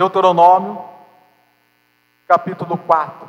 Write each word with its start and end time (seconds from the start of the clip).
Deuteronômio, 0.00 0.82
capítulo 2.26 2.78
4. 2.78 3.28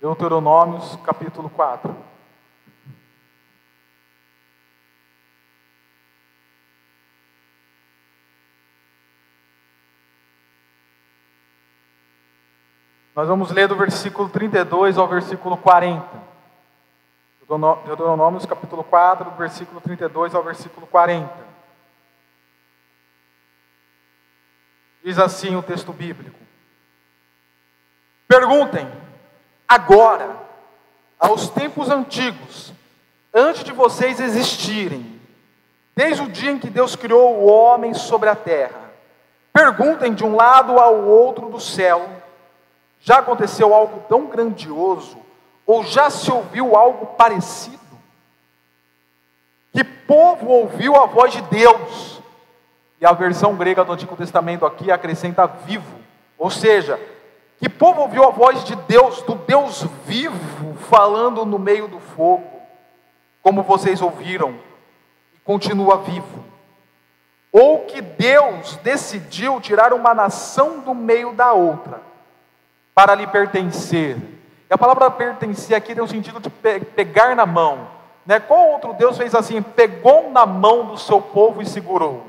Deuteronômios, 0.00 0.94
capítulo 1.04 1.50
4. 1.50 2.19
Nós 13.20 13.28
vamos 13.28 13.50
ler 13.50 13.68
do 13.68 13.76
versículo 13.76 14.30
32 14.30 14.96
ao 14.96 15.06
versículo 15.06 15.54
40. 15.54 16.06
Deuteronômios 17.84 18.46
capítulo 18.46 18.82
4, 18.82 19.30
do 19.30 19.36
versículo 19.36 19.78
32 19.78 20.34
ao 20.34 20.42
versículo 20.42 20.86
40. 20.86 21.30
Diz 25.04 25.18
assim 25.18 25.54
o 25.54 25.62
texto 25.62 25.92
bíblico: 25.92 26.38
Perguntem 28.26 28.90
agora, 29.68 30.34
aos 31.18 31.50
tempos 31.50 31.90
antigos, 31.90 32.72
antes 33.34 33.62
de 33.62 33.72
vocês 33.72 34.18
existirem, 34.18 35.20
desde 35.94 36.22
o 36.22 36.28
dia 36.30 36.52
em 36.52 36.58
que 36.58 36.70
Deus 36.70 36.96
criou 36.96 37.36
o 37.36 37.46
homem 37.46 37.92
sobre 37.92 38.30
a 38.30 38.34
terra, 38.34 38.80
perguntem 39.52 40.14
de 40.14 40.24
um 40.24 40.34
lado 40.34 40.78
ao 40.78 41.04
outro 41.04 41.50
do 41.50 41.60
céu: 41.60 42.19
já 43.00 43.18
aconteceu 43.18 43.74
algo 43.74 44.04
tão 44.08 44.26
grandioso, 44.26 45.16
ou 45.66 45.82
já 45.84 46.10
se 46.10 46.30
ouviu 46.30 46.76
algo 46.76 47.06
parecido? 47.06 47.78
Que 49.72 49.82
povo 49.82 50.48
ouviu 50.48 50.96
a 50.96 51.06
voz 51.06 51.32
de 51.32 51.42
Deus? 51.42 52.20
E 53.00 53.06
a 53.06 53.12
versão 53.12 53.56
grega 53.56 53.84
do 53.84 53.92
Antigo 53.92 54.16
Testamento 54.16 54.66
aqui 54.66 54.90
acrescenta 54.90 55.46
vivo, 55.46 55.98
ou 56.36 56.50
seja, 56.50 57.00
que 57.58 57.68
povo 57.68 58.02
ouviu 58.02 58.24
a 58.24 58.30
voz 58.30 58.64
de 58.64 58.74
Deus, 58.74 59.22
do 59.22 59.34
Deus 59.34 59.86
vivo, 60.06 60.74
falando 60.74 61.46
no 61.46 61.58
meio 61.58 61.88
do 61.88 62.00
fogo, 62.00 62.60
como 63.42 63.62
vocês 63.62 64.02
ouviram, 64.02 64.58
e 65.34 65.38
continua 65.40 65.98
vivo? 65.98 66.44
Ou 67.52 67.80
que 67.86 68.00
Deus 68.00 68.76
decidiu 68.76 69.60
tirar 69.60 69.92
uma 69.92 70.14
nação 70.14 70.80
do 70.80 70.94
meio 70.94 71.32
da 71.32 71.52
outra, 71.52 72.09
para 72.94 73.14
lhe 73.14 73.26
pertencer? 73.26 74.16
E 74.68 74.74
a 74.74 74.78
palavra 74.78 75.10
pertencer 75.10 75.76
aqui 75.76 75.94
tem 75.94 76.02
o 76.02 76.08
sentido 76.08 76.38
de 76.40 76.48
pe 76.48 76.80
pegar 76.80 77.34
na 77.34 77.44
mão. 77.44 77.88
Né? 78.24 78.38
Qual 78.38 78.70
outro 78.70 78.92
Deus 78.92 79.16
fez 79.16 79.34
assim? 79.34 79.60
Pegou 79.60 80.30
na 80.30 80.46
mão 80.46 80.86
do 80.86 80.96
seu 80.96 81.20
povo 81.20 81.60
e 81.60 81.66
segurou. 81.66 82.26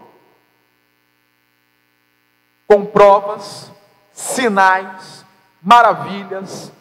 Com 2.68 2.86
provas, 2.86 3.72
sinais, 4.12 5.26
maravilhas 5.62 6.72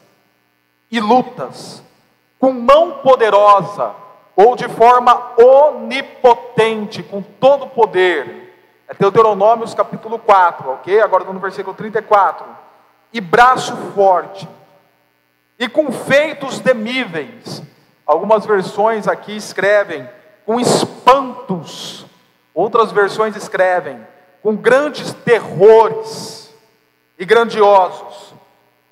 e 0.91 0.99
lutas, 0.99 1.83
com 2.39 2.53
mão 2.53 3.01
poderosa 3.03 3.95
ou 4.35 4.57
de 4.57 4.69
forma 4.69 5.33
onipotente, 5.37 7.03
com 7.03 7.21
todo 7.21 7.67
poder. 7.67 8.57
É 8.89 8.95
Deuteronômios 8.95 9.75
capítulo 9.75 10.19
4, 10.19 10.71
ok? 10.71 11.01
Agora 11.01 11.25
no 11.25 11.39
versículo 11.39 11.77
34. 11.77 12.47
E 13.13 13.21
braço 13.21 13.77
forte, 13.95 14.49
e 15.59 15.69
com 15.69 15.93
feitos 15.93 16.59
temíveis. 16.59 17.63
Algumas 18.07 18.47
versões 18.47 19.07
aqui 19.07 19.37
escrevem 19.37 20.09
com 20.47 20.59
espantos, 20.59 22.07
outras 22.55 22.91
versões 22.91 23.37
escrevem 23.37 24.05
com 24.43 24.57
grandes 24.57 25.13
terrores 25.13 26.53
e 27.19 27.25
grandiosos 27.25 28.35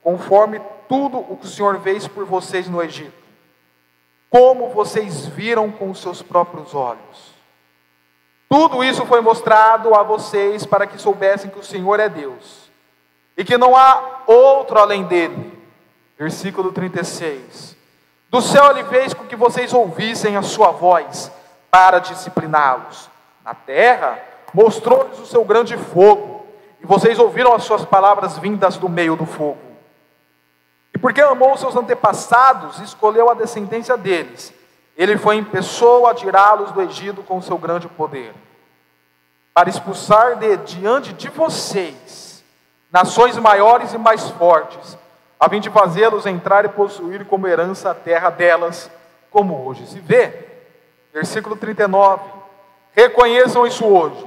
conforme 0.02 0.60
tudo 0.88 1.18
o 1.18 1.36
que 1.36 1.46
o 1.46 1.48
Senhor 1.48 1.80
fez 1.80 2.06
por 2.06 2.24
vocês 2.24 2.68
no 2.68 2.82
Egito, 2.82 3.12
como 4.30 4.68
vocês 4.68 5.26
viram 5.26 5.70
com 5.70 5.90
os 5.90 6.00
seus 6.00 6.22
próprios 6.22 6.74
olhos. 6.74 7.34
Tudo 8.48 8.84
isso 8.84 9.04
foi 9.04 9.20
mostrado 9.20 9.94
a 9.94 10.02
vocês 10.02 10.64
para 10.64 10.86
que 10.86 10.98
soubessem 10.98 11.50
que 11.50 11.58
o 11.58 11.64
Senhor 11.64 11.98
é 11.98 12.08
Deus 12.08 12.67
e 13.38 13.44
que 13.44 13.56
não 13.56 13.76
há 13.76 14.24
outro 14.26 14.80
além 14.80 15.04
dele. 15.04 15.56
Versículo 16.18 16.72
36. 16.72 17.76
Do 18.28 18.42
céu 18.42 18.72
ele 18.72 18.82
fez 18.84 19.14
com 19.14 19.24
que 19.24 19.36
vocês 19.36 19.72
ouvissem 19.72 20.36
a 20.36 20.42
sua 20.42 20.72
voz 20.72 21.30
para 21.70 22.00
discipliná-los. 22.00 23.08
Na 23.44 23.54
terra 23.54 24.18
mostrou-lhes 24.52 25.20
o 25.20 25.26
seu 25.26 25.44
grande 25.44 25.76
fogo, 25.76 26.46
e 26.82 26.86
vocês 26.86 27.18
ouviram 27.18 27.54
as 27.54 27.62
suas 27.62 27.84
palavras 27.84 28.36
vindas 28.38 28.76
do 28.76 28.88
meio 28.88 29.14
do 29.14 29.24
fogo. 29.24 29.58
E 30.92 30.98
porque 30.98 31.20
amou 31.20 31.56
seus 31.56 31.76
antepassados, 31.76 32.80
escolheu 32.80 33.30
a 33.30 33.34
descendência 33.34 33.96
deles. 33.96 34.52
Ele 34.96 35.16
foi 35.16 35.36
em 35.36 35.44
pessoa 35.44 36.10
a 36.10 36.14
tirá-los 36.14 36.72
do 36.72 36.82
Egito 36.82 37.22
com 37.22 37.40
seu 37.40 37.56
grande 37.56 37.86
poder, 37.86 38.34
para 39.54 39.68
expulsar 39.68 40.36
de 40.36 40.56
diante 40.56 41.12
de 41.12 41.28
vocês 41.28 42.27
nações 42.90 43.36
maiores 43.36 43.92
e 43.92 43.98
mais 43.98 44.28
fortes, 44.30 44.96
a 45.38 45.48
fim 45.48 45.60
de 45.60 45.70
fazê-los 45.70 46.26
entrar 46.26 46.64
e 46.64 46.68
possuir 46.68 47.24
como 47.24 47.46
herança 47.46 47.90
a 47.90 47.94
terra 47.94 48.30
delas, 48.30 48.90
como 49.30 49.66
hoje 49.66 49.86
se 49.86 50.00
vê. 50.00 50.32
Versículo 51.12 51.56
39. 51.56 52.22
Reconheçam 52.92 53.66
isso 53.66 53.86
hoje 53.86 54.26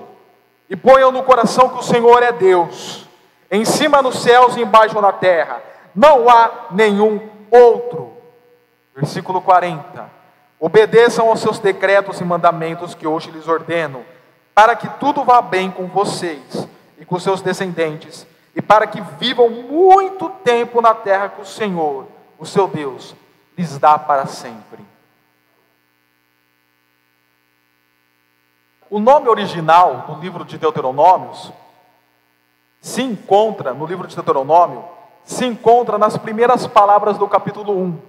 e 0.69 0.75
ponham 0.75 1.11
no 1.11 1.23
coração 1.23 1.69
que 1.69 1.79
o 1.79 1.83
Senhor 1.83 2.23
é 2.23 2.31
Deus, 2.31 3.07
em 3.49 3.65
cima 3.65 4.01
nos 4.01 4.21
céus 4.21 4.55
e 4.55 4.61
embaixo 4.61 5.01
na 5.01 5.11
terra 5.11 5.71
não 5.95 6.29
há 6.29 6.67
nenhum 6.71 7.19
outro. 7.49 8.13
Versículo 8.95 9.41
40. 9.41 10.09
Obedeçam 10.59 11.29
aos 11.29 11.39
seus 11.39 11.59
decretos 11.59 12.19
e 12.19 12.23
mandamentos 12.23 12.93
que 12.93 13.07
hoje 13.07 13.31
lhes 13.31 13.47
ordeno, 13.47 14.05
para 14.53 14.75
que 14.75 14.87
tudo 14.99 15.23
vá 15.23 15.41
bem 15.41 15.71
com 15.71 15.87
vocês 15.87 16.67
e 16.99 17.05
com 17.05 17.19
seus 17.19 17.41
descendentes, 17.41 18.27
e 18.55 18.61
para 18.61 18.87
que 18.87 19.01
vivam 19.19 19.49
muito 19.49 20.29
tempo 20.29 20.81
na 20.81 20.93
terra 20.93 21.29
que 21.29 21.41
o 21.41 21.45
Senhor, 21.45 22.07
o 22.37 22.45
seu 22.45 22.67
Deus, 22.67 23.15
lhes 23.57 23.77
dá 23.77 23.97
para 23.97 24.25
sempre. 24.25 24.85
O 28.89 28.99
nome 28.99 29.29
original 29.29 30.05
do 30.07 30.19
livro 30.19 30.43
de 30.43 30.57
Deuteronômios 30.57 31.51
se 32.81 33.01
encontra 33.01 33.73
no 33.73 33.85
livro 33.85 34.07
de 34.07 34.15
Deuteronômio 34.15 34.83
se 35.23 35.45
encontra 35.45 35.97
nas 35.97 36.17
primeiras 36.17 36.67
palavras 36.67 37.17
do 37.17 37.27
capítulo 37.27 37.77
1. 37.77 37.99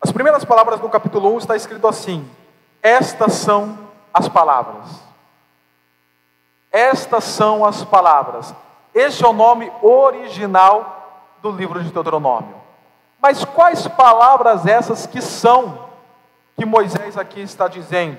As 0.00 0.12
primeiras 0.12 0.44
palavras 0.44 0.80
do 0.80 0.88
capítulo 0.88 1.34
1 1.34 1.38
está 1.38 1.56
escrito 1.56 1.86
assim: 1.86 2.28
Estas 2.82 3.34
são 3.34 3.78
as 4.12 4.28
palavras. 4.28 5.02
Estas 6.70 7.24
são 7.24 7.64
as 7.64 7.84
palavras. 7.84 8.54
Este 8.94 9.24
é 9.24 9.28
o 9.28 9.32
nome 9.32 9.72
original 9.80 11.20
do 11.40 11.50
livro 11.50 11.82
de 11.82 11.90
Deuteronômio. 11.90 12.54
Mas 13.20 13.44
quais 13.44 13.86
palavras 13.88 14.66
essas 14.66 15.06
que 15.06 15.22
são 15.22 15.88
que 16.56 16.64
Moisés 16.64 17.16
aqui 17.16 17.40
está 17.40 17.68
dizendo? 17.68 18.18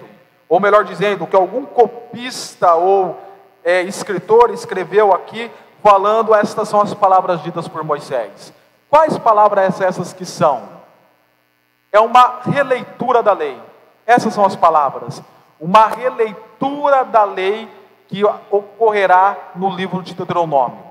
Ou 0.50 0.60
melhor 0.60 0.84
dizendo, 0.84 1.28
que 1.28 1.36
algum 1.36 1.66
copista 1.66 2.74
ou 2.74 3.20
é, 3.64 3.82
escritor 3.82 4.50
escreveu 4.52 5.14
aqui 5.14 5.52
falando, 5.82 6.34
estas 6.34 6.70
são 6.70 6.82
as 6.82 6.94
palavras 6.94 7.42
ditas 7.44 7.68
por 7.68 7.84
Moisés. 7.84 8.54
Quais 8.90 9.18
palavras 9.18 9.82
essas 9.82 10.14
que 10.14 10.26
são? 10.26 10.70
É 11.92 12.00
uma 12.00 12.40
releitura 12.44 13.22
da 13.22 13.34
lei. 13.34 13.60
Essas 14.06 14.34
são 14.34 14.46
as 14.46 14.56
palavras. 14.56 15.22
Uma 15.60 15.88
releitura 15.88 17.04
da 17.04 17.24
lei 17.24 17.70
que 18.14 18.24
ocorrerá 18.24 19.36
no 19.56 19.72
livro 19.72 20.04
de 20.04 20.14
Deuteronômio. 20.14 20.84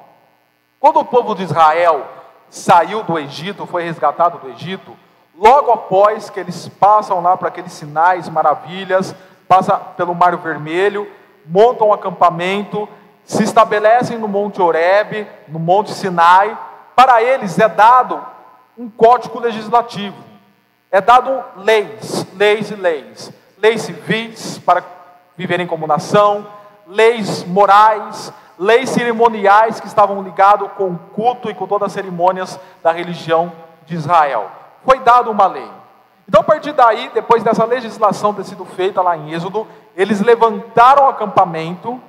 Quando 0.80 0.98
o 0.98 1.04
povo 1.04 1.36
de 1.36 1.44
Israel 1.44 2.04
saiu 2.50 3.04
do 3.04 3.16
Egito, 3.16 3.64
foi 3.64 3.84
resgatado 3.84 4.38
do 4.38 4.50
Egito, 4.50 4.96
logo 5.38 5.70
após 5.70 6.28
que 6.28 6.40
eles 6.40 6.66
passam 6.66 7.22
lá 7.22 7.36
para 7.36 7.46
aqueles 7.46 7.74
sinais, 7.74 8.28
maravilhas, 8.28 9.14
passa 9.46 9.76
pelo 9.76 10.16
Mar 10.16 10.36
Vermelho, 10.36 11.08
montam 11.46 11.90
um 11.90 11.92
acampamento 11.92 12.88
se 13.24 13.44
estabelecem 13.44 14.18
no 14.18 14.26
Monte 14.26 14.60
Oreb, 14.60 15.24
no 15.46 15.60
Monte 15.60 15.92
Sinai, 15.92 16.58
para 16.96 17.22
eles 17.22 17.56
é 17.56 17.68
dado 17.68 18.20
um 18.76 18.90
código 18.90 19.38
legislativo, 19.38 20.16
é 20.90 21.00
dado 21.00 21.40
leis, 21.58 22.26
leis 22.34 22.72
e 22.72 22.74
leis, 22.74 23.32
leis 23.58 23.82
civis 23.82 24.58
para 24.58 24.82
viverem 25.36 25.68
como 25.68 25.86
nação, 25.86 26.44
leis 26.86 27.44
morais, 27.44 28.32
leis 28.58 28.90
cerimoniais 28.90 29.80
que 29.80 29.86
estavam 29.86 30.22
ligados 30.22 30.70
com 30.76 30.90
o 30.90 30.98
culto 31.14 31.50
e 31.50 31.54
com 31.54 31.66
todas 31.66 31.86
as 31.86 31.92
cerimônias 31.92 32.58
da 32.82 32.92
religião 32.92 33.52
de 33.86 33.94
Israel. 33.94 34.50
Foi 34.84 34.98
dada 35.00 35.30
uma 35.30 35.46
lei. 35.46 35.68
Então, 36.28 36.40
a 36.40 36.44
partir 36.44 36.72
daí, 36.72 37.10
depois 37.12 37.42
dessa 37.42 37.64
legislação 37.64 38.32
ter 38.32 38.44
sido 38.44 38.64
feita 38.64 39.02
lá 39.02 39.16
em 39.16 39.32
Êxodo, 39.32 39.66
eles 39.96 40.20
levantaram 40.20 41.04
o 41.04 41.08
acampamento, 41.08 42.00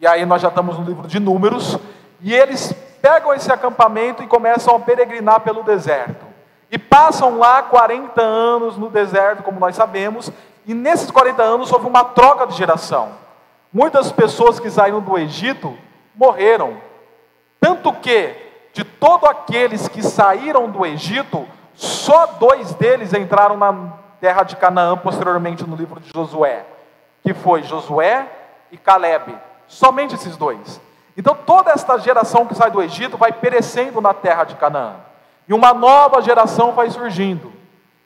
e 0.00 0.06
aí 0.06 0.24
nós 0.24 0.40
já 0.40 0.48
estamos 0.48 0.78
no 0.78 0.84
livro 0.84 1.06
de 1.06 1.20
Números, 1.20 1.78
e 2.20 2.32
eles 2.32 2.72
pegam 3.02 3.34
esse 3.34 3.50
acampamento 3.50 4.22
e 4.22 4.26
começam 4.26 4.74
a 4.76 4.80
peregrinar 4.80 5.40
pelo 5.40 5.62
deserto. 5.62 6.24
E 6.70 6.78
passam 6.78 7.38
lá 7.38 7.62
40 7.62 8.20
anos 8.22 8.76
no 8.76 8.88
deserto, 8.88 9.42
como 9.42 9.58
nós 9.58 9.74
sabemos, 9.74 10.30
e 10.66 10.72
nesses 10.72 11.10
40 11.10 11.42
anos 11.42 11.72
houve 11.72 11.86
uma 11.86 12.04
troca 12.04 12.46
de 12.46 12.54
geração. 12.54 13.10
Muitas 13.72 14.10
pessoas 14.10 14.58
que 14.58 14.70
saíram 14.70 15.00
do 15.00 15.16
Egito 15.16 15.76
morreram. 16.14 16.76
Tanto 17.60 17.92
que, 17.92 18.34
de 18.72 18.82
todos 18.82 19.28
aqueles 19.28 19.86
que 19.86 20.02
saíram 20.02 20.68
do 20.68 20.84
Egito, 20.84 21.46
só 21.74 22.26
dois 22.26 22.74
deles 22.74 23.14
entraram 23.14 23.56
na 23.56 23.92
terra 24.20 24.42
de 24.42 24.56
Canaã 24.56 24.96
posteriormente 24.96 25.64
no 25.64 25.76
livro 25.76 26.00
de 26.00 26.10
Josué, 26.12 26.64
que 27.22 27.32
foi 27.32 27.62
Josué 27.62 28.26
e 28.72 28.76
Caleb. 28.76 29.36
Somente 29.68 30.14
esses 30.14 30.36
dois. 30.36 30.80
Então 31.16 31.34
toda 31.34 31.70
esta 31.70 31.96
geração 31.98 32.46
que 32.46 32.54
sai 32.54 32.70
do 32.70 32.82
Egito 32.82 33.16
vai 33.16 33.32
perecendo 33.32 34.00
na 34.00 34.12
terra 34.12 34.44
de 34.44 34.56
Canaã. 34.56 34.96
E 35.48 35.54
uma 35.54 35.72
nova 35.72 36.20
geração 36.20 36.72
vai 36.72 36.90
surgindo. 36.90 37.52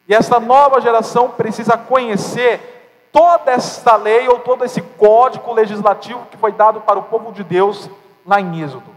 E 0.07 0.15
essa 0.15 0.39
nova 0.39 0.81
geração 0.81 1.31
precisa 1.31 1.77
conhecer 1.79 2.74
toda 3.15 3.53
esta 3.53 3.95
lei 3.95 4.27
ou 4.29 4.41
todo 4.41 4.65
esse 4.65 4.83
código 4.83 5.53
legislativo 5.53 6.27
que 6.29 6.37
foi 6.37 6.51
dado 6.51 6.81
para 6.81 6.99
o 6.99 7.05
povo 7.05 7.31
de 7.31 7.45
Deus 7.45 7.89
lá 8.27 8.41
em 8.41 8.61
Êxodo. 8.61 8.93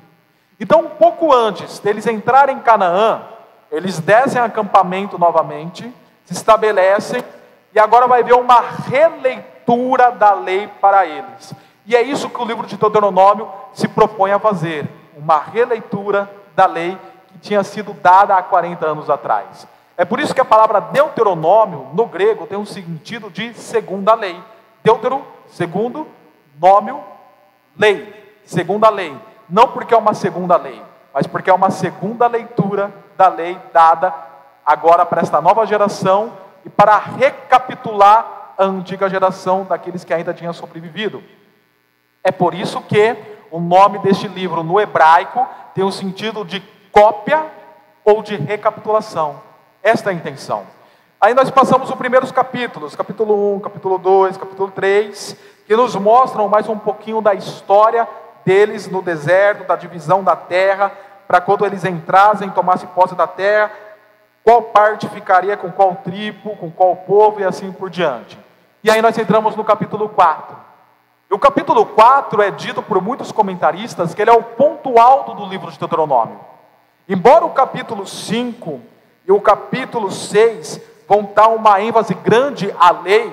Então, 0.60 0.80
um 0.80 0.90
pouco 0.90 1.32
antes 1.32 1.78
deles 1.78 2.08
entrarem 2.08 2.58
em 2.58 2.60
Canaã, 2.60 3.22
eles 3.72 4.00
descem 4.00 4.42
acampamento 4.42 5.20
novamente, 5.20 5.84
se 6.26 6.34
estabelecem, 6.34 7.24
e 7.76 7.80
agora 7.80 8.08
vai 8.08 8.22
haver 8.22 8.34
uma 8.34 8.60
releitura 8.60 10.10
da 10.10 10.34
lei 10.34 10.68
para 10.82 11.06
eles. 11.06 11.54
E 11.86 11.96
é 11.96 12.02
isso 12.02 12.28
que 12.28 12.42
o 12.42 12.46
livro 12.46 12.66
de 12.66 12.76
Deuteronômio 12.76 13.48
se 13.72 13.88
propõe 13.88 14.32
a 14.32 14.40
fazer: 14.40 14.90
uma 15.16 15.38
releitura 15.38 16.28
da 16.56 16.66
lei 16.66 16.98
que 17.28 17.38
tinha 17.38 17.64
sido 17.64 17.94
dada 17.94 18.36
há 18.36 18.42
40 18.42 18.84
anos 18.84 19.12
atrás. 19.12 19.68
É 19.98 20.06
por 20.06 20.20
isso 20.20 20.34
que 20.34 20.40
a 20.40 20.46
palavra 20.46 20.80
Deuteronômio, 20.80 21.88
no 21.94 22.06
grego, 22.06 22.46
tem 22.46 22.58
um 22.58 22.66
sentido 22.66 23.32
de 23.32 23.52
segunda 23.56 24.14
lei. 24.14 24.40
Deutero, 24.84 25.26
segundo, 25.48 26.08
nômio, 26.62 27.04
lei, 27.76 28.40
segunda 28.46 28.90
lei. 28.90 29.18
Não 29.50 29.70
porque 29.70 29.96
é 29.96 29.98
uma 29.98 30.14
segunda 30.14 30.56
lei, 30.56 30.80
mas 31.12 31.26
porque 31.26 31.50
é 31.50 31.54
uma 31.54 31.72
segunda 31.72 32.28
leitura 32.28 32.94
da 33.18 33.28
lei 33.28 33.58
dada 33.74 34.14
agora 34.64 35.04
para 35.04 35.22
esta 35.22 35.42
nova 35.42 35.66
geração 35.66 36.34
e 36.64 36.70
para 36.70 36.98
recapitular 36.98 38.54
a 38.56 38.66
antiga 38.66 39.10
geração 39.10 39.64
daqueles 39.64 40.04
que 40.04 40.14
ainda 40.14 40.34
tinham 40.34 40.54
sobrevivido. 40.54 41.24
É 42.24 42.32
por 42.32 42.54
isso 42.54 42.82
que 42.82 43.16
o 43.50 43.60
nome 43.60 43.98
deste 44.00 44.28
livro 44.28 44.62
no 44.62 44.80
hebraico 44.80 45.48
tem 45.74 45.84
o 45.84 45.92
sentido 45.92 46.46
de 46.46 46.60
cópia 46.92 47.46
ou 48.04 48.22
de 48.22 48.36
recapitulação. 48.36 49.47
Esta 49.88 50.10
é 50.10 50.14
a 50.14 50.18
intenção. 50.18 50.64
Aí 51.20 51.34
nós 51.34 51.50
passamos 51.50 51.90
os 51.90 51.96
primeiros 51.96 52.30
capítulos, 52.30 52.94
capítulo 52.94 53.56
1, 53.56 53.62
capítulo 53.62 53.98
2, 53.98 54.36
capítulo 54.36 54.70
3, 54.70 55.38
que 55.66 55.78
nos 55.78 55.96
mostram 55.96 56.50
mais 56.50 56.68
um 56.68 56.78
pouquinho 56.78 57.22
da 57.22 57.34
história 57.34 58.06
deles 58.44 58.90
no 58.90 59.02
deserto, 59.02 59.66
da 59.66 59.78
divisão 59.78 60.26
da 60.26 60.36
terra, 60.36 60.92
para 61.26 61.40
quando 61.40 61.66
eles 61.66 61.86
entrassem, 61.86 62.50
tomassem 62.50 62.90
posse 62.90 63.16
da 63.16 63.28
terra, 63.28 63.72
qual 64.44 64.62
parte 64.62 65.08
ficaria 65.08 65.56
com 65.56 65.72
qual 65.72 65.96
tribo, 66.04 66.58
com 66.58 66.70
qual 66.70 66.94
povo 66.94 67.40
e 67.40 67.46
assim 67.46 67.72
por 67.72 67.90
diante. 67.90 68.38
E 68.84 68.92
aí 68.92 69.02
nós 69.02 69.18
entramos 69.18 69.56
no 69.56 69.64
capítulo 69.64 70.10
4. 70.10 70.54
E 71.32 71.34
o 71.34 71.40
capítulo 71.40 71.86
4 71.86 72.42
é 72.42 72.52
dito 72.52 72.84
por 72.84 73.02
muitos 73.02 73.32
comentaristas 73.32 74.14
que 74.14 74.22
ele 74.22 74.32
é 74.32 74.36
o 74.36 74.44
ponto 74.44 75.00
alto 75.00 75.34
do 75.34 75.46
livro 75.46 75.72
de 75.72 75.80
Deuteronômio. 75.80 76.42
Embora 77.08 77.46
o 77.46 77.52
capítulo 77.52 78.06
5 78.06 78.97
e 79.28 79.32
o 79.32 79.42
capítulo 79.42 80.10
6 80.10 80.80
vão 81.06 81.30
dar 81.36 81.50
uma 81.50 81.82
ênfase 81.82 82.14
grande 82.14 82.74
à 82.80 82.92
lei, 82.92 83.32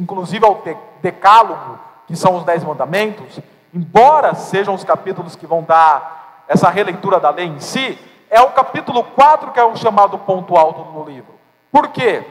inclusive 0.00 0.44
ao 0.44 0.62
decálogo, 1.02 1.78
que 2.06 2.16
são 2.16 2.36
os 2.36 2.44
dez 2.44 2.64
mandamentos, 2.64 3.38
embora 3.74 4.34
sejam 4.34 4.74
os 4.74 4.82
capítulos 4.82 5.36
que 5.36 5.46
vão 5.46 5.62
dar 5.62 6.44
essa 6.48 6.70
releitura 6.70 7.20
da 7.20 7.28
lei 7.28 7.46
em 7.46 7.60
si, 7.60 7.98
é 8.30 8.40
o 8.40 8.50
capítulo 8.52 9.04
4 9.04 9.52
que 9.52 9.60
é 9.60 9.64
o 9.64 9.76
chamado 9.76 10.18
ponto 10.18 10.56
alto 10.56 10.82
do 10.84 11.04
livro. 11.04 11.34
Por 11.70 11.88
quê? 11.88 12.24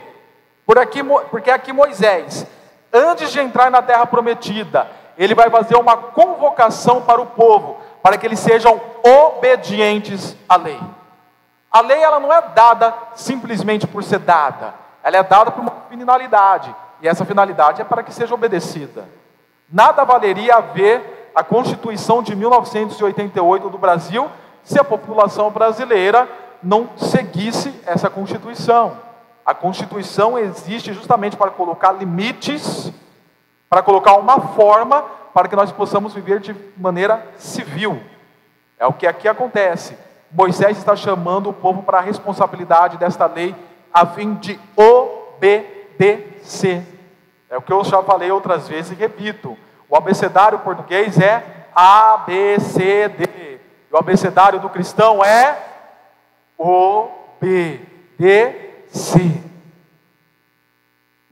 Por 0.66 0.76
aqui, 0.76 1.00
porque 1.30 1.50
aqui 1.50 1.72
Moisés, 1.72 2.44
antes 2.92 3.30
de 3.30 3.38
entrar 3.38 3.70
na 3.70 3.82
terra 3.82 4.04
prometida, 4.04 4.90
ele 5.16 5.34
vai 5.34 5.48
fazer 5.48 5.76
uma 5.76 5.96
convocação 5.96 7.02
para 7.02 7.20
o 7.20 7.26
povo, 7.26 7.76
para 8.02 8.18
que 8.18 8.26
eles 8.26 8.40
sejam 8.40 8.80
obedientes 9.04 10.36
à 10.48 10.56
lei. 10.56 10.80
A 11.70 11.80
lei 11.80 12.02
ela 12.02 12.20
não 12.20 12.32
é 12.32 12.40
dada 12.40 12.94
simplesmente 13.14 13.86
por 13.86 14.02
ser 14.02 14.18
dada, 14.18 14.74
ela 15.02 15.16
é 15.16 15.22
dada 15.22 15.50
por 15.50 15.60
uma 15.60 15.72
finalidade, 15.88 16.74
e 17.00 17.08
essa 17.08 17.24
finalidade 17.24 17.80
é 17.80 17.84
para 17.84 18.02
que 18.02 18.12
seja 18.12 18.34
obedecida. 18.34 19.08
Nada 19.70 20.04
valeria 20.04 20.56
haver 20.56 21.30
a 21.34 21.42
Constituição 21.42 22.22
de 22.22 22.34
1988 22.34 23.68
do 23.68 23.76
Brasil 23.76 24.30
se 24.64 24.80
a 24.80 24.84
população 24.84 25.50
brasileira 25.50 26.28
não 26.62 26.88
seguisse 26.96 27.78
essa 27.84 28.08
Constituição. 28.08 28.98
A 29.44 29.54
Constituição 29.54 30.38
existe 30.38 30.92
justamente 30.92 31.36
para 31.36 31.50
colocar 31.50 31.92
limites, 31.92 32.90
para 33.68 33.82
colocar 33.82 34.16
uma 34.16 34.40
forma 34.40 35.02
para 35.34 35.48
que 35.48 35.54
nós 35.54 35.70
possamos 35.70 36.14
viver 36.14 36.40
de 36.40 36.56
maneira 36.76 37.24
civil. 37.36 38.00
É 38.78 38.86
o 38.86 38.92
que 38.92 39.06
aqui 39.06 39.28
acontece. 39.28 39.96
Moisés 40.36 40.76
está 40.76 40.94
chamando 40.94 41.48
o 41.48 41.52
povo 41.52 41.82
para 41.82 41.96
a 41.96 42.02
responsabilidade 42.02 42.98
desta 42.98 43.24
lei, 43.24 43.56
a 43.90 44.04
fim 44.04 44.34
de 44.34 44.60
obedecer. 44.76 46.82
É 47.48 47.56
o 47.56 47.62
que 47.62 47.72
eu 47.72 47.82
já 47.82 48.02
falei 48.02 48.30
outras 48.30 48.68
vezes 48.68 48.92
e 48.92 48.94
repito. 48.94 49.56
O 49.88 49.96
abecedário 49.96 50.58
português 50.58 51.18
é 51.18 51.42
A, 51.74 52.18
B, 52.26 52.60
C, 52.60 53.08
D. 53.08 53.58
E 53.90 53.94
o 53.94 53.96
abecedário 53.96 54.60
do 54.60 54.68
cristão 54.68 55.24
é 55.24 55.56
O, 56.58 57.08
B, 57.40 57.80
D, 58.18 58.84
C. 58.88 59.40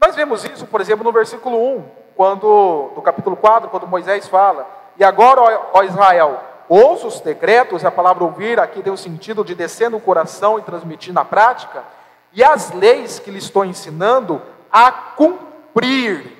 Nós 0.01 0.15
vemos 0.15 0.43
isso, 0.45 0.65
por 0.65 0.81
exemplo, 0.81 1.03
no 1.03 1.11
versículo 1.11 1.77
1, 1.77 1.85
quando, 2.15 2.91
do 2.95 3.01
capítulo 3.03 3.35
4, 3.35 3.69
quando 3.69 3.85
Moisés 3.85 4.27
fala: 4.27 4.67
E 4.97 5.03
agora, 5.03 5.41
ó 5.73 5.83
Israel, 5.83 6.41
ouça 6.67 7.07
os 7.07 7.19
decretos, 7.19 7.85
a 7.85 7.91
palavra 7.91 8.23
ouvir 8.23 8.59
aqui 8.59 8.81
tem 8.81 8.91
o 8.91 8.97
sentido 8.97 9.43
de 9.43 9.55
descer 9.55 9.89
no 9.89 9.99
coração 9.99 10.57
e 10.59 10.61
transmitir 10.61 11.13
na 11.13 11.23
prática, 11.23 11.83
e 12.33 12.43
as 12.43 12.71
leis 12.71 13.19
que 13.19 13.31
lhe 13.31 13.37
estou 13.37 13.63
ensinando 13.63 14.41
a 14.71 14.91
cumprir, 14.91 16.31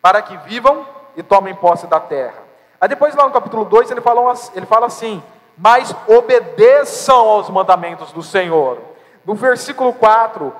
para 0.00 0.22
que 0.22 0.36
vivam 0.48 0.86
e 1.16 1.22
tomem 1.22 1.54
posse 1.54 1.86
da 1.86 2.00
terra. 2.00 2.42
Aí 2.80 2.88
depois 2.88 3.14
lá 3.14 3.24
no 3.26 3.32
capítulo 3.32 3.64
2 3.64 3.90
ele 3.90 4.00
fala, 4.00 4.34
ele 4.54 4.66
fala 4.66 4.86
assim: 4.86 5.22
Mas 5.56 5.94
obedeçam 6.06 7.28
aos 7.28 7.48
mandamentos 7.48 8.12
do 8.12 8.22
Senhor. 8.22 8.78
No 9.24 9.34
versículo 9.34 9.92
4, 9.92 10.52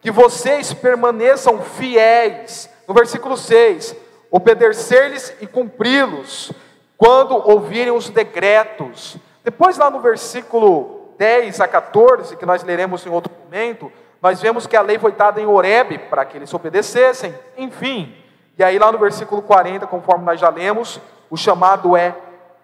que 0.00 0.10
vocês 0.10 0.72
permaneçam 0.72 1.60
fiéis. 1.60 2.68
No 2.88 2.94
versículo 2.94 3.36
6, 3.36 3.94
obedecer-lhes 4.30 5.32
e 5.40 5.46
cumpri-los 5.46 6.52
quando 7.00 7.32
ouvirem 7.48 7.90
os 7.90 8.10
decretos. 8.10 9.16
Depois, 9.42 9.78
lá 9.78 9.88
no 9.88 10.00
versículo 10.00 11.14
10 11.16 11.58
a 11.62 11.66
14, 11.66 12.36
que 12.36 12.44
nós 12.44 12.62
leremos 12.62 13.06
em 13.06 13.08
outro 13.08 13.32
momento, 13.42 13.90
nós 14.20 14.42
vemos 14.42 14.66
que 14.66 14.76
a 14.76 14.82
lei 14.82 14.98
foi 14.98 15.12
dada 15.12 15.40
em 15.40 15.46
Horebe 15.46 15.96
para 15.96 16.26
que 16.26 16.36
eles 16.36 16.52
obedecessem. 16.52 17.34
Enfim, 17.56 18.14
e 18.58 18.62
aí 18.62 18.78
lá 18.78 18.92
no 18.92 18.98
versículo 18.98 19.40
40, 19.40 19.86
conforme 19.86 20.26
nós 20.26 20.38
já 20.38 20.50
lemos, 20.50 21.00
o 21.30 21.38
chamado 21.38 21.96
é 21.96 22.14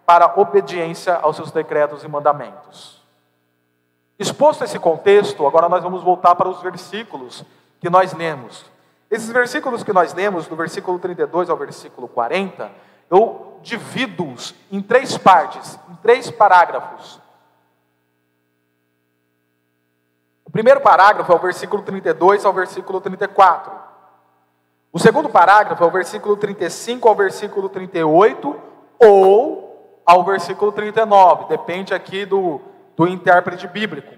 para 0.05 0.31
obediência 0.39 1.15
aos 1.15 1.37
seus 1.37 1.51
decretos 1.51 2.05
e 2.05 2.09
mandamentos. 2.09 3.03
Exposto 4.19 4.65
esse 4.65 4.79
contexto, 4.79 5.47
agora 5.47 5.67
nós 5.67 5.83
vamos 5.83 6.03
voltar 6.03 6.35
para 6.35 6.49
os 6.49 6.61
versículos 6.61 7.43
que 7.81 7.89
nós 7.89 8.13
lemos. 8.13 8.67
Esses 9.11 9.33
versículos 9.33 9.83
que 9.83 9.95
nós 9.95 10.13
lemos, 10.13 10.47
do 10.47 10.57
versículo 10.57 10.99
32 10.99 11.49
ao 11.49 11.57
versículo 11.57 12.07
40, 12.07 12.71
eu 13.11 13.59
divido-os 13.63 14.55
em 14.71 14.81
três 14.81 15.19
partes, 15.19 15.79
em 15.91 15.95
três 15.97 16.31
parágrafos. 16.31 17.21
O 20.45 20.51
primeiro 20.51 20.81
parágrafo 20.81 21.33
é 21.33 21.35
o 21.35 21.41
versículo 21.41 21.83
32 21.83 22.45
ao 22.45 22.53
versículo 22.53 23.01
34. 23.01 23.73
O 24.93 24.99
segundo 24.99 25.29
parágrafo 25.29 25.83
é 25.83 25.87
o 25.87 25.91
versículo 25.91 26.37
35 26.37 27.09
ao 27.09 27.15
versículo 27.15 27.69
38, 27.69 28.61
ou 28.99 30.01
ao 30.07 30.25
versículo 30.25 30.71
39, 30.71 31.47
depende 31.49 31.93
aqui 31.93 32.25
do, 32.25 32.61
do 32.97 33.09
intérprete 33.09 33.67
bíblico. 33.67 34.15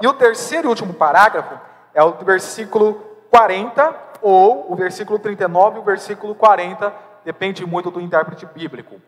E 0.00 0.06
o 0.06 0.14
terceiro 0.14 0.68
e 0.68 0.70
último 0.70 0.94
parágrafo 0.94 1.58
é 1.92 2.02
o 2.02 2.12
versículo 2.12 2.94
40, 3.30 3.94
ou 4.22 4.72
o 4.72 4.76
versículo 4.76 5.18
39 5.18 5.76
e 5.76 5.80
o 5.80 5.84
versículo 5.84 6.34
40, 6.34 6.94
depende 7.24 7.64
muito 7.64 7.90
do 7.90 8.00
intérprete 8.00 8.46
bíblico. 8.46 9.00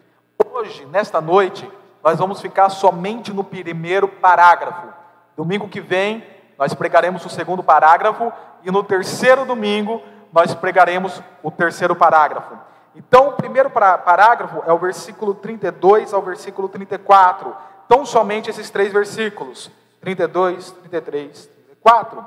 Hoje, 0.52 0.86
nesta 0.86 1.20
noite, 1.20 1.70
nós 2.02 2.18
vamos 2.18 2.40
ficar 2.40 2.68
somente 2.70 3.32
no 3.32 3.44
primeiro 3.44 4.08
parágrafo. 4.08 4.88
Domingo 5.36 5.68
que 5.68 5.80
vem, 5.80 6.24
nós 6.58 6.72
pregaremos 6.72 7.24
o 7.24 7.28
segundo 7.28 7.62
parágrafo, 7.62 8.32
e 8.64 8.70
no 8.70 8.82
terceiro 8.82 9.44
domingo, 9.44 10.02
nós 10.32 10.54
pregaremos 10.54 11.22
o 11.42 11.50
terceiro 11.50 11.94
parágrafo. 11.94 12.56
Então, 12.94 13.28
o 13.28 13.32
primeiro 13.32 13.68
parágrafo 13.68 14.62
é 14.66 14.72
o 14.72 14.78
versículo 14.78 15.34
32 15.34 16.14
ao 16.14 16.22
versículo 16.22 16.68
34. 16.68 17.54
Então, 17.84 18.06
somente 18.06 18.48
esses 18.48 18.70
três 18.70 18.92
versículos: 18.92 19.70
32, 20.00 20.70
33, 20.70 21.46
34. 21.82 22.26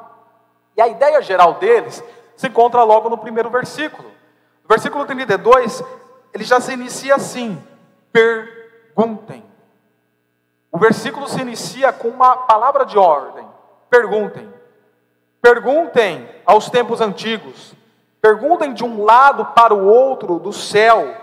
E 0.77 0.81
a 0.81 0.87
ideia 0.87 1.21
geral 1.21 1.55
deles 1.55 2.03
se 2.37 2.47
encontra 2.47 2.83
logo 2.83 3.09
no 3.09 3.17
primeiro 3.17 3.49
versículo. 3.49 4.08
Versículo 4.69 5.03
32, 5.03 5.83
ele 6.31 6.43
já 6.43 6.61
se 6.61 6.71
inicia 6.71 7.15
assim: 7.15 7.61
perguntem. 8.11 9.43
O 10.71 10.77
versículo 10.77 11.27
se 11.27 11.41
inicia 11.41 11.91
com 11.91 12.09
uma 12.09 12.37
palavra 12.37 12.85
de 12.85 12.95
ordem: 12.95 13.47
perguntem. 13.89 14.47
Perguntem 15.41 16.29
aos 16.45 16.69
tempos 16.69 17.01
antigos, 17.01 17.73
perguntem 18.21 18.73
de 18.73 18.83
um 18.83 19.03
lado 19.03 19.45
para 19.55 19.73
o 19.73 19.87
outro 19.87 20.37
do 20.37 20.51
céu, 20.51 21.15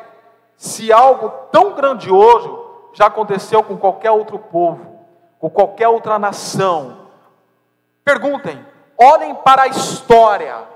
se 0.57 0.91
algo 0.93 1.29
tão 1.53 1.75
grandioso 1.75 2.65
já 2.95 3.07
aconteceu 3.07 3.63
com 3.63 3.77
qualquer 3.77 4.11
outro 4.11 4.39
povo, 4.39 5.07
com 5.39 5.51
qualquer 5.51 5.87
outra 5.87 6.19
nação. 6.19 7.07
Perguntem, 8.03 8.65
olhem 8.99 9.35
para 9.35 9.65
a 9.65 9.69
história, 9.69 10.76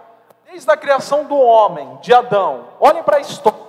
desde 0.50 0.68
a 0.68 0.76
criação 0.76 1.24
do 1.26 1.36
homem, 1.36 1.96
de 2.02 2.12
Adão, 2.12 2.70
olhem 2.80 3.04
para 3.04 3.18
a 3.18 3.20
história, 3.20 3.60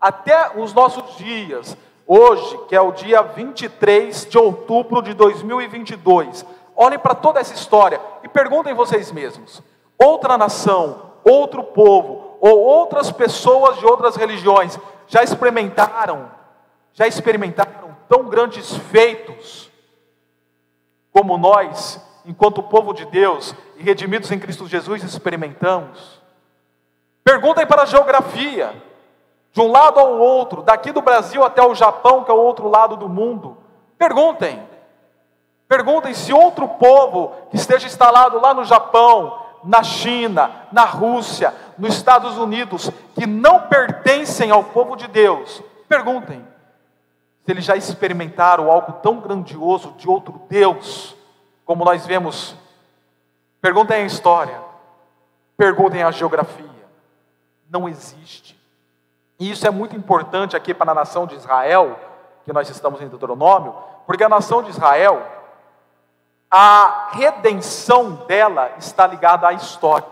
até 0.00 0.58
os 0.58 0.72
nossos 0.72 1.16
dias, 1.16 1.76
hoje, 2.04 2.58
que 2.68 2.74
é 2.74 2.80
o 2.80 2.90
dia 2.90 3.22
23 3.22 4.26
de 4.26 4.36
outubro 4.36 5.00
de 5.00 5.14
2022. 5.14 6.44
Olhem 6.74 6.98
para 6.98 7.14
toda 7.14 7.38
essa 7.38 7.54
história 7.54 8.00
e 8.24 8.28
perguntem 8.28 8.74
vocês 8.74 9.12
mesmos: 9.12 9.62
outra 9.96 10.36
nação, 10.36 11.12
outro 11.22 11.62
povo 11.62 12.36
ou 12.40 12.58
outras 12.58 13.12
pessoas 13.12 13.78
de 13.78 13.86
outras 13.86 14.16
religiões 14.16 14.76
já 15.06 15.22
experimentaram, 15.22 16.32
já 16.92 17.06
experimentaram 17.06 17.96
tão 18.08 18.24
grandes 18.24 18.76
feitos 18.76 19.70
como 21.12 21.38
nós, 21.38 22.04
enquanto 22.26 22.60
povo 22.60 22.92
de 22.92 23.06
Deus 23.06 23.54
e 23.76 23.84
redimidos 23.84 24.32
em 24.32 24.38
Cristo 24.38 24.66
Jesus, 24.66 25.04
experimentamos? 25.04 26.23
Perguntem 27.24 27.66
para 27.66 27.82
a 27.82 27.86
geografia 27.86 28.74
de 29.50 29.60
um 29.60 29.70
lado 29.70 29.98
ao 29.98 30.18
outro, 30.18 30.62
daqui 30.62 30.92
do 30.92 31.00
Brasil 31.00 31.42
até 31.42 31.62
o 31.62 31.74
Japão, 31.74 32.22
que 32.22 32.30
é 32.30 32.34
o 32.34 32.38
outro 32.38 32.68
lado 32.68 32.96
do 32.96 33.08
mundo. 33.08 33.56
Perguntem. 33.96 34.62
Perguntem 35.66 36.12
se 36.12 36.32
outro 36.32 36.68
povo 36.68 37.32
que 37.50 37.56
esteja 37.56 37.86
instalado 37.86 38.38
lá 38.40 38.52
no 38.52 38.64
Japão, 38.64 39.40
na 39.64 39.82
China, 39.82 40.50
na 40.70 40.84
Rússia, 40.84 41.54
nos 41.78 41.94
Estados 41.94 42.36
Unidos, 42.36 42.90
que 43.14 43.26
não 43.26 43.60
pertencem 43.60 44.50
ao 44.50 44.62
povo 44.62 44.94
de 44.94 45.06
Deus, 45.08 45.62
perguntem 45.88 46.46
se 47.44 47.50
eles 47.50 47.64
já 47.64 47.76
experimentaram 47.76 48.70
algo 48.70 48.92
tão 48.94 49.20
grandioso 49.20 49.92
de 49.92 50.08
outro 50.08 50.42
Deus, 50.48 51.14
como 51.64 51.84
nós 51.84 52.06
vemos. 52.06 52.56
Perguntem 53.60 54.02
a 54.02 54.06
história, 54.06 54.60
perguntem 55.56 56.02
a 56.02 56.10
geografia. 56.10 56.63
Não 57.68 57.88
existe. 57.88 58.58
E 59.38 59.50
isso 59.50 59.66
é 59.66 59.70
muito 59.70 59.96
importante 59.96 60.56
aqui 60.56 60.72
para 60.72 60.92
a 60.92 60.94
nação 60.94 61.26
de 61.26 61.34
Israel, 61.34 61.98
que 62.44 62.52
nós 62.52 62.68
estamos 62.68 63.00
em 63.00 63.08
Deuteronômio, 63.08 63.74
porque 64.06 64.22
a 64.22 64.28
nação 64.28 64.62
de 64.62 64.70
Israel, 64.70 65.22
a 66.50 67.08
redenção 67.12 68.12
dela 68.26 68.72
está 68.78 69.06
ligada 69.06 69.48
à 69.48 69.52
história. 69.52 70.06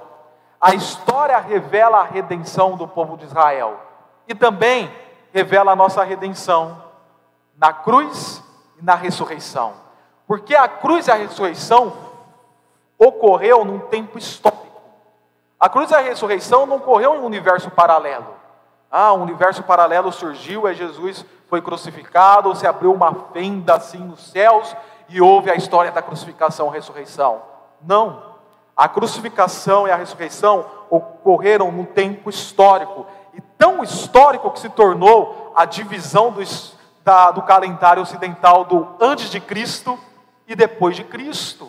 A 0.60 0.74
história 0.74 1.38
revela 1.38 1.98
a 1.98 2.04
redenção 2.04 2.76
do 2.76 2.86
povo 2.86 3.16
de 3.16 3.24
Israel 3.24 3.80
e 4.28 4.34
também 4.34 4.92
revela 5.32 5.72
a 5.72 5.76
nossa 5.76 6.04
redenção 6.04 6.82
na 7.56 7.72
cruz 7.72 8.42
e 8.78 8.84
na 8.84 8.94
ressurreição. 8.94 9.74
Porque 10.26 10.54
a 10.54 10.68
cruz 10.68 11.08
e 11.08 11.10
a 11.10 11.14
ressurreição 11.14 11.92
ocorreu 12.98 13.64
num 13.64 13.80
tempo 13.80 14.18
histórico. 14.18 14.61
A 15.62 15.68
cruz 15.68 15.92
e 15.92 15.94
a 15.94 16.00
ressurreição 16.00 16.66
não 16.66 16.78
ocorreu 16.78 17.14
em 17.14 17.20
um 17.20 17.24
universo 17.24 17.70
paralelo. 17.70 18.34
Ah, 18.90 19.12
um 19.12 19.22
universo 19.22 19.62
paralelo 19.62 20.10
surgiu, 20.10 20.66
é 20.66 20.74
Jesus 20.74 21.24
foi 21.48 21.62
crucificado, 21.62 22.52
se 22.56 22.66
abriu 22.66 22.92
uma 22.92 23.14
fenda 23.32 23.76
assim 23.76 23.98
nos 23.98 24.28
céus 24.32 24.74
e 25.08 25.20
houve 25.20 25.52
a 25.52 25.54
história 25.54 25.92
da 25.92 26.02
crucificação, 26.02 26.68
ressurreição. 26.68 27.42
Não. 27.80 28.34
A 28.76 28.88
crucificação 28.88 29.86
e 29.86 29.92
a 29.92 29.94
ressurreição 29.94 30.66
ocorreram 30.90 31.70
num 31.70 31.84
tempo 31.84 32.28
histórico, 32.28 33.06
e 33.32 33.40
tão 33.56 33.84
histórico 33.84 34.50
que 34.50 34.58
se 34.58 34.68
tornou 34.68 35.52
a 35.54 35.64
divisão 35.64 36.32
do, 36.32 36.42
da, 37.04 37.30
do 37.30 37.42
calendário 37.42 38.02
ocidental 38.02 38.64
do 38.64 38.96
antes 39.00 39.30
de 39.30 39.38
Cristo 39.38 39.96
e 40.48 40.56
depois 40.56 40.96
de 40.96 41.04
Cristo. 41.04 41.68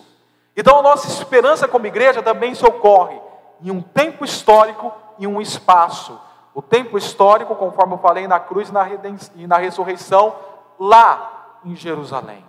Então 0.57 0.79
a 0.79 0.81
nossa 0.81 1.07
esperança 1.07 1.67
como 1.67 1.85
igreja 1.85 2.23
também 2.23 2.55
se 2.55 2.65
ocorre 2.65 3.21
em 3.63 3.71
um 3.71 3.81
tempo 3.81 4.25
histórico 4.25 4.91
e 5.17 5.25
um 5.25 5.41
espaço. 5.41 6.19
O 6.53 6.61
tempo 6.61 6.97
histórico, 6.97 7.55
conforme 7.55 7.93
eu 7.93 7.97
falei, 7.97 8.27
na 8.27 8.39
cruz 8.39 8.69
e 8.69 8.73
na, 8.73 8.87
e 9.35 9.47
na 9.47 9.57
ressurreição, 9.57 10.35
lá 10.79 11.59
em 11.63 11.75
Jerusalém. 11.75 12.45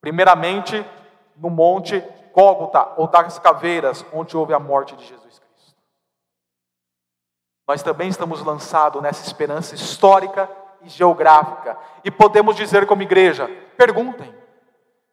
Primeiramente, 0.00 0.84
no 1.36 1.50
monte 1.50 2.04
Gólgota, 2.32 2.92
ou 2.96 3.08
das 3.08 3.38
caveiras, 3.38 4.04
onde 4.12 4.36
houve 4.36 4.54
a 4.54 4.58
morte 4.58 4.94
de 4.94 5.04
Jesus 5.04 5.40
Cristo. 5.40 5.74
Nós 7.66 7.82
também 7.82 8.08
estamos 8.08 8.44
lançados 8.44 9.02
nessa 9.02 9.26
esperança 9.26 9.74
histórica 9.74 10.48
e 10.82 10.88
geográfica. 10.88 11.76
E 12.04 12.10
podemos 12.10 12.54
dizer 12.54 12.86
como 12.86 13.02
igreja: 13.02 13.48
perguntem. 13.76 14.32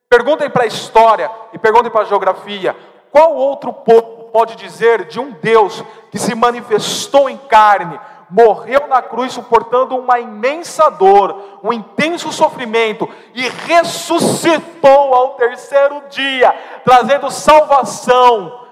Perguntem 0.09 0.49
para 0.49 0.63
a 0.63 0.67
história 0.67 1.29
e 1.53 1.57
perguntem 1.57 1.91
para 1.91 2.01
a 2.01 2.05
geografia: 2.05 2.75
qual 3.11 3.33
outro 3.35 3.73
povo 3.73 4.16
pode 4.37 4.55
dizer 4.55 5.05
de 5.05 5.19
um 5.19 5.31
Deus 5.31 5.83
que 6.11 6.19
se 6.19 6.35
manifestou 6.35 7.27
em 7.27 7.35
carne, 7.35 7.99
morreu 8.29 8.85
na 8.87 9.01
cruz 9.01 9.33
suportando 9.33 9.97
uma 9.97 10.19
imensa 10.19 10.91
dor, 10.91 11.59
um 11.63 11.73
intenso 11.73 12.31
sofrimento 12.31 13.09
e 13.33 13.49
ressuscitou 13.49 15.15
ao 15.15 15.29
terceiro 15.29 16.03
dia, 16.11 16.55
trazendo 16.85 17.31
salvação 17.31 18.63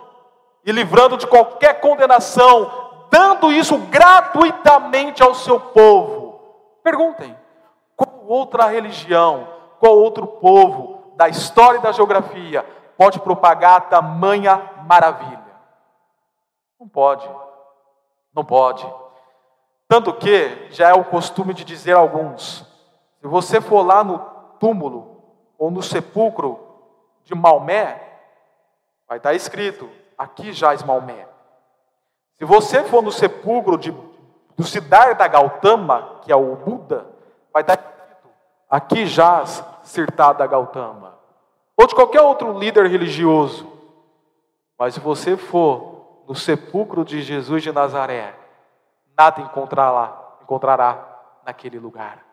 e 0.63 0.72
livrando 0.72 1.17
de 1.17 1.25
qualquer 1.25 1.81
condenação, 1.81 2.72
dando 3.10 3.51
isso 3.51 3.75
gratuitamente 3.89 5.24
ao 5.24 5.34
seu 5.34 5.60
povo. 5.60 6.41
Perguntem: 6.84 7.36
qual 7.95 8.24
outra 8.27 8.67
religião, 8.67 9.48
qual 9.79 9.98
outro 9.98 10.27
povo 10.27 11.15
da 11.15 11.27
história 11.27 11.79
e 11.79 11.81
da 11.81 11.91
geografia 11.91 12.63
pode 12.95 13.19
propagar 13.19 13.89
tamanha 13.89 14.62
maravilha? 14.88 15.44
Não 16.79 16.88
pode. 16.88 17.29
Não 18.34 18.44
pode. 18.44 18.86
Tanto 19.88 20.13
que 20.13 20.67
já 20.72 20.89
é 20.89 20.94
o 20.94 21.05
costume 21.05 21.53
de 21.53 21.63
dizer 21.63 21.94
alguns: 21.94 22.65
se 23.22 23.27
você 23.27 23.62
for 23.62 23.82
lá 23.82 24.03
no 24.03 24.20
túmulo 24.60 25.24
ou 25.58 25.72
no 25.72 25.82
sepulcro 25.82 26.60
de 27.24 27.34
Maomé, 27.36 28.01
vai 29.08 29.17
estar 29.17 29.34
escrito: 29.34 29.89
aqui 30.17 30.51
jaz 30.51 30.84
Maomé. 30.84 31.27
Se 32.38 32.46
você 32.46 32.84
for 32.84 33.01
no 33.01 33.12
sepulcro 33.12 33.77
de, 33.77 33.91
do 34.58 34.63
Siddhartha 34.63 35.27
Gautama, 35.27 36.20
que 36.22 36.32
é 36.32 36.36
o 36.36 36.55
Buda, 36.55 37.08
vai 37.53 37.62
estar 37.62 37.75
escrito: 37.75 38.29
aqui 38.70 39.05
jaz 39.05 39.63
Siddhartha 39.84 40.46
Gautama. 40.46 41.15
Ou 41.77 41.88
de 41.88 41.96
qualquer 41.96 42.22
outro 42.22 42.58
líder 42.58 42.88
religioso. 42.88 43.72
Mas 44.77 44.94
se 44.94 45.00
você 45.00 45.38
for 45.38 45.94
no 46.27 46.36
sepulcro 46.36 47.05
de 47.05 47.22
Jesus 47.22 47.63
de 47.63 47.72
Nazaré, 47.72 48.34
nada 49.17 49.41
encontrará, 49.41 50.38
encontrará 50.41 51.20
naquele 51.46 51.79
lugar. 51.79 52.25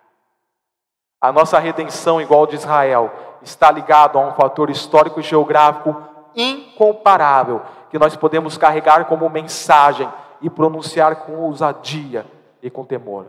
A 1.21 1.31
nossa 1.31 1.59
redenção, 1.59 2.21
igual 2.21 2.47
de 2.47 2.57
Israel, 2.57 3.13
está 3.43 3.71
ligado 3.71 4.19
a 4.19 4.27
um 4.27 4.33
fator 4.35 4.71
histórico 4.71 5.21
e 5.21 5.23
geográfico 5.23 5.95
incomparável, 6.35 7.63
que 7.91 7.99
nós 7.99 8.17
podemos 8.17 8.57
carregar 8.57 9.05
como 9.05 9.29
mensagem 9.29 10.11
e 10.41 10.51
pronunciar 10.51 11.17
com 11.25 11.37
ousadia 11.37 12.27
e 12.61 12.71
com 12.71 12.85
temor. 12.85 13.27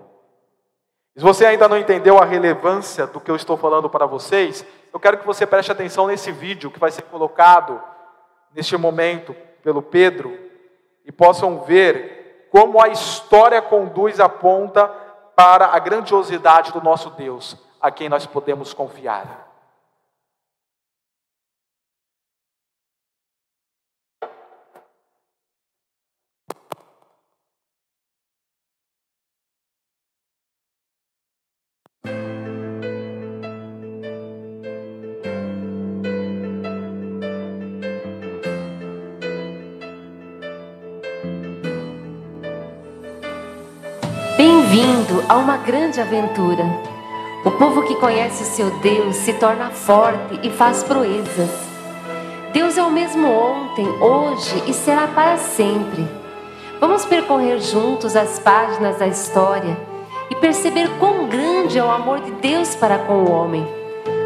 Se 1.15 1.23
você 1.23 1.45
ainda 1.45 1.67
não 1.67 1.77
entendeu 1.77 2.17
a 2.17 2.25
relevância 2.25 3.05
do 3.05 3.19
que 3.19 3.29
eu 3.29 3.35
estou 3.35 3.55
falando 3.55 3.87
para 3.87 4.07
vocês, 4.07 4.65
eu 4.91 4.99
quero 4.99 5.19
que 5.19 5.25
você 5.25 5.45
preste 5.45 5.71
atenção 5.71 6.07
nesse 6.07 6.31
vídeo 6.31 6.71
que 6.71 6.79
vai 6.79 6.89
ser 6.89 7.03
colocado 7.03 7.79
neste 8.55 8.75
momento 8.77 9.35
pelo 9.61 9.81
Pedro 9.81 10.42
e 11.05 11.11
possam 11.11 11.61
ver 11.61 12.47
como 12.51 12.81
a 12.81 12.89
história 12.89 13.61
conduz 13.61 14.19
aponta 14.19 14.87
para 15.35 15.67
a 15.67 15.79
grandiosidade 15.79 16.71
do 16.71 16.81
nosso 16.81 17.09
Deus, 17.11 17.57
a 17.81 17.89
quem 17.89 18.07
nós 18.07 18.25
podemos 18.25 18.73
confiar. 18.73 19.42
A 45.33 45.37
uma 45.37 45.57
grande 45.57 45.99
aventura. 45.99 46.63
O 47.43 47.49
povo 47.49 47.81
que 47.81 47.95
conhece 47.95 48.43
o 48.43 48.45
seu 48.45 48.69
Deus 48.81 49.15
se 49.15 49.33
torna 49.33 49.71
forte 49.71 50.39
e 50.43 50.51
faz 50.51 50.83
proezas. 50.83 51.49
Deus 52.53 52.77
é 52.77 52.83
o 52.83 52.91
mesmo 52.91 53.27
ontem, 53.27 53.87
hoje 53.99 54.63
e 54.67 54.73
será 54.73 55.07
para 55.07 55.37
sempre. 55.37 56.07
Vamos 56.79 57.03
percorrer 57.03 57.59
juntos 57.59 58.15
as 58.15 58.37
páginas 58.37 58.99
da 58.99 59.07
história 59.07 59.75
e 60.29 60.35
perceber 60.35 60.87
quão 60.99 61.27
grande 61.27 61.79
é 61.79 61.83
o 61.83 61.89
amor 61.89 62.19
de 62.19 62.29
Deus 62.33 62.75
para 62.75 62.99
com 62.99 63.23
o 63.23 63.31
homem. 63.31 63.67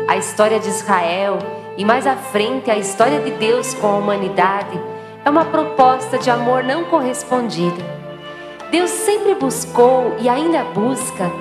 A 0.09 0.17
história 0.17 0.59
de 0.59 0.67
Israel 0.67 1.39
e 1.77 1.85
mais 1.85 2.05
à 2.05 2.17
frente 2.17 2.69
a 2.69 2.77
história 2.77 3.21
de 3.21 3.31
Deus 3.31 3.73
com 3.75 3.87
a 3.87 3.97
humanidade 3.97 4.77
é 5.23 5.29
uma 5.29 5.45
proposta 5.45 6.17
de 6.17 6.29
amor 6.29 6.65
não 6.65 6.83
correspondido 6.83 7.96
Deus 8.71 8.89
sempre 8.89 9.33
buscou 9.35 10.15
e 10.19 10.27
ainda 10.27 10.63
busca 10.65 11.31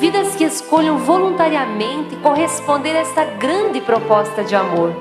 vidas 0.00 0.34
que 0.34 0.42
escolham 0.42 0.98
voluntariamente 0.98 2.16
corresponder 2.16 2.96
a 2.96 3.00
esta 3.00 3.24
grande 3.24 3.80
proposta 3.80 4.42
de 4.42 4.56
amor. 4.56 4.92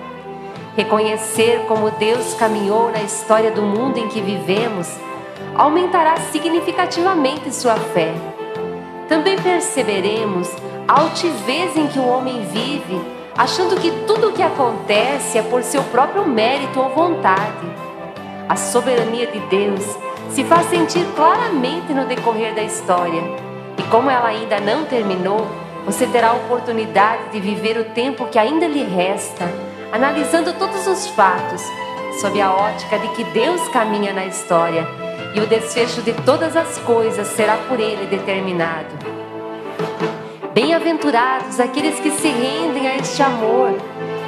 Reconhecer 0.77 1.65
como 1.67 1.89
Deus 1.89 2.35
caminhou 2.35 2.91
na 2.91 3.01
história 3.01 3.49
do 3.49 3.63
mundo 3.63 3.97
em 3.97 4.07
que 4.07 4.21
vivemos 4.21 4.87
aumentará 5.55 6.17
significativamente 6.31 7.51
sua 7.51 7.75
fé. 7.75 8.13
Também 9.09 9.35
perceberemos 9.41 10.49
a 10.87 11.01
altivez 11.01 11.75
em 11.75 11.87
que 11.87 11.97
o 11.97 12.07
homem 12.07 12.45
vive, 12.45 13.01
achando 13.35 13.75
que 13.81 13.89
tudo 14.05 14.29
o 14.29 14.33
que 14.33 14.43
acontece 14.43 15.39
é 15.39 15.41
por 15.41 15.63
seu 15.63 15.81
próprio 15.85 16.27
mérito 16.27 16.79
ou 16.79 16.89
vontade. 16.89 17.67
A 18.47 18.55
soberania 18.55 19.25
de 19.25 19.39
Deus 19.39 20.10
se 20.33 20.45
faz 20.45 20.67
sentir 20.67 21.05
claramente 21.15 21.93
no 21.93 22.05
decorrer 22.05 22.55
da 22.55 22.63
história. 22.63 23.21
E 23.77 23.83
como 23.83 24.09
ela 24.09 24.29
ainda 24.29 24.59
não 24.59 24.85
terminou, 24.85 25.45
você 25.85 26.05
terá 26.07 26.29
a 26.29 26.33
oportunidade 26.33 27.31
de 27.31 27.39
viver 27.39 27.77
o 27.77 27.85
tempo 27.85 28.27
que 28.27 28.39
ainda 28.39 28.67
lhe 28.67 28.83
resta, 28.83 29.51
analisando 29.91 30.53
todos 30.53 30.87
os 30.87 31.07
fatos, 31.07 31.61
sob 32.21 32.39
a 32.39 32.51
ótica 32.51 32.97
de 32.99 33.09
que 33.09 33.23
Deus 33.25 33.67
caminha 33.69 34.13
na 34.13 34.25
história 34.25 34.87
e 35.33 35.39
o 35.39 35.47
desfecho 35.47 36.01
de 36.01 36.13
todas 36.13 36.55
as 36.55 36.77
coisas 36.79 37.27
será 37.27 37.57
por 37.67 37.79
Ele 37.79 38.05
determinado. 38.05 38.89
Bem-aventurados 40.53 41.59
aqueles 41.59 41.99
que 41.99 42.11
se 42.11 42.27
rendem 42.27 42.87
a 42.87 42.97
este 42.97 43.21
amor 43.23 43.73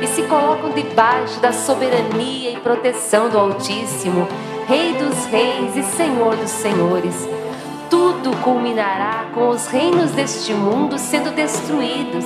e 0.01 0.07
se 0.07 0.23
colocam 0.23 0.71
debaixo 0.71 1.39
da 1.39 1.51
soberania 1.51 2.51
e 2.51 2.59
proteção 2.61 3.29
do 3.29 3.37
Altíssimo 3.37 4.27
Rei 4.67 4.93
dos 4.93 5.25
Reis 5.25 5.75
e 5.75 5.83
Senhor 5.83 6.37
dos 6.37 6.49
Senhores. 6.49 7.27
Tudo 7.89 8.31
culminará 8.37 9.25
com 9.33 9.49
os 9.49 9.67
reinos 9.67 10.11
deste 10.11 10.53
mundo 10.53 10.97
sendo 10.97 11.31
destruídos 11.31 12.25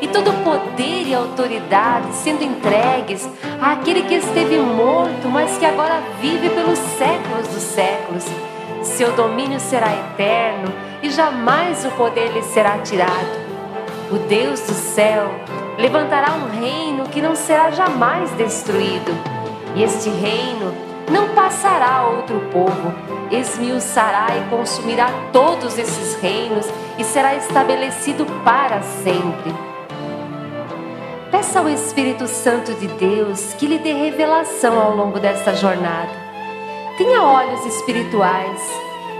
e 0.00 0.08
todo 0.08 0.32
poder 0.42 1.06
e 1.06 1.14
autoridade 1.14 2.14
sendo 2.14 2.42
entregues 2.42 3.28
àquele 3.60 4.02
que 4.02 4.14
esteve 4.14 4.56
morto, 4.58 5.28
mas 5.28 5.58
que 5.58 5.66
agora 5.66 6.02
vive 6.20 6.48
pelos 6.48 6.78
séculos 6.78 7.46
dos 7.48 7.62
séculos. 7.62 8.24
Seu 8.82 9.12
domínio 9.12 9.60
será 9.60 9.92
eterno 9.92 10.72
e 11.02 11.10
jamais 11.10 11.84
o 11.84 11.90
poder 11.90 12.32
lhe 12.32 12.42
será 12.42 12.78
tirado. 12.78 13.46
O 14.10 14.16
Deus 14.28 14.60
do 14.60 14.72
céu 14.72 15.30
levantará 15.76 16.32
um 16.32 16.58
reino 16.58 17.04
que 17.08 17.20
não 17.20 17.34
será 17.36 17.70
jamais 17.70 18.30
destruído, 18.30 19.12
e 19.74 19.82
este 19.82 20.08
reino 20.08 20.85
não 21.10 21.28
passará 21.28 22.06
outro 22.06 22.40
povo, 22.52 22.92
esmiuçará 23.30 24.26
e 24.36 24.50
consumirá 24.50 25.08
todos 25.32 25.78
esses 25.78 26.14
reinos 26.20 26.66
e 26.98 27.04
será 27.04 27.34
estabelecido 27.34 28.26
para 28.44 28.82
sempre. 28.82 29.54
Peça 31.30 31.60
ao 31.60 31.68
Espírito 31.68 32.26
Santo 32.26 32.72
de 32.74 32.88
Deus 32.88 33.54
que 33.54 33.66
lhe 33.66 33.78
dê 33.78 33.92
revelação 33.92 34.80
ao 34.80 34.96
longo 34.96 35.20
desta 35.20 35.54
jornada. 35.54 36.10
Tenha 36.96 37.22
olhos 37.22 37.64
espirituais 37.66 38.60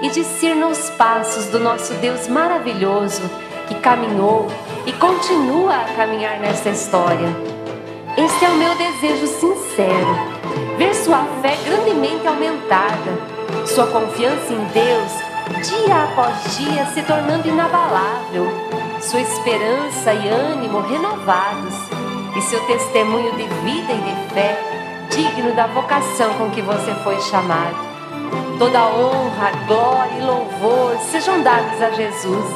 e 0.03 0.09
discerna 0.09 0.67
os 0.67 0.91
passos 0.91 1.47
do 1.47 1.61
nosso 1.61 1.95
Deus 1.95 2.27
maravilhoso 2.27 3.23
que 3.69 3.75
caminhou 3.77 4.47
e 4.87 4.93
continua 4.93 5.75
a 5.75 5.85
caminhar 5.97 6.39
nesta 6.39 6.71
história. 6.71 7.29
Este 8.17 8.45
é 8.45 8.49
o 8.49 8.55
meu 8.55 8.75
desejo 8.77 9.27
sincero 9.27 10.36
ver 10.77 10.95
sua 10.95 11.25
fé 11.43 11.57
grandemente 11.65 12.27
aumentada, 12.27 13.13
sua 13.67 13.87
confiança 13.87 14.53
em 14.53 14.65
Deus, 14.67 15.13
dia 15.67 16.05
após 16.05 16.57
dia, 16.57 16.87
se 16.87 17.03
tornando 17.03 17.49
inabalável, 17.49 18.47
sua 19.01 19.21
esperança 19.21 20.13
e 20.13 20.29
ânimo 20.29 20.81
renovados, 20.81 21.75
e 22.37 22.43
seu 22.43 22.61
testemunho 22.67 23.33
de 23.33 23.45
vida 23.45 23.93
e 23.93 24.01
de 24.01 24.35
fé 24.35 24.59
digno 25.11 25.53
da 25.55 25.67
vocação 25.69 26.35
com 26.35 26.51
que 26.51 26.61
você 26.61 26.93
foi 27.03 27.21
chamado. 27.21 27.77
Toda 28.59 28.87
honra, 28.87 29.53
glória 29.67 30.19
e 30.19 30.25
louvor 30.25 30.97
sejam 31.11 31.43
dados 31.43 31.81
a 31.81 31.91
Jesus, 31.91 32.47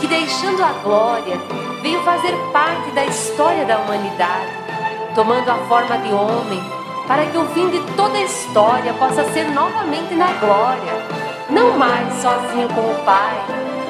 que 0.00 0.06
deixando 0.06 0.62
a 0.62 0.72
glória, 0.82 1.38
veio 1.80 2.02
fazer 2.02 2.34
parte 2.52 2.90
da 2.92 3.04
história 3.04 3.64
da 3.64 3.78
humanidade, 3.78 4.52
tomando 5.14 5.50
a 5.50 5.56
forma 5.68 5.98
de 5.98 6.12
homem 6.12 6.81
para 7.06 7.26
que 7.26 7.36
o 7.36 7.46
fim 7.46 7.68
de 7.70 7.80
toda 7.94 8.16
a 8.16 8.22
história 8.22 8.92
possa 8.94 9.24
ser 9.32 9.50
novamente 9.50 10.14
na 10.14 10.32
glória, 10.34 10.92
não 11.50 11.76
mais 11.76 12.14
sozinho 12.14 12.68
com 12.68 12.80
o 12.80 13.04
Pai, 13.04 13.36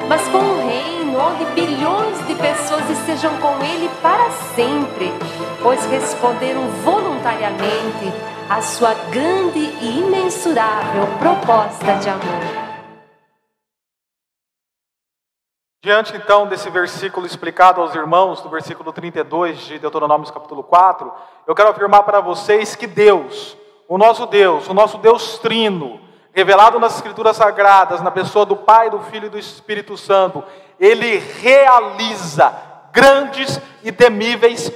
mas 0.07 0.27
com 0.27 0.37
um 0.37 0.67
reino 0.67 1.17
onde 1.17 1.45
bilhões 1.53 2.27
de 2.27 2.35
pessoas 2.35 2.89
estejam 2.89 3.35
com 3.37 3.63
Ele 3.63 3.89
para 4.01 4.29
sempre, 4.55 5.13
pois 5.61 5.85
responderam 5.85 6.67
voluntariamente 6.83 8.11
à 8.49 8.61
sua 8.61 8.93
grande 9.11 9.59
e 9.59 9.99
imensurável 9.99 11.07
proposta 11.19 11.93
de 11.95 12.09
amor. 12.09 12.72
Diante 15.83 16.15
então 16.15 16.47
desse 16.47 16.69
versículo 16.69 17.25
explicado 17.25 17.81
aos 17.81 17.93
irmãos, 17.93 18.39
do 18.39 18.47
versículo 18.47 18.93
32 18.93 19.59
de 19.65 19.79
Deuteronômio 19.79 20.31
capítulo 20.31 20.63
4, 20.63 21.11
eu 21.45 21.53
quero 21.53 21.67
afirmar 21.67 22.03
para 22.03 22.21
vocês 22.21 22.73
que 22.73 22.87
Deus, 22.87 23.57
o 23.85 23.97
nosso 23.97 24.25
Deus, 24.25 24.65
o 24.69 24.73
nosso 24.73 24.97
Deus 24.97 25.39
trino, 25.39 25.99
revelado 26.31 26.79
nas 26.79 26.95
Escrituras 26.95 27.35
Sagradas, 27.35 27.99
na 27.99 28.11
pessoa 28.11 28.45
do 28.45 28.55
Pai, 28.55 28.89
do 28.89 29.01
Filho 29.01 29.25
e 29.25 29.29
do 29.29 29.37
Espírito 29.37 29.97
Santo, 29.97 30.41
ele 30.79 31.17
realiza 31.17 32.55
grandes 32.93 33.59
e 33.83 33.91
temíveis 33.91 34.71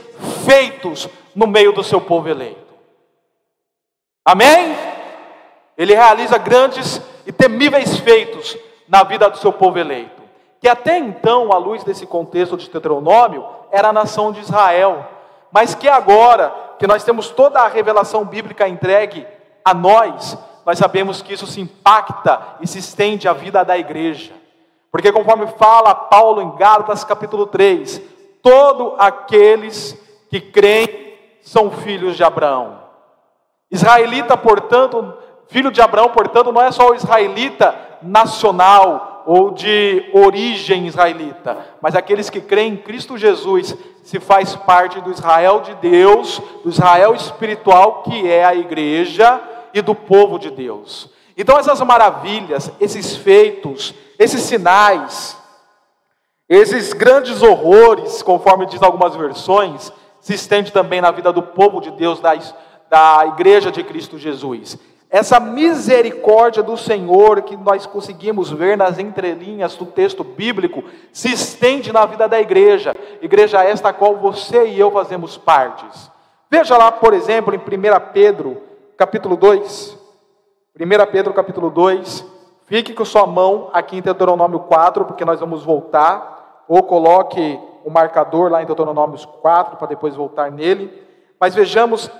feitos 0.45 1.07
no 1.33 1.47
meio 1.47 1.71
do 1.71 1.85
seu 1.85 2.01
povo 2.01 2.27
eleito. 2.27 2.75
Amém? 4.25 4.75
Ele 5.77 5.95
realiza 5.95 6.37
grandes 6.37 7.01
e 7.25 7.31
temíveis 7.31 7.97
feitos 7.97 8.57
na 8.89 9.03
vida 9.03 9.29
do 9.29 9.37
seu 9.37 9.53
povo 9.53 9.79
eleito 9.79 10.16
que 10.59 10.67
até 10.67 10.97
então, 10.97 11.51
à 11.51 11.57
luz 11.57 11.83
desse 11.83 12.05
contexto 12.05 12.57
de 12.57 12.69
Deuteronômio, 12.69 13.45
era 13.71 13.89
a 13.89 13.93
nação 13.93 14.31
de 14.31 14.39
Israel, 14.39 15.05
mas 15.51 15.75
que 15.75 15.87
agora, 15.87 16.53
que 16.79 16.87
nós 16.87 17.03
temos 17.03 17.29
toda 17.29 17.61
a 17.61 17.67
revelação 17.67 18.25
bíblica 18.25 18.67
entregue 18.67 19.25
a 19.63 19.73
nós, 19.73 20.37
nós 20.65 20.77
sabemos 20.77 21.21
que 21.21 21.33
isso 21.33 21.47
se 21.47 21.61
impacta 21.61 22.41
e 22.59 22.67
se 22.67 22.79
estende 22.79 23.27
à 23.27 23.33
vida 23.33 23.63
da 23.63 23.77
igreja. 23.77 24.33
Porque 24.91 25.11
conforme 25.11 25.47
fala 25.47 25.93
Paulo 25.93 26.41
em 26.41 26.55
Gálatas 26.55 27.03
capítulo 27.03 27.45
3, 27.47 28.01
todos 28.41 28.93
aqueles 28.97 29.97
que 30.29 30.41
creem 30.41 31.17
são 31.41 31.71
filhos 31.71 32.17
de 32.17 32.23
Abraão. 32.23 32.79
Israelita, 33.71 34.35
portanto, 34.35 35.13
filho 35.47 35.71
de 35.71 35.81
Abraão, 35.81 36.09
portanto, 36.09 36.51
não 36.51 36.61
é 36.61 36.71
só 36.71 36.89
o 36.89 36.95
israelita 36.95 37.75
nacional, 38.01 39.06
ou 39.27 39.51
de 39.51 40.09
origem 40.13 40.87
israelita, 40.87 41.57
mas 41.81 41.95
aqueles 41.95 42.29
que 42.29 42.39
creem 42.39 42.73
em 42.73 42.77
Cristo 42.77 43.17
Jesus 43.17 43.75
se 44.01 44.21
faz 44.21 44.55
parte 44.55 45.01
do 45.01 45.11
Israel 45.11 45.59
de 45.59 45.75
Deus, 45.75 46.41
do 46.63 46.69
Israel 46.69 47.13
espiritual 47.13 48.03
que 48.03 48.25
é 48.25 48.45
a 48.45 48.55
igreja 48.55 49.41
e 49.73 49.81
do 49.81 49.93
povo 49.93 50.39
de 50.39 50.49
Deus. 50.49 51.09
Então 51.35 51.59
essas 51.59 51.81
maravilhas, 51.81 52.71
esses 52.79 53.17
feitos, 53.17 53.93
esses 54.17 54.43
sinais, 54.43 55.37
esses 56.47 56.93
grandes 56.93 57.41
horrores, 57.41 58.23
conforme 58.23 58.65
diz 58.65 58.81
algumas 58.81 59.13
versões, 59.13 59.91
se 60.21 60.35
estende 60.35 60.71
também 60.71 61.01
na 61.01 61.11
vida 61.11 61.33
do 61.33 61.43
povo 61.43 61.81
de 61.81 61.91
Deus, 61.91 62.21
da, 62.21 62.33
da 62.89 63.25
igreja 63.27 63.69
de 63.73 63.83
Cristo 63.83 64.17
Jesus. 64.17 64.77
Essa 65.09 65.39
misericórdia 65.39 66.61
do 66.61 66.75
Senhor 66.75 67.41
que 67.41 67.55
nós 67.55 67.85
conseguimos 67.85 68.51
ver 68.51 68.77
nas 68.77 68.99
entrelinhas 68.99 69.75
do 69.75 69.85
texto 69.85 70.21
bíblico 70.21 70.83
se 71.13 71.31
estende 71.31 71.93
na 71.93 72.05
vida 72.05 72.27
da 72.27 72.39
igreja, 72.41 72.93
igreja 73.21 73.63
esta 73.63 73.89
a 73.89 73.93
qual 73.93 74.17
você 74.17 74.67
e 74.67 74.77
eu 74.77 74.91
fazemos 74.91 75.37
partes. 75.37 76.11
Veja 76.51 76.77
lá, 76.77 76.91
por 76.91 77.13
exemplo, 77.13 77.55
em 77.55 77.57
1 77.57 77.61
Pedro, 78.11 78.61
capítulo 78.97 79.37
2. 79.37 79.97
1 80.77 81.11
Pedro, 81.11 81.33
capítulo 81.33 81.69
2. 81.69 82.25
Fique 82.65 82.93
com 82.93 83.05
sua 83.05 83.25
mão 83.25 83.69
aqui 83.71 83.97
em 83.97 84.01
Deuteronômio 84.01 84.59
4, 84.59 85.05
porque 85.05 85.23
nós 85.23 85.39
vamos 85.39 85.63
voltar, 85.63 86.65
ou 86.67 86.83
coloque 86.83 87.57
o 87.85 87.89
marcador 87.89 88.51
lá 88.51 88.61
em 88.61 88.65
Deuteronômio 88.65 89.17
4 89.25 89.77
para 89.77 89.87
depois 89.87 90.15
voltar 90.15 90.51
nele. 90.51 90.91
Mas 91.39 91.55
vejamos 91.55 92.11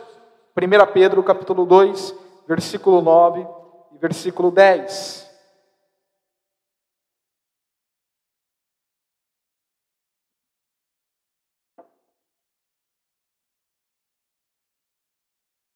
1 0.56 0.94
Pedro, 0.94 1.22
capítulo 1.22 1.66
2 1.66 2.27
versículo 2.48 3.02
9 3.02 3.46
e 3.94 3.98
versículo 3.98 4.50
10. 4.50 5.28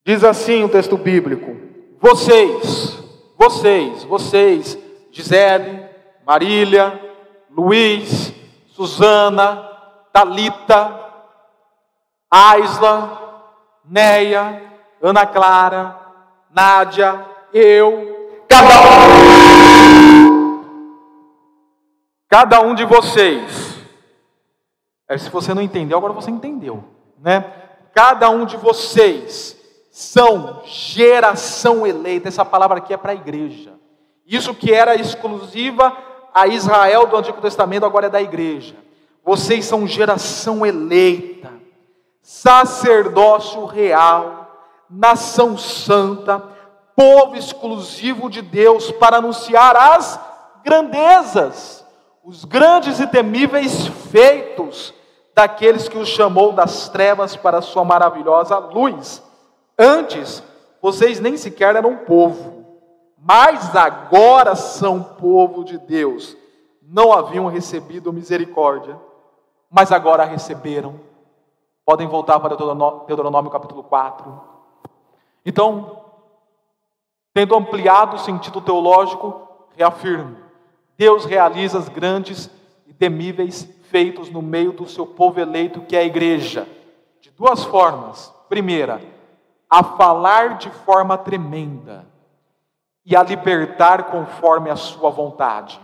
Diz 0.03 0.23
assim 0.23 0.63
o 0.63 0.69
texto 0.69 0.97
bíblico: 0.97 1.55
Vocês, 1.99 2.97
vocês, 3.37 4.03
vocês, 4.03 4.77
Gisele, 5.11 5.87
Marília, 6.25 6.99
Luiz, 7.49 8.33
Suzana, 8.67 9.69
Talita, 10.11 10.99
Aisla, 12.29 13.45
Neia, 13.85 14.79
Ana 15.01 15.25
Clara, 15.25 16.00
Nádia, 16.53 17.25
eu, 17.53 18.43
cada 18.49 18.81
um, 18.81 20.63
cada 22.27 22.61
um 22.61 22.75
de 22.75 22.83
vocês. 22.83 23.79
É, 25.07 25.17
se 25.17 25.29
você 25.29 25.53
não 25.53 25.61
entendeu, 25.61 25.97
agora 25.97 26.11
você 26.11 26.29
entendeu, 26.29 26.83
né? 27.17 27.53
Cada 27.93 28.29
um 28.29 28.45
de 28.45 28.57
vocês 28.57 29.57
são 29.91 30.61
geração 30.65 31.87
eleita. 31.87 32.27
Essa 32.27 32.43
palavra 32.43 32.79
aqui 32.79 32.93
é 32.93 32.97
para 32.97 33.13
a 33.13 33.15
igreja. 33.15 33.73
Isso 34.25 34.53
que 34.53 34.73
era 34.73 34.95
exclusiva 34.95 35.95
a 36.33 36.47
Israel 36.47 37.07
do 37.07 37.15
Antigo 37.15 37.39
Testamento, 37.41 37.85
agora 37.85 38.07
é 38.07 38.09
da 38.09 38.21
igreja. 38.21 38.75
Vocês 39.23 39.65
são 39.65 39.87
geração 39.87 40.65
eleita, 40.65 41.51
sacerdócio 42.21 43.65
real 43.65 44.40
nação 44.91 45.57
santa, 45.57 46.43
povo 46.95 47.35
exclusivo 47.35 48.29
de 48.29 48.41
Deus 48.41 48.91
para 48.91 49.17
anunciar 49.17 49.75
as 49.75 50.19
grandezas, 50.63 51.85
os 52.23 52.43
grandes 52.43 52.99
e 52.99 53.07
temíveis 53.07 53.87
feitos 53.87 54.93
daqueles 55.33 55.87
que 55.87 55.97
os 55.97 56.09
chamou 56.09 56.51
das 56.51 56.89
trevas 56.89 57.35
para 57.35 57.59
a 57.59 57.61
sua 57.61 57.85
maravilhosa 57.85 58.57
luz. 58.57 59.23
Antes, 59.79 60.43
vocês 60.81 61.19
nem 61.19 61.37
sequer 61.37 61.75
eram 61.75 61.97
povo, 61.97 62.65
mas 63.17 63.75
agora 63.75 64.55
são 64.55 65.01
povo 65.01 65.63
de 65.63 65.77
Deus. 65.77 66.35
Não 66.81 67.13
haviam 67.13 67.47
recebido 67.47 68.11
misericórdia, 68.11 68.99
mas 69.69 69.91
agora 69.91 70.25
receberam. 70.25 70.99
Podem 71.85 72.07
voltar 72.07 72.39
para 72.39 72.55
Deuteronômio 72.55 73.49
capítulo 73.49 73.83
4. 73.83 74.50
Então, 75.45 76.01
tendo 77.33 77.55
ampliado 77.55 78.15
o 78.15 78.19
sentido 78.19 78.61
teológico, 78.61 79.47
reafirmo: 79.75 80.37
Deus 80.97 81.25
realiza 81.25 81.77
as 81.77 81.89
grandes 81.89 82.49
e 82.85 82.93
temíveis 82.93 83.67
feitos 83.89 84.29
no 84.29 84.41
meio 84.41 84.71
do 84.71 84.87
seu 84.87 85.05
povo 85.05 85.39
eleito, 85.39 85.81
que 85.81 85.95
é 85.95 85.99
a 85.99 86.05
igreja, 86.05 86.67
de 87.19 87.31
duas 87.31 87.63
formas. 87.63 88.33
Primeira, 88.47 89.01
a 89.69 89.83
falar 89.83 90.57
de 90.57 90.69
forma 90.69 91.17
tremenda 91.17 92.05
e 93.05 93.15
a 93.15 93.23
libertar 93.23 94.11
conforme 94.11 94.69
a 94.69 94.75
sua 94.75 95.09
vontade. 95.09 95.79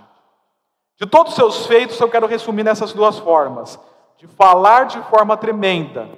De 0.98 1.06
todos 1.06 1.32
os 1.32 1.36
seus 1.36 1.66
feitos, 1.66 2.00
eu 2.00 2.10
quero 2.10 2.28
resumir 2.28 2.64
nessas 2.64 2.94
duas 2.94 3.18
formas: 3.18 3.80
de 4.18 4.28
falar 4.28 4.86
de 4.86 5.02
forma 5.04 5.38
tremenda 5.38 6.10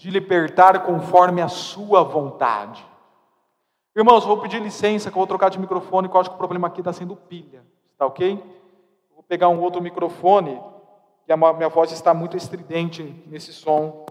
de 0.00 0.10
libertar 0.10 0.86
conforme 0.86 1.42
a 1.42 1.48
sua 1.48 2.02
vontade. 2.02 2.82
Irmãos, 3.94 4.24
vou 4.24 4.40
pedir 4.40 4.58
licença 4.58 5.10
que 5.10 5.14
eu 5.14 5.20
vou 5.20 5.26
trocar 5.26 5.50
de 5.50 5.58
microfone, 5.58 6.08
que 6.08 6.16
eu 6.16 6.20
acho 6.22 6.30
que 6.30 6.36
o 6.36 6.38
problema 6.38 6.68
aqui 6.68 6.80
está 6.80 6.90
sendo 6.90 7.14
pilha. 7.14 7.62
Está 7.92 8.06
ok? 8.06 8.42
Vou 9.14 9.22
pegar 9.22 9.50
um 9.50 9.60
outro 9.60 9.82
microfone, 9.82 10.58
que 11.26 11.30
a 11.30 11.36
minha 11.36 11.68
voz 11.68 11.92
está 11.92 12.14
muito 12.14 12.34
estridente 12.34 13.02
nesse 13.26 13.52
som. 13.52 14.06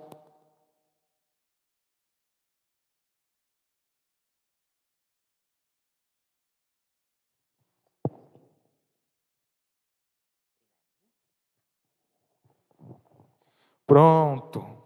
Pronto. 13.87 14.78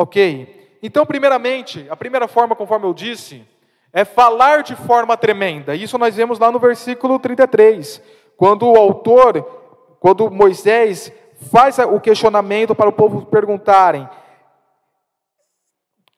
Ok? 0.00 0.78
Então, 0.82 1.04
primeiramente, 1.04 1.86
a 1.90 1.94
primeira 1.94 2.26
forma, 2.26 2.56
conforme 2.56 2.86
eu 2.86 2.94
disse, 2.94 3.46
é 3.92 4.02
falar 4.02 4.62
de 4.62 4.74
forma 4.74 5.14
tremenda. 5.14 5.74
Isso 5.74 5.98
nós 5.98 6.16
vemos 6.16 6.38
lá 6.38 6.50
no 6.50 6.58
versículo 6.58 7.18
33, 7.18 8.00
quando 8.34 8.66
o 8.66 8.74
autor, 8.78 9.42
quando 10.00 10.30
Moisés 10.30 11.12
faz 11.52 11.78
o 11.80 12.00
questionamento 12.00 12.74
para 12.74 12.88
o 12.88 12.92
povo 12.94 13.26
perguntarem: 13.26 14.08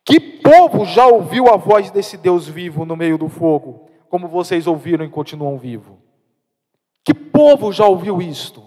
Que 0.05 0.21
povo 0.21 0.85
já 0.85 1.09
ouviu 1.09 1.49
a 1.53 1.57
voz 1.57 1.91
desse 1.91 2.17
Deus 2.17 2.47
vivo 2.47 2.85
no 2.85 2.95
meio 2.95 3.19
do 3.19 3.29
fogo, 3.29 3.91
como 4.09 4.29
vocês 4.29 4.69
ouviram 4.69 5.05
e 5.05 5.09
continuam 5.09 5.59
vivo? 5.59 5.99
Que 7.05 7.13
povo 7.13 7.73
já 7.73 7.85
ouviu 7.85 8.23
isto? 8.23 8.63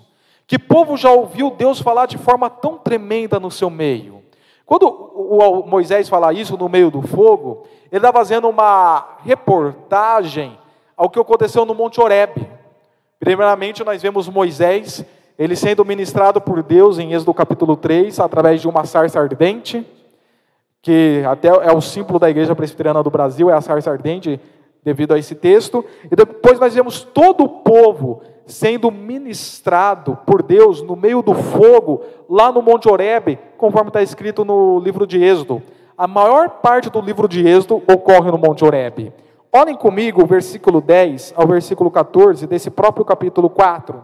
Que 0.46 0.60
povo 0.60 0.98
já 0.98 1.10
ouviu 1.10 1.52
Deus 1.52 1.80
falar 1.80 2.06
de 2.06 2.18
forma 2.18 2.50
tão 2.50 2.78
tremenda 2.78 3.40
no 3.40 3.50
seu 3.50 3.70
meio? 3.70 4.25
Quando 4.66 4.88
o 4.88 5.64
Moisés 5.68 6.10
fala 6.10 6.34
isso 6.34 6.58
no 6.58 6.68
meio 6.68 6.90
do 6.90 7.02
fogo, 7.02 7.68
ele 7.92 8.00
está 8.00 8.12
fazendo 8.12 8.50
uma 8.50 9.18
reportagem 9.24 10.58
ao 10.98 11.10
que 11.10 11.20
aconteceu 11.20 11.66
no 11.66 11.76
Monte 11.76 12.02
Horebe. 12.02 12.50
Primeiramente, 13.20 13.84
nós 13.84 14.02
vemos 14.02 14.28
Moisés, 14.28 15.06
ele 15.38 15.56
sendo 15.56 15.86
ministrado 15.86 16.42
por 16.42 16.64
Deus 16.64 16.98
em 16.98 17.14
Êxodo 17.14 17.34
capítulo 17.34 17.78
3, 17.78 18.20
através 18.20 18.60
de 18.62 18.68
uma 18.68 18.86
sarça 18.86 19.20
ardente, 19.20 19.86
que 20.82 21.24
até 21.28 21.48
é 21.48 21.72
o 21.72 21.82
símbolo 21.82 22.18
da 22.18 22.30
igreja 22.30 22.56
presbiteriana 22.56 23.04
do 23.04 23.10
Brasil, 23.12 23.50
é 23.50 23.54
a 23.54 23.62
sarça 23.62 23.92
ardente, 23.92 24.40
devido 24.84 25.14
a 25.14 25.20
esse 25.20 25.36
texto. 25.36 25.86
E 26.12 26.16
depois 26.16 26.60
nós 26.60 26.74
vemos 26.74 27.02
todo 27.02 27.44
o 27.44 27.50
povo 27.50 28.22
sendo 28.46 28.92
ministrado 28.92 30.18
por 30.26 30.44
Deus 30.44 30.82
no 30.82 30.96
meio 30.96 31.22
do 31.22 31.34
fogo, 31.34 32.02
lá 32.30 32.52
no 32.52 32.62
Monte 32.62 32.90
Horebe, 32.90 33.40
conforme 33.58 33.90
está 33.90 34.02
escrito 34.02 34.46
no 34.46 34.80
livro 34.80 35.08
de 35.08 35.24
Êxodo. 35.24 35.62
A 35.98 36.08
maior 36.08 36.50
parte 36.50 36.90
do 36.90 37.02
livro 37.02 37.28
de 37.28 37.48
Êxodo 37.48 37.82
ocorre 37.88 38.30
no 38.32 38.38
Monte 38.38 38.64
Horebe. 38.64 39.14
Olhem 39.52 39.76
comigo 39.76 40.22
o 40.22 40.28
versículo 40.28 40.82
10 40.82 41.34
ao 41.36 41.48
versículo 41.48 41.90
14 41.90 42.46
desse 42.46 42.70
próprio 42.70 43.06
capítulo 43.06 43.50
4. 43.50 44.04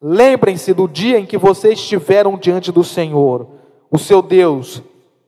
Lembrem-se 0.00 0.74
do 0.74 0.88
dia 0.88 1.18
em 1.20 1.24
que 1.24 1.38
vocês 1.38 1.78
estiveram 1.78 2.36
diante 2.36 2.72
do 2.72 2.82
Senhor, 2.82 3.46
o 3.88 3.98
seu 3.98 4.20
Deus, 4.20 4.82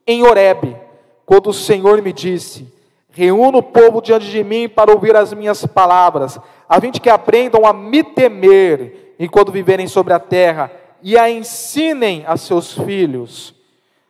em 0.04 0.24
Horebe, 0.24 0.76
quando 1.24 1.50
o 1.50 1.54
Senhor 1.54 2.02
me 2.02 2.12
disse: 2.12 2.73
Reúna 3.14 3.58
o 3.58 3.62
povo 3.62 4.02
diante 4.02 4.26
de 4.26 4.42
mim 4.42 4.68
para 4.68 4.92
ouvir 4.92 5.14
as 5.14 5.32
minhas 5.32 5.64
palavras, 5.64 6.38
a 6.68 6.80
fim 6.80 6.90
de 6.90 7.00
que 7.00 7.08
aprendam 7.08 7.64
a 7.64 7.72
me 7.72 8.02
temer 8.02 9.14
enquanto 9.18 9.52
viverem 9.52 9.86
sobre 9.86 10.12
a 10.12 10.18
terra 10.18 10.70
e 11.00 11.16
a 11.16 11.30
ensinem 11.30 12.24
a 12.26 12.36
seus 12.36 12.72
filhos. 12.72 13.54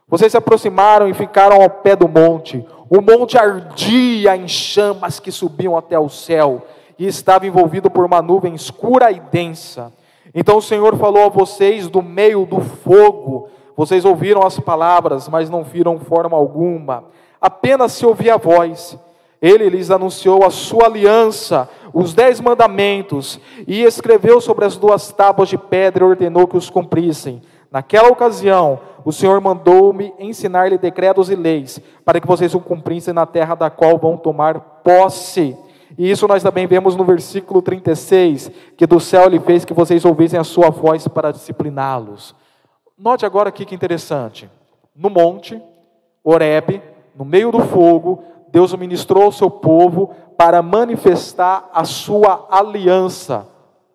Vocês 0.09 0.33
se 0.33 0.38
aproximaram 0.38 1.09
e 1.09 1.14
ficaram 1.14 1.61
ao 1.61 1.69
pé 1.69 1.95
do 1.95 2.09
monte. 2.09 2.64
O 2.88 3.01
monte 3.01 3.37
ardia 3.37 4.37
em 4.37 4.49
chamas 4.49 5.21
que 5.21 5.31
subiam 5.31 5.77
até 5.77 5.99
o 5.99 6.09
céu, 6.09 6.62
e 6.99 7.07
estava 7.07 7.47
envolvido 7.47 7.90
por 7.90 8.05
uma 8.05 8.23
nuvem 8.23 8.55
escura 8.55 9.11
e 9.11 9.21
densa. 9.21 9.93
Então 10.35 10.59
o 10.59 10.62
Senhor 10.62 10.97
falou 10.97 11.27
a 11.27 11.29
vocês 11.29 11.88
do 11.88 12.03
meio 12.03 12.47
do 12.47 12.61
fogo. 12.61 13.49
Vocês 13.77 14.05
ouviram 14.05 14.47
as 14.47 14.59
palavras, 14.61 15.29
mas 15.29 15.51
não 15.51 15.62
viram 15.62 15.99
forma 15.99 16.37
alguma. 16.37 17.05
Apenas 17.44 17.92
se 17.92 18.07
ouvia 18.07 18.37
a 18.37 18.38
voz. 18.38 18.98
Ele 19.42 19.68
lhes 19.68 19.90
anunciou 19.90 20.46
a 20.46 20.50
sua 20.50 20.87
aliança, 20.87 21.68
os 21.92 22.14
dez 22.14 22.40
mandamentos, 22.40 23.38
e 23.68 23.83
escreveu 23.83 24.40
sobre 24.40 24.64
as 24.64 24.78
duas 24.78 25.12
tábuas 25.12 25.50
de 25.50 25.59
pedra 25.59 26.02
e 26.02 26.09
ordenou 26.09 26.48
que 26.48 26.57
os 26.57 26.70
cumprissem. 26.70 27.42
Naquela 27.70 28.09
ocasião, 28.09 28.80
o 29.04 29.12
Senhor 29.12 29.38
mandou-me 29.42 30.14
ensinar-lhe 30.18 30.78
decretos 30.78 31.28
e 31.28 31.37
leis, 31.37 31.78
para 32.02 32.18
que 32.18 32.26
vocês 32.26 32.54
o 32.54 32.61
cumprissem 32.61 33.12
na 33.12 33.26
terra 33.26 33.54
da 33.54 33.68
qual 33.68 33.98
vão 33.98 34.16
tomar 34.16 34.59
posse. 34.83 35.54
E 35.98 36.11
isso 36.11 36.26
nós 36.26 36.42
também 36.42 36.66
vemos 36.66 36.96
no 36.96 37.04
versículo 37.04 37.61
36, 37.61 38.50
que 38.74 38.87
do 38.87 38.98
céu 38.98 39.26
ele 39.26 39.38
fez 39.38 39.66
que 39.66 39.74
vocês 39.74 40.07
ouvissem 40.07 40.40
a 40.40 40.44
sua 40.44 40.70
voz 40.70 41.07
para 41.07 41.30
discipliná-los. 41.30 42.35
Note 42.96 43.26
agora 43.26 43.50
aqui 43.50 43.66
que 43.66 43.74
interessante. 43.74 44.48
No 44.96 45.11
monte, 45.11 45.61
Horebe, 46.24 46.80
no 47.16 47.24
meio 47.24 47.50
do 47.50 47.61
fogo, 47.61 48.22
Deus 48.48 48.74
ministrou 48.74 49.24
ao 49.24 49.33
seu 49.33 49.50
povo 49.50 50.14
para 50.37 50.62
manifestar 50.62 51.68
a 51.72 51.85
sua 51.85 52.46
aliança, 52.50 53.48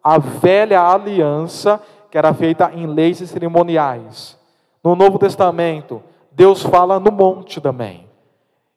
a 0.04 0.18
velha 0.18 0.82
aliança 0.82 1.82
que 2.10 2.18
era 2.18 2.34
feita 2.34 2.72
em 2.74 2.88
leis 2.88 3.22
e 3.22 3.28
cerimoniais. 3.28 4.38
No 4.84 4.96
Novo 4.96 5.20
Testamento, 5.20 6.02
Deus 6.32 6.64
fala 6.64 7.00
no 7.00 7.12
monte 7.12 7.62
também, 7.62 8.08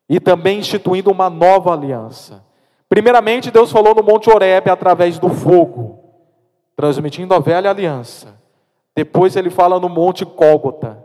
e 0.09 0.21
também 0.21 0.59
instituindo 0.59 1.11
uma 1.11 1.31
nova 1.31 1.73
aliança. 1.73 2.45
Primeiramente, 2.89 3.51
Deus 3.51 3.73
falou 3.73 3.95
no 3.95 4.03
Monte 4.03 4.29
Horebe 4.29 4.69
através 4.69 5.19
do 5.19 5.31
fogo, 5.31 5.99
transmitindo 6.77 7.33
a 7.33 7.39
velha 7.39 7.71
aliança. 7.71 8.39
Depois 8.95 9.35
ele 9.35 9.49
fala 9.49 9.81
no 9.81 9.89
Monte 9.89 10.27
Cólgota, 10.27 11.03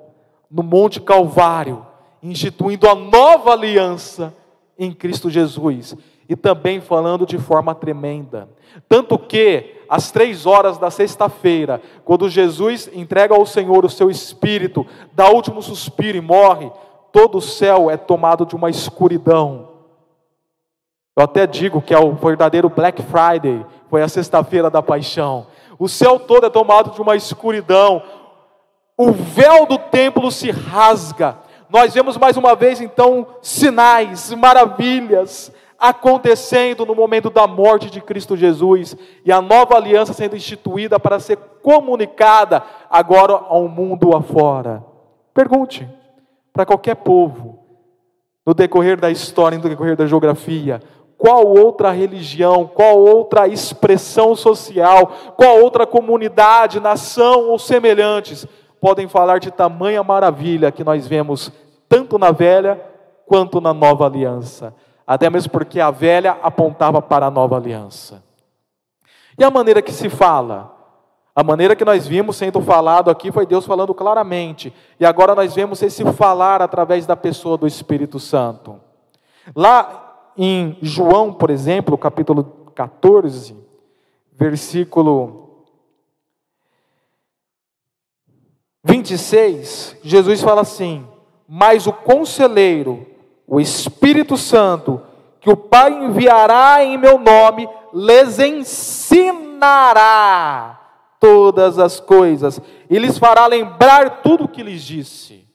no 0.52 0.62
Monte 0.64 1.00
Calvário, 1.00 1.86
instituindo 2.22 2.88
a 2.88 2.96
nova 2.96 3.52
aliança 3.52 4.34
em 4.78 4.92
Cristo 4.92 5.30
Jesus 5.30 5.96
e 6.30 6.36
também 6.36 6.82
falando 6.82 7.26
de 7.26 7.38
forma 7.38 7.74
tremenda. 7.74 8.50
Tanto 8.88 9.18
que, 9.18 9.82
às 9.90 10.12
três 10.12 10.46
horas 10.46 10.78
da 10.78 10.92
sexta-feira, 10.92 11.82
quando 12.04 12.30
Jesus 12.30 12.90
entrega 12.94 13.34
ao 13.34 13.46
Senhor 13.46 13.86
o 13.86 13.90
seu 13.90 14.10
espírito, 14.10 14.86
dá 15.14 15.30
último 15.30 15.62
suspiro 15.62 16.18
e 16.18 16.22
morre, 16.22 16.72
todo 17.12 17.38
o 17.38 17.42
céu 17.42 17.90
é 17.90 17.98
tomado 17.98 18.46
de 18.46 18.56
uma 18.56 18.70
escuridão. 18.70 19.70
Eu 21.16 21.24
até 21.24 21.48
digo 21.48 21.82
que 21.82 21.94
é 21.94 22.00
o 22.00 22.14
verdadeiro 22.14 22.70
Black 22.70 23.02
Friday, 23.02 23.66
foi 23.90 24.04
a 24.04 24.08
sexta-feira 24.08 24.70
da 24.70 24.84
paixão. 24.84 25.48
O 25.80 25.88
céu 25.88 26.20
todo 26.20 26.46
é 26.46 26.50
tomado 26.50 26.92
de 26.92 27.02
uma 27.02 27.16
escuridão. 27.16 28.04
O 28.98 29.12
véu 29.12 29.66
do 29.66 29.78
templo 29.78 30.32
se 30.32 30.52
rasga. 30.52 31.38
Nós 31.70 31.94
vemos 31.94 32.18
mais 32.18 32.38
uma 32.38 32.56
vez 32.56 32.80
então 32.80 33.28
sinais, 33.42 34.34
maravilhas, 34.34 35.52
acontecendo 35.78 36.86
no 36.86 36.96
momento 36.96 37.30
da 37.30 37.46
morte 37.46 37.90
de 37.90 38.02
Cristo 38.02 38.36
Jesus 38.36 38.96
e 39.24 39.32
a 39.32 39.42
nova 39.42 39.76
aliança 39.76 40.14
sendo 40.14 40.36
instituída 40.36 41.00
para 41.00 41.20
ser 41.20 41.38
comunicada 41.62 42.64
agora 42.90 43.34
ao 43.34 43.68
mundo 43.68 44.16
afora. 44.16 44.84
Pergunte 45.34 45.88
para 46.54 46.66
qualquer 46.66 46.96
povo, 46.96 47.60
no 48.46 48.54
decorrer 48.54 49.00
da 49.00 49.12
história, 49.12 49.58
no 49.58 49.70
decorrer 49.70 49.96
da 49.96 50.08
geografia, 50.08 50.82
qual 51.18 51.46
outra 51.46 51.92
religião, 51.92 52.66
qual 52.66 52.98
outra 52.98 53.48
expressão 53.48 54.36
social, 54.36 55.12
qual 55.36 55.62
outra 55.62 55.86
comunidade, 55.86 56.80
nação 56.80 57.50
ou 57.50 57.60
semelhantes 57.60 58.48
podem 58.80 59.08
falar 59.08 59.40
de 59.40 59.52
tamanha 59.52 60.04
maravilha 60.04 60.72
que 60.72 60.84
nós 60.84 61.08
vemos 61.08 61.52
tanto 61.90 62.18
na 62.18 62.32
velha 62.32 62.82
quanto 63.26 63.60
na 63.60 63.74
nova 63.74 64.06
aliança 64.06 64.74
até 65.08 65.30
mesmo 65.30 65.54
porque 65.54 65.80
a 65.80 65.90
velha 65.90 66.38
apontava 66.44 67.02
para 67.02 67.28
a 67.28 67.32
nova 67.32 67.56
aliança. 67.56 68.22
E 69.40 69.44
a 69.44 69.50
maneira 69.50 69.82
que 69.82 69.94
se 69.94 70.10
fala? 70.10 70.76
A 71.34 71.44
maneira 71.44 71.76
que 71.78 71.86
nós 71.86 72.06
vimos 72.06 72.36
sendo 72.36 72.60
falado 72.60 73.10
aqui 73.10 73.32
foi 73.32 73.46
Deus 73.46 73.66
falando 73.66 73.94
claramente, 73.94 74.74
e 75.00 75.06
agora 75.06 75.34
nós 75.34 75.56
vemos 75.56 75.82
esse 75.82 76.04
falar 76.14 76.62
através 76.62 77.06
da 77.06 77.16
pessoa 77.16 77.58
do 77.58 77.66
Espírito 77.66 78.20
Santo. 78.20 78.82
Lá 79.56 80.32
em 80.36 80.78
João, 80.82 81.32
por 81.32 81.50
exemplo, 81.50 81.98
capítulo 81.98 82.44
14, 82.76 83.56
versículo 84.34 85.47
26, 88.88 89.98
Jesus 90.02 90.42
fala 90.42 90.62
assim: 90.62 91.06
Mas 91.48 91.86
o 91.86 91.92
conselheiro, 91.94 93.06
o 93.46 93.60
Espírito 93.60 94.38
Santo, 94.38 95.02
que 95.42 95.50
o 95.50 95.58
Pai 95.58 95.92
enviará 95.92 96.82
em 96.84 96.98
meu 96.98 97.20
nome, 97.20 97.68
lhes 97.94 98.40
ensinará 98.40 99.68
todas 101.20 101.78
as 101.78 102.00
coisas 102.00 102.62
e 102.90 102.98
lhes 102.98 103.18
fará 103.18 103.46
lembrar 103.46 104.22
tudo 104.22 104.46
o 104.46 104.48
que 104.48 104.64
lhes 104.64 104.82
disse. 104.82 105.46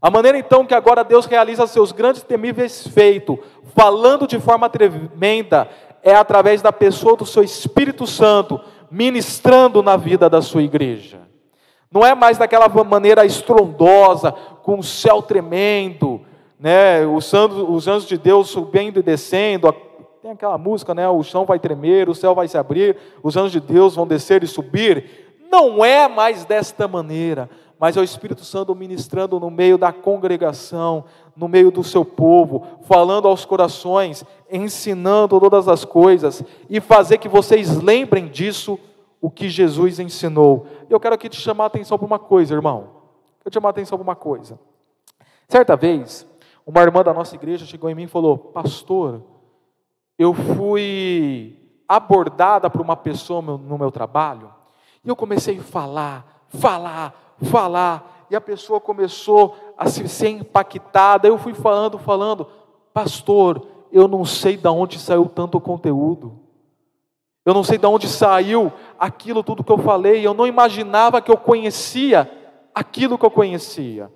A 0.00 0.10
maneira 0.10 0.38
então 0.38 0.64
que 0.64 0.72
agora 0.74 1.04
Deus 1.04 1.26
realiza 1.26 1.66
seus 1.66 1.92
grandes 1.92 2.22
temíveis 2.22 2.86
feitos, 2.86 3.36
falando 3.76 4.26
de 4.26 4.40
forma 4.40 4.70
tremenda, 4.70 5.68
é 6.02 6.14
através 6.14 6.62
da 6.62 6.72
pessoa 6.72 7.14
do 7.14 7.26
seu 7.26 7.42
Espírito 7.42 8.06
Santo, 8.06 8.58
ministrando 8.90 9.82
na 9.82 9.98
vida 9.98 10.30
da 10.30 10.40
sua 10.40 10.62
igreja. 10.62 11.29
Não 11.92 12.06
é 12.06 12.14
mais 12.14 12.38
daquela 12.38 12.68
maneira 12.84 13.24
estrondosa, 13.24 14.32
com 14.62 14.78
o 14.78 14.82
céu 14.82 15.20
tremendo, 15.20 16.20
né, 16.58 17.04
os, 17.04 17.32
anjos, 17.34 17.64
os 17.68 17.88
anjos 17.88 18.08
de 18.08 18.16
Deus 18.16 18.48
subindo 18.48 19.00
e 19.00 19.02
descendo, 19.02 19.74
tem 20.22 20.30
aquela 20.30 20.56
música, 20.58 20.94
né, 20.94 21.08
o 21.08 21.22
chão 21.22 21.44
vai 21.44 21.58
tremer, 21.58 22.08
o 22.08 22.14
céu 22.14 22.34
vai 22.34 22.46
se 22.46 22.56
abrir, 22.56 22.96
os 23.22 23.36
anjos 23.36 23.52
de 23.52 23.60
Deus 23.60 23.96
vão 23.96 24.06
descer 24.06 24.44
e 24.44 24.46
subir. 24.46 25.34
Não 25.50 25.84
é 25.84 26.06
mais 26.06 26.44
desta 26.44 26.86
maneira, 26.86 27.50
mas 27.78 27.96
é 27.96 28.00
o 28.00 28.04
Espírito 28.04 28.44
Santo 28.44 28.72
ministrando 28.74 29.40
no 29.40 29.50
meio 29.50 29.78
da 29.78 29.90
congregação, 29.90 31.04
no 31.34 31.48
meio 31.48 31.70
do 31.70 31.82
seu 31.82 32.04
povo, 32.04 32.66
falando 32.82 33.26
aos 33.26 33.44
corações, 33.44 34.22
ensinando 34.52 35.40
todas 35.40 35.66
as 35.66 35.84
coisas 35.84 36.44
e 36.68 36.78
fazer 36.78 37.18
que 37.18 37.28
vocês 37.28 37.82
lembrem 37.82 38.28
disso, 38.28 38.78
o 39.20 39.30
que 39.30 39.48
Jesus 39.48 39.98
ensinou. 39.98 40.66
Eu 40.88 40.98
quero 40.98 41.14
aqui 41.14 41.28
te 41.28 41.40
chamar 41.40 41.64
a 41.64 41.66
atenção 41.66 41.98
para 41.98 42.06
uma 42.06 42.18
coisa, 42.18 42.54
irmão. 42.54 42.88
Eu 43.44 43.50
te 43.50 43.54
chamar 43.54 43.68
a 43.68 43.70
atenção 43.70 43.98
para 43.98 44.02
uma 44.02 44.16
coisa. 44.16 44.58
Certa 45.48 45.76
vez, 45.76 46.26
uma 46.66 46.80
irmã 46.80 47.02
da 47.02 47.12
nossa 47.12 47.34
igreja 47.34 47.66
chegou 47.66 47.90
em 47.90 47.94
mim 47.94 48.04
e 48.04 48.08
falou: 48.08 48.38
Pastor, 48.38 49.22
eu 50.18 50.32
fui 50.32 51.58
abordada 51.88 52.70
por 52.70 52.80
uma 52.80 52.96
pessoa 52.96 53.42
no 53.42 53.78
meu 53.78 53.90
trabalho, 53.90 54.52
e 55.04 55.08
eu 55.08 55.16
comecei 55.16 55.58
a 55.58 55.62
falar, 55.62 56.46
falar, 56.48 57.36
falar, 57.42 58.26
e 58.30 58.36
a 58.36 58.40
pessoa 58.40 58.80
começou 58.80 59.56
a 59.76 59.88
se 59.88 60.08
ser 60.08 60.28
impactada. 60.28 61.26
Eu 61.26 61.36
fui 61.36 61.52
falando, 61.52 61.98
falando, 61.98 62.46
Pastor, 62.94 63.66
eu 63.90 64.06
não 64.06 64.24
sei 64.24 64.56
de 64.56 64.68
onde 64.68 64.98
saiu 64.98 65.26
tanto 65.26 65.60
conteúdo. 65.60 66.39
Eu 67.44 67.54
não 67.54 67.64
sei 67.64 67.78
de 67.78 67.86
onde 67.86 68.08
saiu 68.08 68.72
aquilo 68.98 69.42
tudo 69.42 69.64
que 69.64 69.72
eu 69.72 69.78
falei. 69.78 70.26
Eu 70.26 70.34
não 70.34 70.46
imaginava 70.46 71.22
que 71.22 71.30
eu 71.30 71.36
conhecia 71.36 72.30
aquilo 72.74 73.18
que 73.18 73.24
eu 73.24 73.30
conhecia. 73.30 74.10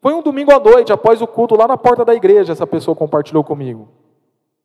Foi 0.00 0.14
um 0.14 0.22
domingo 0.22 0.50
à 0.50 0.58
noite, 0.58 0.92
após 0.92 1.20
o 1.20 1.26
culto, 1.26 1.54
lá 1.54 1.68
na 1.68 1.76
porta 1.76 2.04
da 2.04 2.14
igreja, 2.14 2.52
essa 2.52 2.66
pessoa 2.66 2.96
compartilhou 2.96 3.44
comigo. 3.44 3.88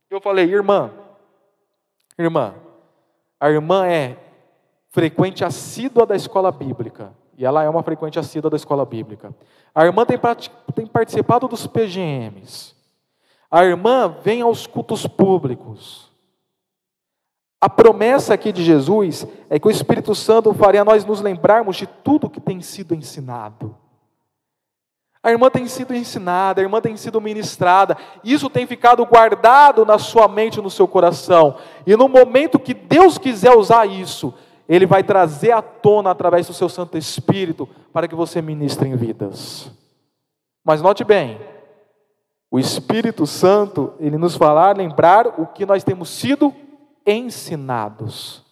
Eu 0.09 0.21
falei, 0.21 0.45
irmã, 0.45 0.91
irmã, 2.17 2.55
a 3.39 3.49
irmã 3.49 3.85
é 3.85 4.17
frequente 4.89 5.43
assídua 5.43 6.05
da 6.05 6.15
escola 6.15 6.51
bíblica. 6.51 7.13
E 7.37 7.45
ela 7.45 7.63
é 7.63 7.69
uma 7.69 7.83
frequente 7.83 8.17
assídua 8.17 8.49
da 8.49 8.55
escola 8.55 8.85
bíblica. 8.85 9.35
A 9.73 9.85
irmã 9.85 10.05
tem, 10.05 10.17
tem 10.73 10.87
participado 10.87 11.49
dos 11.49 11.67
PGMs. 11.67 12.73
A 13.51 13.65
irmã 13.65 14.07
vem 14.23 14.41
aos 14.41 14.65
cultos 14.65 15.05
públicos. 15.05 16.04
A 17.59 17.69
promessa 17.69 18.33
aqui 18.33 18.51
de 18.51 18.63
Jesus 18.63 19.25
é 19.49 19.57
que 19.57 19.67
o 19.67 19.71
Espírito 19.71 20.13
Santo 20.13 20.53
faria 20.53 20.83
nós 20.83 21.05
nos 21.05 21.21
lembrarmos 21.21 21.75
de 21.77 21.87
tudo 21.87 22.29
que 22.29 22.39
tem 22.39 22.61
sido 22.61 22.93
ensinado. 22.93 23.75
A 25.23 25.31
irmã 25.31 25.49
tem 25.49 25.67
sido 25.67 25.95
ensinada, 25.95 26.61
a 26.61 26.63
irmã 26.63 26.79
tem 26.79 26.95
sido 26.95 27.19
ministrada, 27.19 27.97
isso 28.23 28.47
tem 28.47 28.67
ficado 28.67 29.03
guardado 29.07 29.83
na 29.83 29.97
sua 29.97 30.27
mente, 30.27 30.61
no 30.61 30.69
seu 30.69 30.87
coração. 30.87 31.57
E 31.87 31.95
no 31.95 32.07
momento 32.07 32.59
que 32.59 32.75
Deus 32.75 33.17
quiser 33.17 33.55
usar 33.55 33.87
isso, 33.87 34.31
Ele 34.69 34.85
vai 34.85 35.01
trazer 35.01 35.51
à 35.51 35.63
tona 35.63 36.11
através 36.11 36.45
do 36.45 36.53
seu 36.53 36.69
Santo 36.69 36.95
Espírito 36.95 37.67
para 37.91 38.07
que 38.07 38.13
você 38.13 38.39
ministre 38.39 38.87
em 38.87 38.95
vidas. 38.95 39.71
Mas 40.63 40.79
note 40.79 41.03
bem, 41.03 41.39
o 42.51 42.59
Espírito 42.59 43.25
Santo, 43.25 43.93
ele 43.99 44.17
nos 44.17 44.35
fará 44.35 44.71
lembrar 44.71 45.39
o 45.39 45.47
que 45.47 45.65
nós 45.65 45.83
temos 45.83 46.09
sido 46.09 46.53
ensinados. 47.05 48.43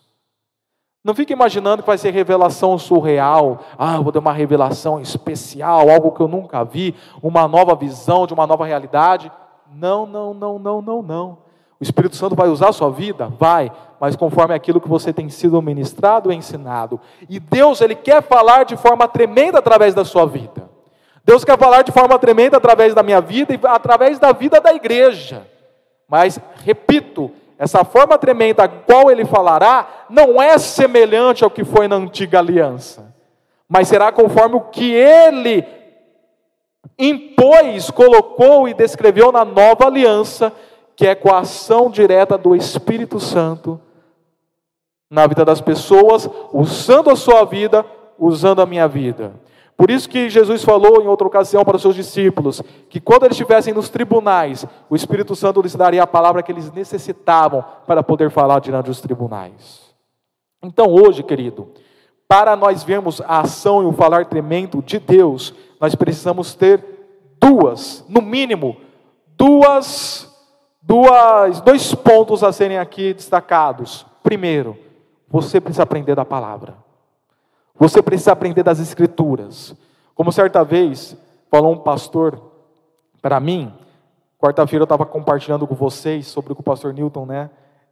Não 1.03 1.13
fique 1.13 1.33
imaginando 1.33 1.83
que 1.83 1.87
vai 1.87 1.97
ser 1.97 2.11
revelação 2.11 2.77
surreal. 2.77 3.59
Ah, 3.77 3.99
vou 3.99 4.11
dar 4.11 4.19
uma 4.19 4.31
revelação 4.31 5.01
especial, 5.01 5.89
algo 5.89 6.11
que 6.11 6.21
eu 6.21 6.29
nunca 6.29 6.63
vi, 6.63 6.95
uma 7.21 7.45
nova 7.45 7.75
visão 7.75 8.25
de 8.25 8.33
uma 8.33 8.47
nova 8.47 8.65
realidade. 8.65 9.29
Não, 9.73 10.05
não, 10.05 10.33
não, 10.33 10.57
não, 10.57 10.81
não, 10.81 11.01
não. 11.01 11.37
O 11.79 11.83
Espírito 11.83 12.15
Santo 12.15 12.35
vai 12.35 12.47
usar 12.47 12.69
a 12.69 12.73
sua 12.73 12.89
vida? 12.89 13.27
Vai, 13.37 13.69
mas 13.99 14.15
conforme 14.15 14.55
aquilo 14.55 14.79
que 14.79 14.87
você 14.87 15.11
tem 15.11 15.27
sido 15.27 15.61
ministrado 15.61 16.31
e 16.31 16.35
ensinado. 16.35 17.01
E 17.29 17.37
Deus, 17.37 17.81
Ele 17.81 17.95
quer 17.95 18.23
falar 18.23 18.63
de 18.63 18.77
forma 18.77 19.05
tremenda 19.05 19.59
através 19.59 19.93
da 19.93 20.05
sua 20.05 20.25
vida. 20.25 20.69
Deus 21.25 21.43
quer 21.43 21.57
falar 21.57 21.81
de 21.81 21.91
forma 21.91 22.17
tremenda 22.17 22.55
através 22.55 22.93
da 22.93 23.03
minha 23.03 23.19
vida 23.19 23.53
e 23.53 23.59
através 23.63 24.19
da 24.19 24.31
vida 24.31 24.61
da 24.61 24.73
igreja. 24.73 25.45
Mas, 26.07 26.39
repito, 26.63 27.31
essa 27.57 27.83
forma 27.83 28.17
tremenda 28.17 28.63
a 28.63 28.67
qual 28.67 29.11
ele 29.11 29.25
falará 29.25 30.05
não 30.09 30.41
é 30.41 30.57
semelhante 30.57 31.43
ao 31.43 31.49
que 31.49 31.63
foi 31.63 31.87
na 31.87 31.95
antiga 31.95 32.39
aliança, 32.39 33.13
mas 33.67 33.87
será 33.87 34.11
conforme 34.11 34.55
o 34.55 34.61
que 34.61 34.91
ele 34.91 35.65
impôs, 36.97 37.89
colocou 37.89 38.67
e 38.67 38.73
descreveu 38.73 39.31
na 39.31 39.45
nova 39.45 39.85
aliança, 39.85 40.51
que 40.95 41.07
é 41.07 41.15
com 41.15 41.33
a 41.33 41.39
ação 41.39 41.89
direta 41.89 42.37
do 42.37 42.55
Espírito 42.55 43.19
Santo 43.19 43.79
na 45.09 45.27
vida 45.27 45.45
das 45.45 45.61
pessoas, 45.61 46.29
usando 46.51 47.09
a 47.09 47.15
sua 47.15 47.45
vida, 47.45 47.85
usando 48.17 48.61
a 48.61 48.65
minha 48.65 48.87
vida. 48.87 49.33
Por 49.75 49.89
isso 49.89 50.07
que 50.07 50.29
Jesus 50.29 50.63
falou 50.63 51.01
em 51.01 51.07
outra 51.07 51.27
ocasião 51.27 51.65
para 51.65 51.75
os 51.75 51.81
seus 51.81 51.95
discípulos 51.95 52.61
que 52.89 53.01
quando 53.01 53.23
eles 53.23 53.35
estivessem 53.35 53.73
nos 53.73 53.89
tribunais, 53.89 54.65
o 54.89 54.95
Espírito 54.95 55.35
Santo 55.35 55.61
lhes 55.61 55.75
daria 55.75 56.03
a 56.03 56.07
palavra 56.07 56.43
que 56.43 56.51
eles 56.51 56.71
necessitavam 56.71 57.63
para 57.87 58.03
poder 58.03 58.29
falar 58.29 58.59
diante 58.59 58.85
dos 58.85 59.01
tribunais. 59.01 59.81
Então, 60.61 60.87
hoje, 60.93 61.23
querido, 61.23 61.69
para 62.27 62.55
nós 62.55 62.83
vermos 62.83 63.19
a 63.21 63.41
ação 63.41 63.83
e 63.83 63.85
o 63.85 63.91
falar 63.91 64.25
tremendo 64.25 64.81
de 64.81 64.99
Deus, 64.99 65.53
nós 65.79 65.95
precisamos 65.95 66.55
ter 66.55 66.83
duas, 67.39 68.05
no 68.07 68.21
mínimo, 68.21 68.77
duas, 69.35 70.31
duas, 70.81 71.59
dois 71.61 71.93
pontos 71.93 72.43
a 72.43 72.53
serem 72.53 72.77
aqui 72.77 73.13
destacados. 73.13 74.05
Primeiro, 74.21 74.77
você 75.27 75.59
precisa 75.59 75.83
aprender 75.83 76.15
da 76.15 76.23
palavra. 76.23 76.82
Você 77.83 78.01
precisa 78.01 78.31
aprender 78.31 78.63
das 78.63 78.79
Escrituras. 78.79 79.75
Como 80.15 80.31
certa 80.31 80.63
vez 80.63 81.17
falou 81.51 81.73
um 81.73 81.77
pastor 81.77 82.41
para 83.21 83.41
mim, 83.41 83.73
quarta-feira 84.39 84.83
eu 84.83 84.85
estava 84.85 85.05
compartilhando 85.05 85.67
com 85.67 85.75
vocês 85.75 86.27
sobre 86.27 86.53
o 86.53 86.55
que 86.55 86.61
o 86.61 86.63
pastor 86.63 86.93
Newton 86.93 87.25
né, 87.25 87.49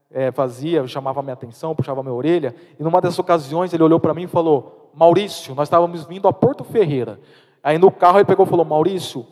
é, 0.09 0.31
fazia, 0.31 0.87
chamava 0.87 1.21
minha 1.21 1.33
atenção, 1.33 1.75
puxava 1.75 2.01
minha 2.01 2.15
orelha, 2.15 2.55
e 2.79 2.83
numa 2.83 3.01
dessas 3.01 3.19
ocasiões 3.19 3.73
ele 3.73 3.83
olhou 3.83 3.99
para 3.99 4.13
mim 4.13 4.23
e 4.23 4.27
falou: 4.27 4.89
Maurício, 4.95 5.53
nós 5.53 5.67
estávamos 5.67 6.05
vindo 6.05 6.25
a 6.25 6.31
Porto 6.31 6.63
Ferreira. 6.63 7.19
Aí 7.61 7.77
no 7.77 7.91
carro 7.91 8.17
ele 8.17 8.23
pegou 8.23 8.45
e 8.45 8.49
falou: 8.49 8.63
Maurício, 8.63 9.27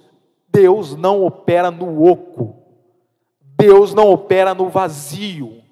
Deus 0.50 0.93
não 0.93 1.24
opera 1.24 1.72
no 1.72 2.06
oco, 2.06 2.58
Deus 3.41 3.93
não 3.93 4.12
opera 4.12 4.54
no 4.54 4.67
vazio. 4.67 5.63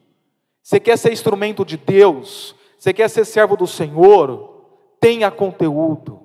Você 0.63 0.79
quer 0.79 0.97
ser 0.97 1.11
instrumento 1.11 1.65
de 1.65 1.75
Deus? 1.75 2.55
Você 2.79 2.93
quer 2.93 3.09
ser 3.09 3.25
servo 3.25 3.57
do 3.57 3.67
Senhor? 3.67 4.55
Tenha 4.99 5.29
conteúdo, 5.31 6.21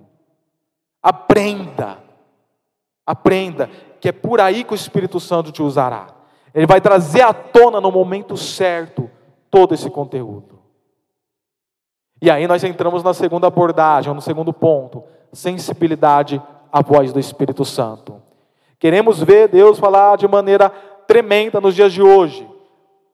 aprenda, 1.02 1.98
aprenda, 3.06 3.68
que 4.00 4.08
é 4.08 4.12
por 4.12 4.40
aí 4.40 4.64
que 4.64 4.72
o 4.72 4.74
Espírito 4.74 5.20
Santo 5.20 5.52
te 5.52 5.62
usará. 5.62 6.08
Ele 6.54 6.66
vai 6.66 6.80
trazer 6.80 7.22
à 7.22 7.32
tona 7.32 7.80
no 7.80 7.90
momento 7.90 8.36
certo 8.36 9.10
todo 9.50 9.74
esse 9.74 9.88
conteúdo. 9.90 10.60
E 12.20 12.30
aí 12.30 12.46
nós 12.46 12.62
entramos 12.62 13.02
na 13.02 13.14
segunda 13.14 13.46
abordagem, 13.46 14.12
no 14.14 14.20
segundo 14.20 14.52
ponto, 14.52 15.02
sensibilidade 15.32 16.40
à 16.70 16.82
voz 16.82 17.12
do 17.12 17.18
Espírito 17.18 17.64
Santo. 17.64 18.22
Queremos 18.78 19.22
ver 19.22 19.48
Deus 19.48 19.78
falar 19.78 20.16
de 20.16 20.28
maneira 20.28 20.70
tremenda 21.06 21.60
nos 21.60 21.74
dias 21.74 21.92
de 21.92 22.02
hoje, 22.02 22.48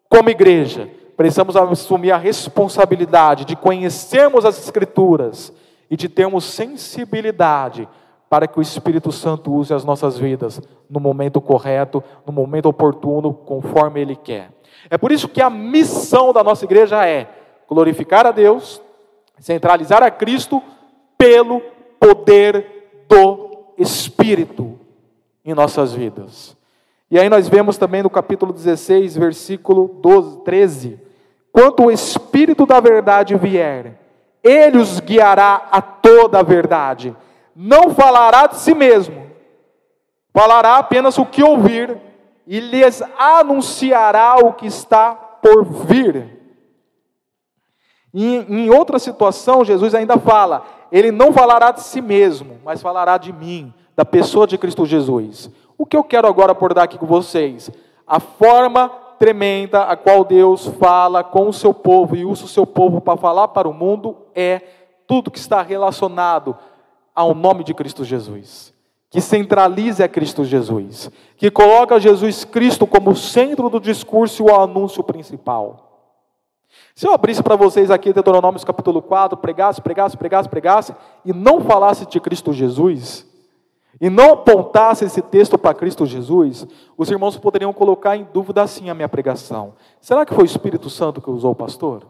como 0.09 0.31
igreja 0.31 0.98
precisamos 1.19 1.57
assumir 1.57 2.13
a 2.13 2.17
responsabilidade 2.17 3.45
de 3.45 3.57
conhecermos 3.57 4.45
as 4.45 4.57
Escrituras 4.57 5.53
e 5.91 5.97
de 5.97 6.09
termos 6.09 6.45
sensibilidade 6.45 7.89
para 8.31 8.47
que 8.47 8.57
o 8.57 8.63
Espírito 8.63 9.11
Santo 9.11 9.53
use 9.53 9.75
as 9.75 9.85
nossas 9.85 10.17
vidas 10.17 10.63
no 10.89 11.01
momento 11.01 11.41
correto, 11.41 12.05
no 12.25 12.33
momento 12.33 12.67
oportuno, 12.67 13.35
conforme 13.35 14.01
Ele 14.01 14.15
quer. 14.15 14.53
É 14.89 14.97
por 14.97 15.11
isso 15.11 15.29
que 15.29 15.43
a 15.43 15.51
missão 15.51 16.33
da 16.33 16.45
nossa 16.45 16.65
igreja 16.65 17.05
é 17.05 17.29
glorificar 17.69 18.25
a 18.25 18.31
Deus, 18.31 18.81
centralizar 19.41 20.05
a 20.05 20.13
Cristo 20.13 20.63
pelo 21.17 21.61
poder 21.99 23.03
do 23.09 23.73
Espírito 23.77 24.79
em 25.45 25.53
nossas 25.53 25.93
vidas. 25.93 26.57
E 27.11 27.19
aí 27.19 27.29
nós 27.29 27.49
vemos 27.49 27.77
também 27.77 28.05
no 28.05 28.11
capítulo 28.11 28.53
16, 28.53 29.17
versículo 29.17 29.89
12, 30.01 30.45
13, 30.45 31.08
quando 31.53 31.85
o 31.85 31.91
Espírito 31.91 32.67
da 32.67 32.81
verdade 32.81 33.35
vier, 33.37 33.99
ele 34.43 34.79
os 34.79 35.01
guiará 35.01 35.69
a 35.71 35.81
toda 35.81 36.41
a 36.41 36.43
verdade. 36.43 37.17
Não 37.55 37.91
falará 37.91 38.47
de 38.47 38.57
si 38.57 38.75
mesmo, 38.75 39.31
falará 40.33 40.77
apenas 40.77 41.19
o 41.19 41.27
que 41.27 41.43
ouvir 41.43 41.99
e 42.47 42.61
lhes 42.61 43.03
anunciará 43.19 44.37
o 44.37 44.53
que 44.53 44.67
está 44.67 45.15
por 45.15 45.65
vir. 45.65 46.39
E, 48.15 48.37
em 48.49 48.71
outra 48.71 48.99
situação, 48.99 49.65
Jesus 49.65 49.95
ainda 49.95 50.17
fala: 50.19 50.65
Ele 50.91 51.11
não 51.11 51.33
falará 51.33 51.71
de 51.71 51.83
si 51.83 52.01
mesmo, 52.01 52.59
mas 52.65 52.81
falará 52.81 53.19
de 53.19 53.33
mim, 53.33 53.73
da 53.95 54.05
pessoa 54.05 54.47
de 54.47 54.57
Cristo 54.57 54.87
Jesus. 54.87 55.51
O 55.77 55.85
que 55.85 55.97
eu 55.97 56.03
quero 56.03 56.27
agora 56.27 56.53
abordar 56.53 56.85
aqui 56.85 56.97
com 56.97 57.07
vocês? 57.07 57.71
A 58.07 58.19
forma 58.19 58.91
tremenda 59.19 59.83
a 59.83 59.97
qual 59.97 60.25
Deus 60.25 60.67
fala 60.79 61.25
com 61.25 61.49
o 61.49 61.53
seu 61.53 61.75
povo 61.75 62.17
e 62.17 62.25
usa 62.25 62.45
o 62.45 62.49
seu 62.49 62.67
povo 62.67 63.01
para 63.01 63.19
falar 63.19 63.49
para 63.49 63.69
o 63.69 63.75
mundo 63.75 64.17
é 64.35 64.61
tudo 65.07 65.31
que 65.31 65.39
está 65.39 65.63
relacionado 65.63 66.57
ao 67.15 67.35
nome 67.35 67.65
de 67.65 67.75
Cristo 67.75 68.05
Jesus. 68.05 68.73
Que 69.11 69.21
centralize 69.21 70.03
a 70.03 70.09
Cristo 70.09 70.45
Jesus, 70.45 71.11
que 71.37 71.51
coloca 71.51 71.99
Jesus 71.99 72.45
Cristo 72.45 72.87
como 72.87 73.17
centro 73.17 73.71
do 73.71 73.81
discurso 73.81 74.43
e 74.43 74.51
o 74.51 74.55
anúncio 74.55 75.03
principal. 75.03 75.89
Se 76.95 77.07
eu 77.07 77.15
abrisse 77.15 77.43
para 77.43 77.57
vocês 77.57 77.91
aqui 77.91 78.13
Deuteronômio 78.13 78.65
capítulo 78.67 79.01
4, 79.01 79.39
pregasse, 79.39 79.81
pregasse, 79.81 80.17
pregasse, 80.17 80.49
pregasse, 80.49 80.95
e 81.25 81.33
não 81.33 81.61
falasse 81.63 82.05
de 82.07 82.21
Cristo 82.21 82.53
Jesus, 82.53 83.27
e 84.01 84.09
não 84.09 84.33
apontasse 84.33 85.05
esse 85.05 85.21
texto 85.21 85.59
para 85.59 85.75
Cristo 85.75 86.07
Jesus, 86.07 86.67
os 86.97 87.11
irmãos 87.11 87.37
poderiam 87.37 87.73
colocar 87.73 88.17
em 88.17 88.27
dúvida 88.33 88.63
assim 88.63 88.91
a 88.91 88.95
minha 88.95 89.09
pregação. 89.09 89.75
Será 90.01 90.25
que 90.25 90.35
foi 90.35 90.45
o 90.45 90.47
Espírito 90.47 90.89
Santo 90.89 91.21
que 91.21 91.31
usou 91.31 91.53
o 91.53 91.57
pastor? 91.57 92.07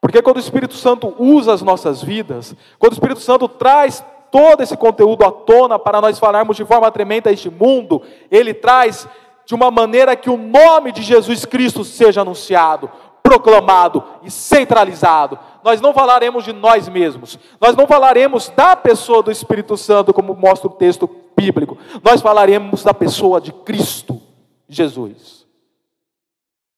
Porque 0.00 0.20
quando 0.20 0.38
o 0.38 0.40
Espírito 0.40 0.74
Santo 0.74 1.14
usa 1.16 1.52
as 1.52 1.62
nossas 1.62 2.02
vidas, 2.02 2.56
quando 2.78 2.92
o 2.92 2.96
Espírito 2.96 3.20
Santo 3.20 3.46
traz 3.46 4.04
todo 4.32 4.62
esse 4.62 4.76
conteúdo 4.76 5.24
à 5.24 5.30
tona 5.30 5.78
para 5.78 6.00
nós 6.00 6.18
falarmos 6.18 6.56
de 6.56 6.64
forma 6.64 6.90
tremenda 6.90 7.30
a 7.30 7.32
este 7.32 7.48
mundo, 7.48 8.02
ele 8.28 8.52
traz 8.52 9.06
de 9.44 9.54
uma 9.54 9.70
maneira 9.70 10.16
que 10.16 10.30
o 10.30 10.36
nome 10.36 10.90
de 10.90 11.02
Jesus 11.02 11.44
Cristo 11.44 11.84
seja 11.84 12.22
anunciado, 12.22 12.90
proclamado 13.32 14.04
e 14.22 14.30
centralizado. 14.30 15.38
Nós 15.64 15.80
não 15.80 15.94
falaremos 15.94 16.44
de 16.44 16.52
nós 16.52 16.88
mesmos, 16.88 17.38
nós 17.60 17.74
não 17.74 17.86
falaremos 17.86 18.50
da 18.50 18.76
pessoa 18.76 19.22
do 19.22 19.30
Espírito 19.30 19.76
Santo, 19.76 20.12
como 20.12 20.34
mostra 20.34 20.68
o 20.68 20.72
texto 20.72 21.08
bíblico, 21.36 21.78
nós 22.02 22.20
falaremos 22.20 22.84
da 22.84 22.92
pessoa 22.92 23.40
de 23.40 23.52
Cristo 23.52 24.20
Jesus. 24.68 25.46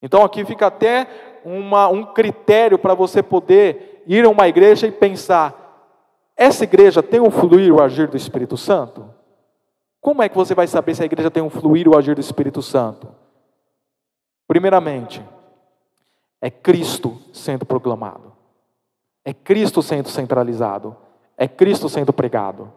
Então 0.00 0.22
aqui 0.22 0.44
fica 0.44 0.66
até 0.66 1.40
uma, 1.44 1.88
um 1.88 2.04
critério 2.04 2.78
para 2.78 2.94
você 2.94 3.22
poder 3.22 4.02
ir 4.06 4.24
a 4.24 4.28
uma 4.28 4.46
igreja 4.46 4.86
e 4.86 4.92
pensar: 4.92 5.90
essa 6.36 6.64
igreja 6.64 7.02
tem 7.02 7.20
um 7.20 7.30
fluir 7.30 7.72
o 7.72 7.82
agir 7.82 8.06
do 8.06 8.16
Espírito 8.16 8.56
Santo? 8.56 9.08
Como 10.00 10.22
é 10.22 10.28
que 10.28 10.36
você 10.36 10.54
vai 10.54 10.66
saber 10.66 10.94
se 10.94 11.02
a 11.02 11.06
igreja 11.06 11.30
tem 11.30 11.42
um 11.42 11.50
fluir 11.50 11.88
o 11.88 11.96
agir 11.96 12.14
do 12.14 12.20
Espírito 12.20 12.60
Santo? 12.60 13.08
Primeiramente, 14.46 15.22
é 16.44 16.50
Cristo 16.50 17.16
sendo 17.32 17.64
proclamado, 17.64 18.30
é 19.24 19.32
Cristo 19.32 19.80
sendo 19.82 20.10
centralizado, 20.10 20.94
é 21.38 21.48
Cristo 21.48 21.88
sendo 21.88 22.12
pregado. 22.12 22.70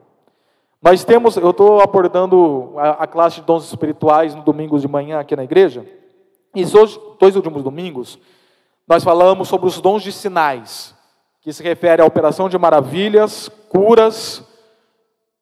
Nós 0.82 1.04
temos, 1.04 1.36
eu 1.36 1.50
estou 1.50 1.82
abordando 1.82 2.72
a, 2.78 2.92
a, 2.92 3.08
classe 3.08 3.42
de 3.42 3.46
dons 3.46 3.68
espirituais 3.68 4.34
no 4.34 4.42
domingo 4.42 4.80
de 4.80 4.88
manhã 4.88 5.20
aqui 5.20 5.36
na 5.36 5.44
igreja, 5.44 5.86
e 6.56 6.64
os 6.64 6.98
dois 7.20 7.36
últimos 7.36 7.62
domingos, 7.62 8.18
nós 8.88 9.04
falamos 9.04 9.50
sobre 9.50 9.68
os 9.68 9.82
dons 9.82 10.02
de 10.02 10.14
sinais, 10.14 10.96
que 11.42 11.52
se 11.52 11.62
refere 11.62 12.02
à 12.02 12.06
operação 12.06 12.48
de 12.48 12.58
maravilhas, 12.58 13.50
curas, 13.68 14.46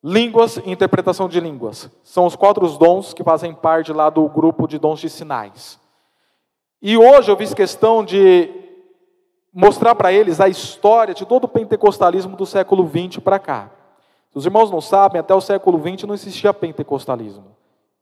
línguas 0.04 0.58
e 0.58 0.72
interpretação 0.72 1.30
de 1.30 1.40
línguas. 1.40 1.92
São 2.04 2.26
os 2.26 2.36
quatro 2.36 2.68
dons 2.70 3.14
que 3.14 3.24
fazem 3.24 3.54
parte 3.54 3.94
lá 3.94 4.10
do 4.10 4.28
grupo 4.28 4.68
de 4.68 4.80
dons 4.80 5.00
de 5.00 5.12
sinais. 5.12 5.85
E 6.88 7.00
hoje 7.00 7.32
eu 7.32 7.36
fiz 7.36 7.52
questão 7.52 8.06
de 8.06 8.48
mostrar 9.52 9.96
para 9.96 10.14
eles 10.14 10.40
a 10.40 10.48
história 10.48 11.16
de 11.16 11.26
todo 11.26 11.46
o 11.46 11.48
pentecostalismo 11.48 12.38
do 12.38 12.46
século 12.46 12.88
XX 12.88 13.18
para 13.24 13.40
cá. 13.40 13.72
Os 14.36 14.46
irmãos 14.46 14.70
não 14.70 14.80
sabem, 14.80 15.20
até 15.20 15.34
o 15.34 15.42
século 15.42 15.80
XX 15.80 16.04
não 16.04 16.14
existia 16.14 16.54
pentecostalismo. 16.54 17.58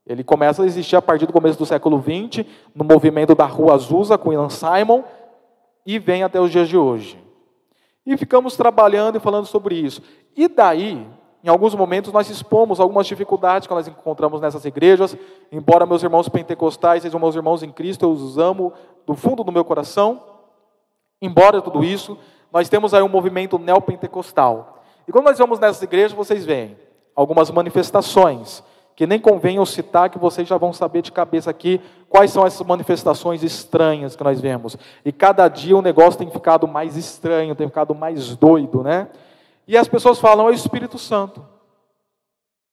Ele 0.06 0.22
começa 0.22 0.62
a 0.62 0.66
existir 0.66 0.96
a 0.96 1.00
partir 1.00 1.24
do 1.24 1.32
começo 1.32 1.58
do 1.58 1.64
século 1.64 1.98
XX, 1.98 2.44
no 2.74 2.84
movimento 2.84 3.34
da 3.34 3.46
Rua 3.46 3.72
Azusa, 3.72 4.18
com 4.18 4.34
Ian 4.34 4.50
Simon, 4.50 5.02
e 5.86 5.98
vem 5.98 6.22
até 6.22 6.38
os 6.38 6.50
dias 6.50 6.68
de 6.68 6.76
hoje. 6.76 7.18
E 8.04 8.18
ficamos 8.18 8.54
trabalhando 8.54 9.16
e 9.16 9.20
falando 9.20 9.46
sobre 9.46 9.76
isso. 9.76 10.02
E 10.36 10.46
daí, 10.46 11.08
em 11.44 11.48
alguns 11.50 11.74
momentos, 11.74 12.10
nós 12.10 12.30
expomos 12.30 12.80
algumas 12.80 13.06
dificuldades 13.06 13.68
que 13.68 13.74
nós 13.74 13.86
encontramos 13.86 14.40
nessas 14.40 14.64
igrejas. 14.64 15.14
Embora 15.52 15.84
meus 15.84 16.02
irmãos 16.02 16.26
pentecostais 16.26 17.02
sejam 17.02 17.20
meus 17.20 17.36
irmãos 17.36 17.62
em 17.62 17.70
Cristo, 17.70 18.06
eu 18.06 18.12
os 18.12 18.38
amo 18.38 18.72
do 19.06 19.14
fundo 19.14 19.44
do 19.44 19.52
meu 19.52 19.62
coração. 19.62 20.22
Embora 21.20 21.60
tudo 21.60 21.84
isso, 21.84 22.16
nós 22.50 22.70
temos 22.70 22.94
aí 22.94 23.02
um 23.02 23.10
movimento 23.10 23.58
neopentecostal. 23.58 24.82
E 25.06 25.12
quando 25.12 25.26
nós 25.26 25.38
vamos 25.38 25.58
nessas 25.58 25.82
igrejas, 25.82 26.12
vocês 26.12 26.46
veem 26.46 26.78
algumas 27.14 27.50
manifestações, 27.50 28.64
que 28.96 29.06
nem 29.06 29.20
convém 29.20 29.56
eu 29.56 29.66
citar, 29.66 30.08
que 30.08 30.18
vocês 30.18 30.48
já 30.48 30.56
vão 30.56 30.72
saber 30.72 31.02
de 31.02 31.12
cabeça 31.12 31.50
aqui 31.50 31.78
quais 32.08 32.30
são 32.30 32.46
essas 32.46 32.66
manifestações 32.66 33.42
estranhas 33.42 34.16
que 34.16 34.24
nós 34.24 34.40
vemos. 34.40 34.78
E 35.04 35.12
cada 35.12 35.46
dia 35.48 35.76
o 35.76 35.82
negócio 35.82 36.18
tem 36.18 36.30
ficado 36.30 36.66
mais 36.66 36.96
estranho, 36.96 37.54
tem 37.54 37.68
ficado 37.68 37.94
mais 37.94 38.34
doido, 38.34 38.82
né? 38.82 39.08
E 39.66 39.76
as 39.76 39.88
pessoas 39.88 40.18
falam, 40.18 40.48
é 40.48 40.50
o 40.50 40.54
Espírito 40.54 40.98
Santo. 40.98 41.44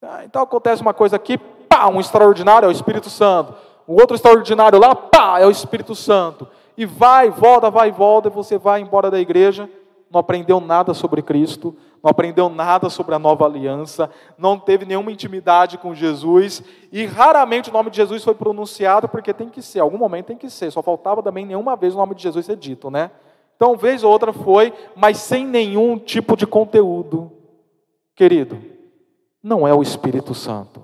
Ah, 0.01 0.25
então 0.25 0.41
acontece 0.41 0.81
uma 0.81 0.93
coisa 0.93 1.15
aqui, 1.15 1.37
pá, 1.37 1.87
um 1.87 1.99
extraordinário 1.99 2.65
é 2.65 2.69
o 2.69 2.71
Espírito 2.71 3.09
Santo. 3.09 3.53
O 3.87 3.93
outro 3.93 4.15
extraordinário 4.15 4.79
lá, 4.79 4.95
pá, 4.95 5.39
é 5.39 5.45
o 5.45 5.51
Espírito 5.51 5.95
Santo. 5.95 6.47
E 6.75 6.85
vai, 6.85 7.29
volta, 7.29 7.69
vai, 7.69 7.91
volta, 7.91 8.27
e 8.27 8.31
você 8.31 8.57
vai 8.57 8.81
embora 8.81 9.11
da 9.11 9.19
igreja, 9.19 9.69
não 10.09 10.19
aprendeu 10.19 10.59
nada 10.59 10.93
sobre 10.93 11.21
Cristo, 11.21 11.75
não 12.03 12.09
aprendeu 12.09 12.49
nada 12.49 12.89
sobre 12.89 13.13
a 13.13 13.19
nova 13.19 13.45
aliança, 13.45 14.09
não 14.37 14.57
teve 14.57 14.85
nenhuma 14.85 15.11
intimidade 15.11 15.77
com 15.77 15.93
Jesus, 15.93 16.63
e 16.91 17.05
raramente 17.05 17.69
o 17.69 17.73
nome 17.73 17.89
de 17.89 17.97
Jesus 17.97 18.23
foi 18.23 18.33
pronunciado, 18.33 19.07
porque 19.07 19.33
tem 19.33 19.49
que 19.49 19.61
ser, 19.61 19.79
algum 19.79 19.97
momento 19.97 20.27
tem 20.27 20.37
que 20.37 20.49
ser, 20.49 20.71
só 20.71 20.81
faltava 20.81 21.21
também 21.21 21.45
nenhuma 21.45 21.75
vez 21.75 21.93
o 21.93 21.97
nome 21.97 22.15
de 22.15 22.23
Jesus 22.23 22.45
ser 22.45 22.57
dito, 22.57 22.89
né? 22.89 23.11
Então, 23.61 23.77
vez 23.77 24.03
ou 24.03 24.11
outra 24.11 24.33
foi, 24.33 24.73
mas 24.95 25.17
sem 25.17 25.45
nenhum 25.45 25.95
tipo 25.95 26.35
de 26.35 26.47
conteúdo. 26.47 27.31
Querido, 28.15 28.57
não 29.43 29.67
é 29.67 29.71
o 29.71 29.83
Espírito 29.83 30.33
Santo. 30.33 30.81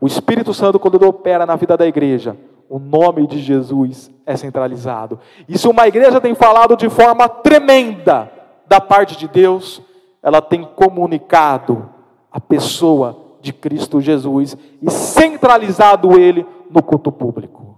O 0.00 0.06
Espírito 0.06 0.54
Santo, 0.54 0.78
quando 0.78 0.94
ele 0.94 1.06
opera 1.06 1.44
na 1.44 1.56
vida 1.56 1.76
da 1.76 1.84
igreja, 1.84 2.36
o 2.68 2.78
nome 2.78 3.26
de 3.26 3.40
Jesus 3.40 4.12
é 4.24 4.36
centralizado. 4.36 5.18
E 5.48 5.58
se 5.58 5.66
uma 5.66 5.88
igreja 5.88 6.20
tem 6.20 6.36
falado 6.36 6.76
de 6.76 6.88
forma 6.88 7.28
tremenda 7.28 8.30
da 8.68 8.80
parte 8.80 9.16
de 9.16 9.26
Deus, 9.26 9.82
ela 10.22 10.40
tem 10.40 10.62
comunicado 10.62 11.90
a 12.30 12.38
pessoa 12.38 13.38
de 13.40 13.52
Cristo 13.52 14.00
Jesus 14.00 14.56
e 14.80 14.88
centralizado 14.88 16.16
ele 16.16 16.46
no 16.70 16.80
culto 16.80 17.10
público. 17.10 17.76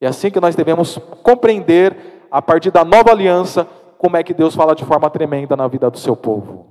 É 0.00 0.06
assim 0.06 0.30
que 0.30 0.38
nós 0.38 0.54
devemos 0.54 0.96
compreender, 1.24 2.19
a 2.30 2.40
partir 2.40 2.70
da 2.70 2.84
nova 2.84 3.10
aliança, 3.10 3.66
como 3.98 4.16
é 4.16 4.22
que 4.22 4.32
Deus 4.32 4.54
fala 4.54 4.74
de 4.74 4.84
forma 4.84 5.10
tremenda 5.10 5.56
na 5.56 5.68
vida 5.68 5.90
do 5.90 5.98
seu 5.98 6.16
povo. 6.16 6.66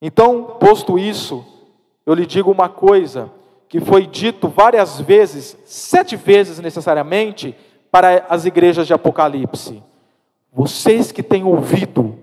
Então, 0.00 0.56
posto 0.60 0.98
isso, 0.98 1.44
eu 2.04 2.14
lhe 2.14 2.26
digo 2.26 2.50
uma 2.50 2.68
coisa 2.68 3.30
que 3.68 3.80
foi 3.80 4.06
dito 4.06 4.48
várias 4.48 5.00
vezes, 5.00 5.56
sete 5.64 6.14
vezes 6.14 6.58
necessariamente, 6.58 7.56
para 7.90 8.26
as 8.28 8.44
igrejas 8.44 8.86
de 8.86 8.92
Apocalipse. 8.92 9.82
Vocês 10.52 11.10
que 11.10 11.22
têm 11.22 11.44
ouvido, 11.44 12.18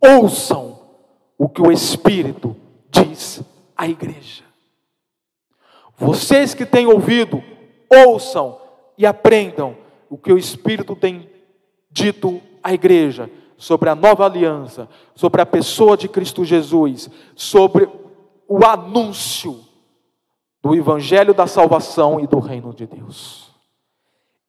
ouçam 0.00 0.80
o 1.38 1.48
que 1.48 1.62
o 1.62 1.70
Espírito 1.70 2.56
diz 2.90 3.42
à 3.76 3.86
igreja. 3.86 4.42
Vocês 5.96 6.54
que 6.54 6.66
têm 6.66 6.86
ouvido, 6.86 7.42
ouçam 7.88 8.58
e 8.96 9.06
aprendam 9.06 9.76
o 10.08 10.16
que 10.16 10.32
o 10.32 10.38
Espírito 10.38 10.94
tem 10.96 11.28
dito 11.90 12.40
à 12.62 12.72
igreja 12.72 13.30
sobre 13.56 13.88
a 13.88 13.94
nova 13.94 14.24
aliança, 14.24 14.88
sobre 15.14 15.40
a 15.40 15.46
pessoa 15.46 15.96
de 15.96 16.08
Cristo 16.08 16.44
Jesus, 16.44 17.10
sobre 17.34 17.88
o 18.46 18.64
anúncio 18.64 19.60
do 20.62 20.74
evangelho 20.74 21.34
da 21.34 21.46
salvação 21.46 22.20
e 22.20 22.26
do 22.26 22.38
reino 22.38 22.72
de 22.72 22.86
Deus. 22.86 23.50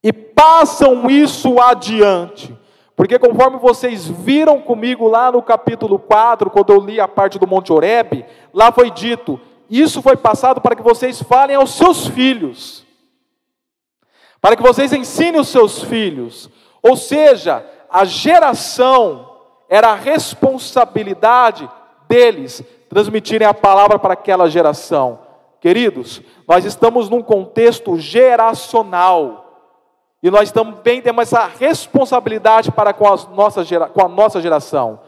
E 0.04 0.14
passam 0.14 1.10
isso 1.10 1.60
adiante 1.60 2.58
porque 3.00 3.18
conforme 3.18 3.58
vocês 3.58 4.10
viram 4.10 4.60
comigo 4.60 5.08
lá 5.08 5.32
no 5.32 5.42
capítulo 5.42 5.98
4, 5.98 6.50
quando 6.50 6.74
eu 6.74 6.82
li 6.82 7.00
a 7.00 7.08
parte 7.08 7.40
do 7.40 7.48
Monte 7.48 7.72
Oreb, 7.72 8.26
lá 8.54 8.74
foi 8.74 8.92
dito: 8.92 9.40
isso 9.70 10.02
foi 10.02 10.18
passado 10.18 10.60
para 10.60 10.76
que 10.76 10.82
vocês 10.82 11.22
falem 11.22 11.56
aos 11.56 11.76
seus 11.76 12.08
filhos, 12.08 12.86
para 14.42 14.56
que 14.56 14.64
vocês 14.64 14.94
ensinem 14.94 15.40
os 15.40 15.50
seus 15.50 15.84
filhos. 15.84 16.50
Ou 16.82 16.96
seja, 16.96 17.66
a 17.90 18.06
geração 18.06 19.30
era 19.68 19.90
a 19.90 19.96
responsabilidade 19.96 21.70
deles 22.08 22.64
transmitirem 22.90 23.48
a 23.48 23.54
palavra 23.54 24.00
para 24.00 24.14
aquela 24.14 24.50
geração. 24.50 25.20
Queridos, 25.60 26.22
nós 26.48 26.66
estamos 26.66 27.10
num 27.10 27.22
contexto 27.22 27.98
geracional. 27.98 29.46
E 30.24 30.30
nós 30.32 30.52
também 30.52 31.02
temos 31.02 31.24
essa 31.24 31.46
responsabilidade 31.46 32.72
para 32.72 32.94
com 32.94 33.08
a 33.08 33.16
nossa, 33.34 33.64
com 33.94 34.04
a 34.04 34.08
nossa 34.08 34.42
geração. 34.42 35.00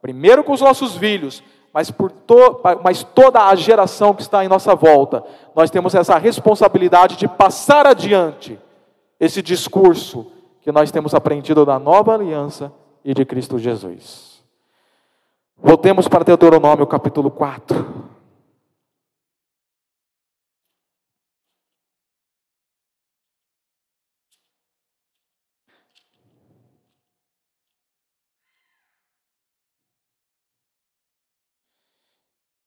Primeiro 0.00 0.44
com 0.44 0.52
os 0.52 0.60
nossos 0.60 0.96
filhos, 0.96 1.42
mas, 1.72 1.90
por 1.90 2.10
to, 2.10 2.60
mas 2.82 3.02
toda 3.02 3.46
a 3.46 3.54
geração 3.54 4.14
que 4.14 4.22
está 4.22 4.44
em 4.44 4.48
nossa 4.48 4.74
volta. 4.74 5.22
Nós 5.54 5.70
temos 5.70 5.94
essa 5.94 6.18
responsabilidade 6.18 7.16
de 7.16 7.28
passar 7.28 7.86
adiante 7.86 8.58
esse 9.18 9.42
discurso 9.42 10.30
que 10.60 10.70
nós 10.70 10.90
temos 10.90 11.14
aprendido 11.14 11.64
da 11.64 11.78
nova 11.78 12.14
aliança 12.14 12.72
e 13.04 13.14
de 13.14 13.24
Cristo 13.24 13.58
Jesus. 13.58 14.44
Voltemos 15.56 16.06
para 16.06 16.24
Deuteronômio 16.24 16.86
capítulo 16.86 17.30
4. 17.30 18.18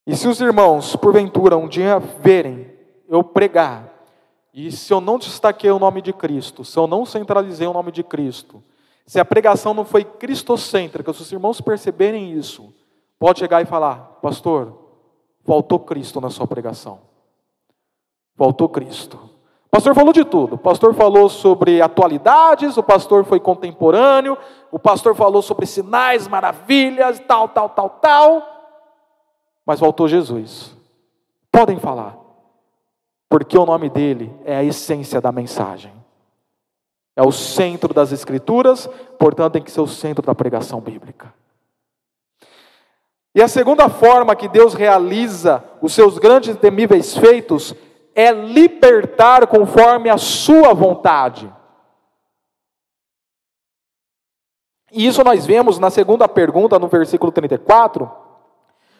E 0.05 0.15
se 0.17 0.27
os 0.27 0.41
irmãos, 0.41 0.93
porventura, 0.97 1.55
um 1.55 1.69
dia 1.69 1.97
verem 1.97 2.69
eu 3.07 3.23
pregar, 3.23 3.90
e 4.53 4.71
se 4.71 4.93
eu 4.93 4.99
não 4.99 5.17
destaquei 5.17 5.71
o 5.71 5.79
nome 5.79 6.01
de 6.01 6.11
Cristo, 6.11 6.63
se 6.63 6.77
eu 6.77 6.87
não 6.87 7.05
centralizei 7.05 7.67
o 7.67 7.73
nome 7.73 7.91
de 7.91 8.03
Cristo, 8.03 8.63
se 9.05 9.19
a 9.19 9.25
pregação 9.25 9.73
não 9.73 9.85
foi 9.85 10.03
cristocêntrica, 10.03 11.13
se 11.13 11.21
os 11.21 11.31
irmãos 11.31 11.61
perceberem 11.61 12.33
isso, 12.33 12.73
pode 13.17 13.39
chegar 13.39 13.61
e 13.61 13.65
falar: 13.65 14.19
Pastor, 14.21 14.77
faltou 15.45 15.79
Cristo 15.79 16.21
na 16.21 16.29
sua 16.29 16.47
pregação. 16.47 16.99
Faltou 18.35 18.69
Cristo. 18.69 19.17
O 19.65 19.69
pastor 19.71 19.95
falou 19.95 20.11
de 20.11 20.25
tudo. 20.25 20.55
O 20.55 20.57
pastor 20.57 20.93
falou 20.93 21.29
sobre 21.29 21.81
atualidades, 21.81 22.75
o 22.75 22.83
pastor 22.83 23.23
foi 23.23 23.39
contemporâneo, 23.39 24.37
o 24.69 24.77
pastor 24.77 25.15
falou 25.15 25.41
sobre 25.41 25.65
sinais, 25.65 26.27
maravilhas, 26.27 27.19
tal, 27.19 27.47
tal, 27.47 27.69
tal, 27.69 27.89
tal 27.89 28.51
mas 29.65 29.79
voltou 29.79 30.07
Jesus. 30.07 30.75
Podem 31.51 31.79
falar, 31.79 32.17
porque 33.31 33.57
o 33.57 33.65
nome 33.65 33.89
dele 33.89 34.29
é 34.43 34.57
a 34.57 34.63
essência 34.63 35.21
da 35.21 35.31
mensagem. 35.31 35.93
É 37.15 37.25
o 37.25 37.31
centro 37.31 37.93
das 37.93 38.11
Escrituras, 38.11 38.89
portanto, 39.17 39.53
tem 39.53 39.61
que 39.61 39.71
ser 39.71 39.79
o 39.79 39.87
centro 39.87 40.25
da 40.25 40.35
pregação 40.35 40.81
bíblica. 40.81 41.33
E 43.33 43.41
a 43.41 43.47
segunda 43.47 43.87
forma 43.87 44.35
que 44.35 44.49
Deus 44.49 44.73
realiza 44.73 45.63
os 45.81 45.93
seus 45.93 46.17
grandes 46.17 46.53
e 46.53 46.57
temíveis 46.57 47.15
feitos 47.15 47.73
é 48.13 48.33
libertar 48.33 49.47
conforme 49.47 50.09
a 50.09 50.17
sua 50.17 50.73
vontade. 50.73 51.49
E 54.91 55.07
isso 55.07 55.23
nós 55.23 55.45
vemos 55.45 55.79
na 55.79 55.89
segunda 55.89 56.27
pergunta, 56.27 56.77
no 56.77 56.89
versículo 56.89 57.31
34, 57.31 58.11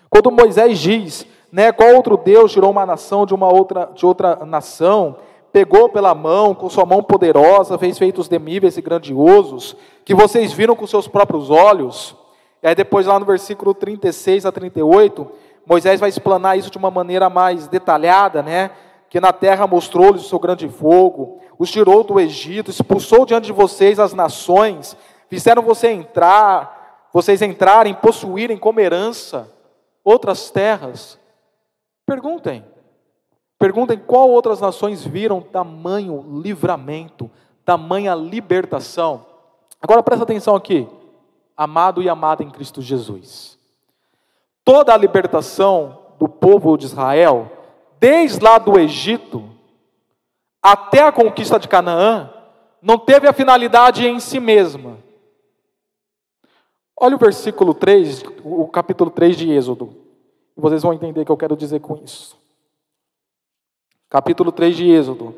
quando 0.10 0.32
Moisés 0.32 0.80
diz, 0.80 1.28
né, 1.52 1.72
qual 1.72 1.94
outro 1.96 2.18
Deus 2.18 2.52
tirou 2.52 2.72
uma 2.72 2.86
nação 2.86 3.26
de 3.26 3.34
uma 3.34 3.52
outra, 3.52 3.90
de 3.94 4.06
outra 4.06 4.38
nação, 4.46 5.18
pegou 5.52 5.90
pela 5.90 6.16
mão, 6.16 6.56
com 6.56 6.70
sua 6.70 6.86
mão 6.86 7.04
poderosa, 7.04 7.78
fez 7.78 7.98
feitos 7.98 8.28
temíveis 8.28 8.78
e 8.78 8.82
grandiosos, 8.82 9.76
que 10.06 10.16
vocês 10.16 10.54
viram 10.54 10.76
com 10.76 10.88
seus 10.88 11.08
próprios 11.08 11.50
olhos. 11.50 12.16
E 12.64 12.68
aí 12.68 12.76
depois 12.76 13.06
lá 13.06 13.20
no 13.20 13.26
versículo 13.26 13.74
36 13.74 14.46
a 14.46 14.52
38, 14.52 15.30
Moisés 15.66 16.00
vai 16.00 16.10
explanar 16.10 16.58
isso 16.58 16.72
de 16.72 16.78
uma 16.78 16.90
maneira 16.90 17.30
mais 17.30 17.68
detalhada, 17.68 18.42
né? 18.42 18.72
que 19.12 19.20
na 19.20 19.34
terra 19.34 19.68
mostrou-lhes 19.68 20.26
o 20.26 20.30
seu 20.30 20.40
grande 20.40 20.70
fogo, 20.70 21.42
os 21.60 21.70
tirou 21.70 22.02
do 22.02 22.18
Egito, 22.18 22.72
expulsou 22.72 23.26
diante 23.26 23.48
de 23.48 23.52
vocês 23.52 24.00
as 24.00 24.14
nações, 24.14 24.96
fizeram 25.28 25.62
você 25.62 25.90
entrar, 25.90 27.10
vocês 27.12 27.42
entrarem, 27.42 27.94
possuírem 27.94 28.58
como 28.58 28.80
herança 28.80 29.52
outras 30.02 30.50
terras. 30.50 31.20
Perguntem. 32.12 32.66
Perguntem 33.58 33.98
qual 33.98 34.30
outras 34.30 34.60
nações 34.60 35.02
viram 35.02 35.40
tamanho 35.40 36.42
livramento, 36.42 37.32
tamanha 37.64 38.14
libertação. 38.14 39.26
Agora 39.82 40.04
presta 40.04 40.24
atenção 40.24 40.54
aqui, 40.54 40.90
amado 41.56 42.04
e 42.04 42.10
amada 42.10 42.44
em 42.44 42.50
Cristo 42.50 42.82
Jesus. 42.82 43.58
Toda 44.62 44.94
a 44.94 44.98
libertação 44.98 46.00
do 46.20 46.28
povo 46.28 46.76
de 46.76 46.84
Israel, 46.84 47.50
desde 47.98 48.44
lá 48.44 48.58
do 48.58 48.78
Egito 48.78 49.50
até 50.62 51.04
a 51.04 51.14
conquista 51.14 51.58
de 51.58 51.70
Canaã, 51.70 52.30
não 52.82 52.98
teve 52.98 53.26
a 53.26 53.32
finalidade 53.32 54.06
em 54.06 54.20
si 54.20 54.38
mesma. 54.38 54.98
Olha 56.94 57.16
o 57.16 57.20
versículo 57.20 57.74
3, 57.74 58.26
o 58.44 58.68
capítulo 58.68 59.10
3 59.10 59.38
de 59.38 59.50
Êxodo. 59.50 60.01
Vocês 60.56 60.84
vão 60.84 60.94
entender 60.94 61.22
o 61.22 61.26
que 61.26 61.32
eu 61.32 61.38
quero 61.38 61.56
dizer 61.58 61.80
com 61.80 61.96
isso 62.04 62.42
capítulo 64.12 64.52
3 64.52 64.76
de 64.76 64.90
Êxodo. 64.92 65.34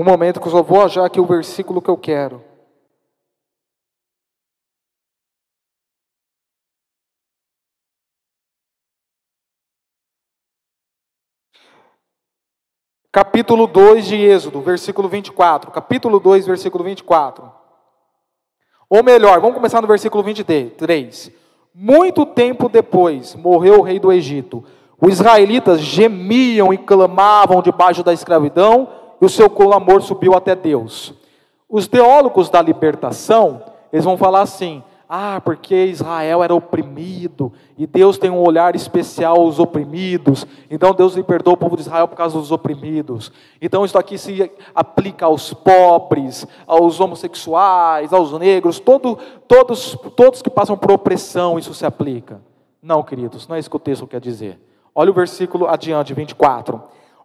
Um 0.00 0.04
momento 0.04 0.40
que 0.40 0.46
eu 0.48 0.52
só 0.52 0.62
vou 0.62 0.80
achar 0.80 1.04
aqui 1.04 1.20
o 1.20 1.26
versículo 1.26 1.82
que 1.82 1.90
eu 1.90 1.96
quero. 1.98 2.42
Capítulo 13.12 13.66
2 13.66 14.06
de 14.06 14.16
Êxodo, 14.16 14.62
versículo 14.62 15.06
24. 15.06 15.70
Capítulo 15.70 16.18
2, 16.18 16.46
versículo 16.46 16.82
24. 16.82 17.52
Ou 18.88 19.04
melhor, 19.04 19.38
vamos 19.38 19.56
começar 19.56 19.82
no 19.82 19.86
versículo 19.86 20.24
23. 20.24 21.30
Muito 21.74 22.24
tempo 22.24 22.70
depois, 22.70 23.34
morreu 23.34 23.80
o 23.80 23.82
rei 23.82 24.00
do 24.00 24.10
Egito. 24.10 24.64
Os 24.98 25.12
israelitas 25.12 25.82
gemiam 25.82 26.72
e 26.72 26.78
clamavam 26.78 27.60
debaixo 27.60 28.02
da 28.02 28.14
escravidão 28.14 28.99
e 29.20 29.24
o 29.24 29.28
seu 29.28 29.50
clamor 29.50 30.02
subiu 30.02 30.34
até 30.34 30.54
Deus. 30.54 31.14
Os 31.68 31.86
teólogos 31.86 32.48
da 32.48 32.60
libertação, 32.60 33.62
eles 33.92 34.04
vão 34.04 34.16
falar 34.16 34.42
assim: 34.42 34.82
ah, 35.12 35.40
porque 35.44 35.86
Israel 35.86 36.40
era 36.40 36.54
oprimido 36.54 37.52
e 37.76 37.84
Deus 37.84 38.16
tem 38.16 38.30
um 38.30 38.38
olhar 38.38 38.76
especial 38.76 39.40
aos 39.40 39.58
oprimidos, 39.58 40.46
então 40.70 40.94
Deus 40.94 41.16
libertou 41.16 41.54
o 41.54 41.56
povo 41.56 41.74
de 41.74 41.82
Israel 41.82 42.06
por 42.06 42.14
causa 42.14 42.38
dos 42.38 42.52
oprimidos. 42.52 43.32
Então 43.60 43.84
isso 43.84 43.98
aqui 43.98 44.16
se 44.16 44.48
aplica 44.72 45.26
aos 45.26 45.52
pobres, 45.52 46.46
aos 46.64 47.00
homossexuais, 47.00 48.12
aos 48.12 48.30
negros, 48.38 48.78
todo, 48.78 49.18
todos, 49.48 49.96
todos 50.14 50.42
que 50.42 50.48
passam 50.50 50.76
por 50.76 50.92
opressão, 50.92 51.58
isso 51.58 51.74
se 51.74 51.84
aplica. 51.84 52.40
Não, 52.80 53.02
queridos, 53.02 53.48
não 53.48 53.56
é 53.56 53.58
isso 53.58 53.68
que 53.68 53.76
o 53.76 53.80
texto 53.80 54.06
quer 54.06 54.20
dizer. 54.20 54.60
Olha 54.94 55.10
o 55.10 55.14
versículo 55.14 55.66
adiante, 55.66 56.14
24. 56.14 56.80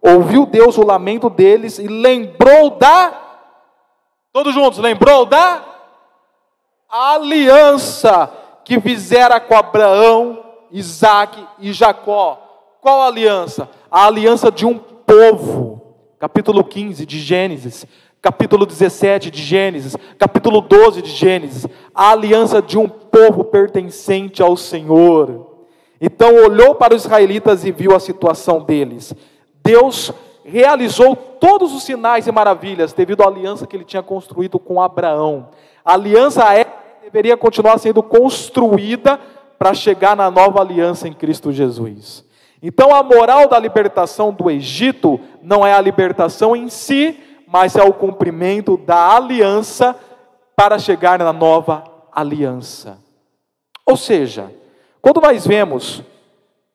Ouviu 0.05 0.45
Deus 0.45 0.77
o 0.77 0.85
lamento 0.85 1.31
deles 1.31 1.79
e 1.79 1.87
lembrou 1.87 2.69
da. 2.77 3.11
Todos 4.31 4.53
juntos, 4.53 4.77
lembrou 4.77 5.25
da 5.25 5.65
aliança 6.87 8.31
que 8.63 8.79
fizera 8.79 9.39
com 9.39 9.55
Abraão, 9.55 10.43
Isaac 10.71 11.43
e 11.57 11.73
Jacó. 11.73 12.39
Qual 12.81 13.01
aliança? 13.01 13.67
A 13.89 14.05
aliança 14.05 14.51
de 14.51 14.63
um 14.63 14.77
povo. 14.77 15.81
Capítulo 16.19 16.63
15 16.63 17.03
de 17.03 17.19
Gênesis, 17.19 17.87
capítulo 18.21 18.65
17 18.67 19.31
de 19.31 19.41
Gênesis, 19.41 19.97
capítulo 20.19 20.61
12 20.61 21.01
de 21.01 21.09
Gênesis. 21.09 21.65
A 21.95 22.11
aliança 22.11 22.61
de 22.61 22.77
um 22.77 22.87
povo 22.87 23.43
pertencente 23.43 24.43
ao 24.43 24.55
Senhor. 24.55 25.47
Então 25.99 26.35
olhou 26.43 26.75
para 26.75 26.93
os 26.93 27.05
israelitas 27.05 27.65
e 27.65 27.71
viu 27.71 27.95
a 27.95 27.99
situação 27.99 28.61
deles 28.61 29.11
Deus 29.65 30.13
realizou 30.45 31.15
todos 31.15 31.73
os 31.73 31.81
sinais 31.81 32.27
e 32.27 32.31
maravilhas 32.31 32.93
devido 32.93 33.23
à 33.23 33.27
aliança 33.27 33.65
que 33.65 33.75
ele 33.75 33.83
tinha 33.83 34.03
construído 34.03 34.59
com 34.59 34.79
Abraão. 34.79 35.49
A 35.83 35.93
aliança 35.93 36.53
é, 36.53 36.65
deveria 37.01 37.35
continuar 37.35 37.79
sendo 37.79 38.03
construída 38.03 39.19
para 39.57 39.73
chegar 39.73 40.15
na 40.15 40.29
nova 40.29 40.61
aliança 40.61 41.07
em 41.07 41.13
Cristo 41.13 41.51
Jesus. 41.51 42.23
Então 42.61 42.93
a 42.93 43.01
moral 43.01 43.47
da 43.47 43.57
libertação 43.57 44.31
do 44.31 44.49
Egito 44.51 45.19
não 45.41 45.65
é 45.65 45.73
a 45.73 45.81
libertação 45.81 46.55
em 46.55 46.69
si, 46.69 47.19
mas 47.47 47.75
é 47.75 47.83
o 47.83 47.93
cumprimento 47.93 48.77
da 48.77 49.15
aliança 49.15 49.95
para 50.55 50.77
chegar 50.77 51.19
na 51.19 51.33
nova 51.33 51.83
aliança. 52.11 52.99
Ou 53.85 53.97
seja, 53.97 54.51
quando 55.01 55.21
nós 55.21 55.45
vemos 55.45 56.03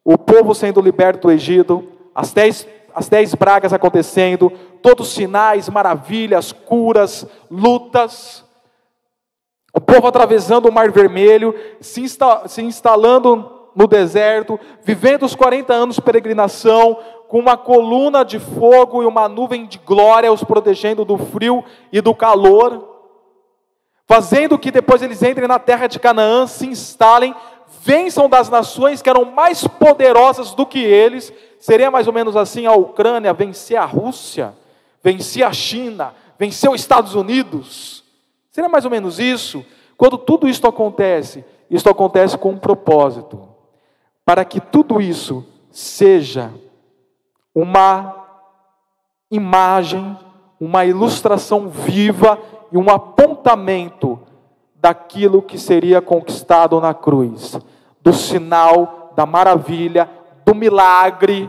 o 0.04 0.18
povo 0.18 0.54
sendo 0.54 0.80
liberto 0.80 1.28
do 1.28 1.32
Egito, 1.32 1.84
as 2.14 2.32
dez 2.32 2.66
as 2.94 3.08
dez 3.08 3.34
pragas 3.34 3.72
acontecendo, 3.72 4.50
todos 4.82 5.08
os 5.08 5.14
sinais, 5.14 5.68
maravilhas, 5.68 6.52
curas, 6.52 7.26
lutas. 7.50 8.44
O 9.72 9.80
povo 9.80 10.06
atravessando 10.06 10.68
o 10.68 10.72
Mar 10.72 10.90
Vermelho, 10.90 11.54
se, 11.80 12.00
insta 12.00 12.48
se 12.48 12.62
instalando 12.62 13.58
no 13.74 13.86
deserto, 13.86 14.58
vivendo 14.82 15.24
os 15.24 15.34
40 15.34 15.72
anos 15.72 15.94
de 15.96 16.02
peregrinação, 16.02 16.98
com 17.28 17.38
uma 17.38 17.56
coluna 17.56 18.24
de 18.24 18.40
fogo 18.40 19.02
e 19.02 19.06
uma 19.06 19.28
nuvem 19.28 19.64
de 19.66 19.78
glória 19.78 20.32
os 20.32 20.42
protegendo 20.42 21.04
do 21.04 21.16
frio 21.16 21.64
e 21.92 22.00
do 22.00 22.12
calor, 22.12 22.88
fazendo 24.08 24.58
que 24.58 24.72
depois 24.72 25.00
eles 25.00 25.22
entrem 25.22 25.46
na 25.46 25.60
terra 25.60 25.86
de 25.86 26.00
Canaã, 26.00 26.48
se 26.48 26.66
instalem, 26.66 27.32
vençam 27.82 28.28
das 28.28 28.50
nações 28.50 29.00
que 29.00 29.08
eram 29.08 29.24
mais 29.24 29.64
poderosas 29.64 30.52
do 30.52 30.66
que 30.66 30.80
eles 30.80 31.32
Seria 31.60 31.90
mais 31.90 32.06
ou 32.06 32.12
menos 32.12 32.34
assim: 32.34 32.66
a 32.66 32.72
Ucrânia 32.72 33.34
vencer 33.34 33.76
a 33.76 33.84
Rússia, 33.84 34.54
vencer 35.02 35.44
a 35.44 35.52
China, 35.52 36.14
vencer 36.38 36.70
os 36.70 36.80
Estados 36.80 37.14
Unidos. 37.14 38.02
Seria 38.50 38.68
mais 38.68 38.86
ou 38.86 38.90
menos 38.90 39.20
isso. 39.20 39.64
Quando 39.96 40.16
tudo 40.16 40.48
isso 40.48 40.66
acontece, 40.66 41.44
isso 41.70 41.88
acontece 41.88 42.38
com 42.38 42.52
um 42.52 42.58
propósito: 42.58 43.46
para 44.24 44.42
que 44.42 44.58
tudo 44.58 45.02
isso 45.02 45.46
seja 45.70 46.50
uma 47.54 48.26
imagem, 49.30 50.16
uma 50.58 50.86
ilustração 50.86 51.68
viva 51.68 52.38
e 52.72 52.78
um 52.78 52.88
apontamento 52.88 54.18
daquilo 54.76 55.42
que 55.42 55.58
seria 55.58 56.00
conquistado 56.00 56.80
na 56.80 56.94
cruz, 56.94 57.58
do 58.00 58.14
sinal, 58.14 59.12
da 59.14 59.26
maravilha, 59.26 60.08
do 60.50 60.54
milagre 60.54 61.48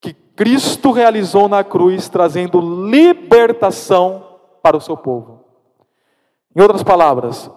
que 0.00 0.14
Cristo 0.14 0.90
realizou 0.90 1.48
na 1.48 1.62
cruz, 1.62 2.08
trazendo 2.08 2.88
libertação 2.88 4.24
para 4.62 4.74
o 4.74 4.80
seu 4.80 4.96
povo. 4.96 5.44
Em 6.54 6.62
outras 6.62 6.82
palavras, 6.82 7.50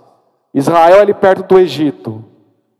Israel 0.53 0.99
ali 0.99 1.13
perto 1.13 1.47
do 1.47 1.57
Egito, 1.57 2.25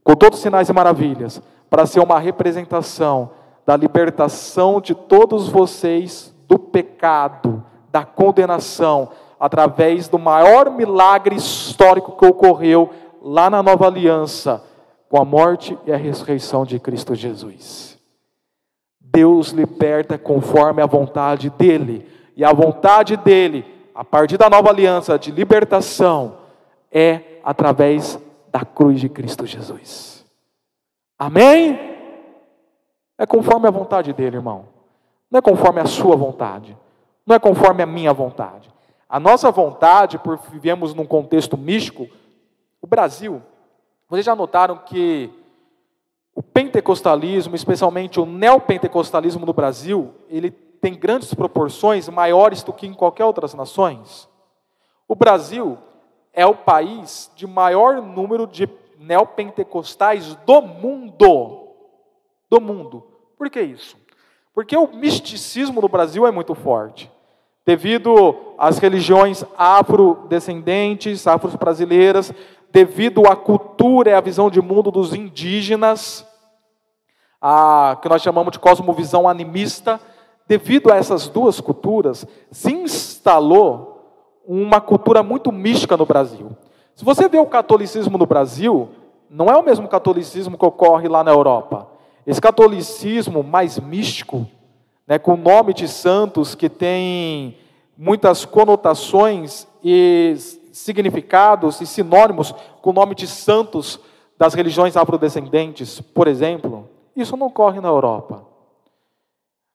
com 0.04 0.14
todos 0.14 0.40
os 0.40 0.44
sinais 0.44 0.68
e 0.68 0.74
maravilhas, 0.74 1.42
para 1.70 1.86
ser 1.86 2.02
uma 2.02 2.20
representação 2.20 3.32
da 3.66 3.78
libertação 3.78 4.82
de 4.82 4.94
todos 4.94 5.48
vocês 5.48 6.36
do 6.50 6.60
pecado, 6.60 7.64
da 7.90 8.04
condenação, 8.04 9.12
através 9.40 10.10
do 10.10 10.20
maior 10.20 10.70
milagre 10.70 11.38
histórico 11.38 12.18
que 12.18 12.26
ocorreu 12.26 12.90
lá 13.22 13.50
na 13.50 13.64
nova 13.64 13.88
aliança, 13.88 14.62
com 15.10 15.20
a 15.20 15.26
morte 15.26 15.78
e 15.86 15.92
a 15.92 15.98
ressurreição 15.98 16.64
de 16.64 16.80
Cristo 16.80 17.16
Jesus. 17.16 17.98
Deus 19.02 19.50
liberta 19.50 20.18
conforme 20.18 20.82
a 20.82 20.86
vontade 20.86 21.50
dEle, 21.50 22.08
e 22.38 22.46
a 22.46 22.54
vontade 22.54 23.18
dEle, 23.18 23.66
a 23.94 24.06
partir 24.06 24.38
da 24.38 24.50
nova 24.50 24.70
aliança 24.70 25.18
de 25.18 25.32
libertação, 25.32 26.38
é 26.92 27.40
através 27.44 28.20
da 28.52 28.64
cruz 28.64 29.02
de 29.02 29.10
Cristo 29.10 29.46
Jesus. 29.46 30.24
Amém? 31.18 31.78
É 33.18 33.26
conforme 33.26 33.68
a 33.68 33.72
vontade 33.72 34.14
dEle, 34.14 34.38
irmão. 34.38 34.68
Não 35.30 35.40
é 35.40 35.42
conforme 35.42 35.82
a 35.82 35.86
sua 35.86 36.16
vontade. 36.16 36.78
Não 37.26 37.36
é 37.36 37.40
conforme 37.40 37.84
a 37.84 37.86
minha 37.86 38.14
vontade. 38.14 38.70
A 39.10 39.20
nossa 39.20 39.52
vontade, 39.52 40.20
por 40.20 40.38
vivemos 40.52 40.94
num 40.94 41.06
contexto 41.06 41.58
místico, 41.58 42.08
o 42.82 42.88
Brasil, 42.88 43.42
vocês 44.10 44.26
já 44.26 44.36
notaram 44.36 44.78
que 44.78 45.30
o 46.34 46.42
pentecostalismo, 46.42 47.56
especialmente 47.56 48.20
o 48.20 48.26
neopentecostalismo 48.26 49.46
no 49.46 49.54
Brasil, 49.54 50.14
ele 50.30 50.50
tem 50.50 50.96
grandes 50.96 51.34
proporções 51.34 52.10
maiores 52.10 52.64
do 52.64 52.74
que 52.74 52.88
em 52.88 52.94
qualquer 52.94 53.26
outras 53.26 53.54
nações. 53.54 54.28
O 55.08 55.16
Brasil 55.16 55.78
é 56.34 56.46
o 56.46 56.56
país 56.56 57.30
de 57.36 57.46
maior 57.46 58.02
número 58.02 58.48
de 58.48 58.68
neopentecostais 58.98 60.36
do 60.46 60.62
mundo. 60.62 61.76
Do 62.50 62.60
mundo. 62.60 63.04
Por 63.38 63.50
que 63.50 63.62
isso? 63.62 63.98
Porque 64.54 64.76
o 64.76 64.88
misticismo 64.88 65.82
no 65.82 65.88
Brasil 65.88 66.26
é 66.26 66.32
muito 66.32 66.56
forte. 66.56 67.12
Devido 67.66 68.36
às 68.58 68.80
religiões 68.80 69.44
afrodescendentes, 69.58 71.28
afro-brasileiras, 71.28 72.34
devido 72.72 73.28
à 73.28 73.36
cultura 73.36 74.12
e 74.12 74.14
à 74.14 74.22
visão 74.22 74.50
de 74.50 74.62
mundo 74.62 74.92
dos 74.92 75.14
indígenas, 75.14 76.26
a, 77.42 77.98
que 78.02 78.10
nós 78.10 78.22
chamamos 78.22 78.52
de 78.52 78.60
cosmovisão 78.60 79.28
animista, 79.28 80.00
devido 80.48 80.92
a 80.92 80.98
essas 80.98 81.28
duas 81.28 81.60
culturas, 81.62 82.26
se 82.52 82.74
instalou 82.74 83.90
uma 84.46 84.82
cultura 84.82 85.22
muito 85.22 85.52
mística 85.52 85.96
no 85.96 86.06
Brasil. 86.06 86.52
Se 86.96 87.06
você 87.06 87.30
vê 87.30 87.40
o 87.40 87.46
catolicismo 87.46 88.18
no 88.18 88.26
Brasil, 88.26 88.90
não 89.30 89.46
é 89.46 89.56
o 89.56 89.64
mesmo 89.64 89.88
catolicismo 89.88 90.58
que 90.58 90.66
ocorre 90.66 91.08
lá 91.08 91.24
na 91.24 91.32
Europa. 91.32 91.88
Esse 92.26 92.42
catolicismo 92.42 93.44
mais 93.44 93.80
místico, 93.80 94.48
né, 95.08 95.18
com 95.18 95.36
o 95.36 95.38
nome 95.38 95.74
de 95.74 95.88
santos 95.88 96.56
que 96.56 96.68
tem 96.68 97.58
muitas 97.98 98.44
conotações 98.44 99.68
e 99.84 100.36
significados 100.80 101.82
e 101.82 101.88
sinônimos 101.88 102.54
com 102.82 102.90
o 102.90 102.94
nome 102.94 103.16
de 103.16 103.28
santos 103.28 104.00
das 104.38 104.54
religiões 104.54 104.96
afrodescendentes, 104.96 106.00
por 106.00 106.28
exemplo, 106.28 106.90
isso 107.16 107.36
não 107.36 107.48
ocorre 107.48 107.82
na 107.82 107.90
Europa. 107.90 108.46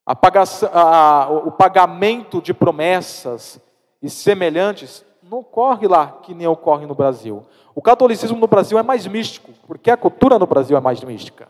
A 0.07 0.17
pagação, 0.17 0.71
a, 0.73 1.29
o 1.31 1.51
pagamento 1.51 2.41
de 2.41 2.53
promessas 2.55 3.61
e 4.03 4.09
semelhantes 4.09 5.05
não 5.23 5.39
ocorre 5.39 5.87
lá 5.87 6.19
que 6.23 6.35
nem 6.35 6.47
ocorre 6.47 6.87
no 6.87 6.95
Brasil. 6.95 7.45
O 7.75 7.83
catolicismo 7.83 8.39
no 8.39 8.47
Brasil 8.47 8.79
é 8.79 8.83
mais 8.83 9.07
místico, 9.07 9.51
porque 9.67 9.91
a 9.91 9.97
cultura 9.97 10.39
no 10.39 10.47
Brasil 10.47 10.77
é 10.77 10.81
mais 10.81 11.03
mística. 11.03 11.49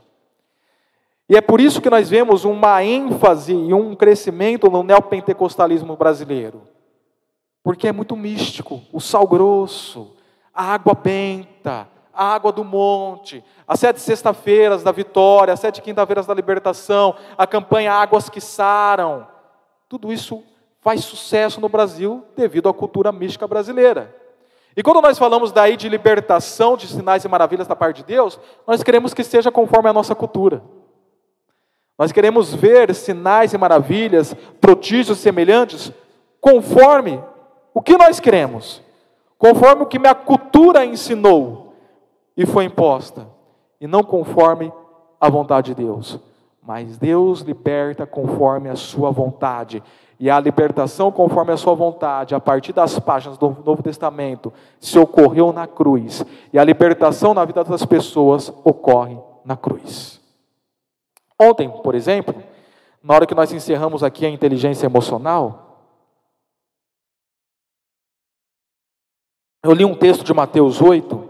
E 1.29 1.37
é 1.37 1.41
por 1.41 1.61
isso 1.61 1.81
que 1.81 1.91
nós 1.91 2.09
vemos 2.09 2.45
uma 2.45 2.83
ênfase 2.85 3.55
e 3.55 3.73
um 3.73 3.95
crescimento 3.95 4.71
no 4.71 4.83
neopentecostalismo 4.83 5.97
brasileiro. 5.97 6.63
Porque 7.65 7.89
é 7.89 7.93
muito 7.93 8.15
místico, 8.15 8.83
o 8.93 9.01
sal 9.01 9.27
grosso, 9.27 10.13
a 10.55 10.75
água 10.75 10.95
benta, 10.95 11.89
a 12.13 12.35
água 12.35 12.53
do 12.53 12.63
monte, 12.63 13.43
as 13.67 13.81
sete 13.81 14.01
sexta-feiras 14.01 14.83
da 14.83 14.93
vitória, 14.93 15.55
as 15.55 15.61
sete 15.61 15.81
quinta-feiras 15.81 16.27
da 16.27 16.35
libertação, 16.35 17.17
a 17.39 17.47
campanha 17.47 17.95
Águas 17.95 18.29
que 18.29 18.41
Saram. 18.41 19.27
Tudo 19.89 20.13
isso 20.13 20.43
faz 20.83 21.03
sucesso 21.05 21.59
no 21.59 21.69
Brasil 21.71 22.23
devido 22.37 22.69
à 22.69 22.75
cultura 22.75 23.11
mística 23.11 23.49
brasileira. 23.49 24.15
E 24.77 24.83
quando 24.83 25.01
nós 25.01 25.19
falamos 25.19 25.51
daí 25.51 25.77
de 25.77 25.89
libertação, 25.89 26.77
de 26.77 26.87
sinais 26.87 27.25
e 27.25 27.29
maravilhas 27.29 27.67
da 27.67 27.75
parte 27.75 27.99
de 27.99 28.05
Deus, 28.05 28.39
nós 28.67 28.83
queremos 28.83 29.15
que 29.15 29.25
seja 29.25 29.51
conforme 29.51 29.89
a 29.89 29.93
nossa 29.93 30.15
cultura. 30.15 30.63
Nós 31.99 32.13
queremos 32.13 32.53
ver 32.53 32.95
sinais 32.95 33.55
e 33.55 33.59
maravilhas, 33.59 34.35
prodígios 34.61 35.19
semelhantes, 35.19 35.91
conforme 36.41 37.23
o 37.75 37.83
que 37.83 37.99
nós 37.99 38.21
queremos, 38.21 38.81
conforme 39.37 39.83
o 39.83 39.87
que 39.87 39.99
minha 39.99 40.15
cultura 40.15 40.87
ensinou 40.87 41.75
e 42.37 42.47
foi 42.47 42.65
imposta, 42.65 43.27
e 43.81 43.87
não 43.89 44.05
conforme 44.05 44.73
a 45.21 45.29
vontade 45.29 45.75
de 45.75 45.83
Deus. 45.83 46.21
Mas 46.63 46.97
Deus 46.97 47.41
liberta 47.41 48.07
conforme 48.07 48.71
a 48.71 48.77
sua 48.77 49.11
vontade. 49.11 49.83
E 50.19 50.31
a 50.31 50.41
libertação 50.41 51.13
conforme 51.13 51.53
a 51.53 51.57
sua 51.57 51.75
vontade, 51.75 52.35
a 52.35 52.41
partir 52.41 52.73
das 52.73 52.99
páginas 52.99 53.37
do 53.37 53.55
Novo 53.65 53.83
Testamento, 53.83 54.53
se 54.81 54.99
ocorreu 54.99 55.53
na 55.53 55.67
cruz. 55.67 56.25
E 56.53 56.59
a 56.59 56.65
libertação 56.65 57.35
na 57.35 57.45
vida 57.45 57.63
das 57.65 57.85
pessoas 57.85 58.51
ocorre 58.65 59.19
na 59.45 59.57
cruz. 59.57 60.21
Ontem, 61.39 61.69
por 61.69 61.95
exemplo, 61.95 62.35
na 63.03 63.15
hora 63.15 63.27
que 63.27 63.35
nós 63.35 63.53
encerramos 63.53 64.03
aqui 64.03 64.25
a 64.25 64.31
inteligência 64.31 64.87
emocional, 64.87 65.64
eu 69.65 69.73
li 69.73 69.83
um 69.83 69.95
texto 69.95 70.23
de 70.23 70.35
Mateus 70.35 70.83
8, 70.83 71.25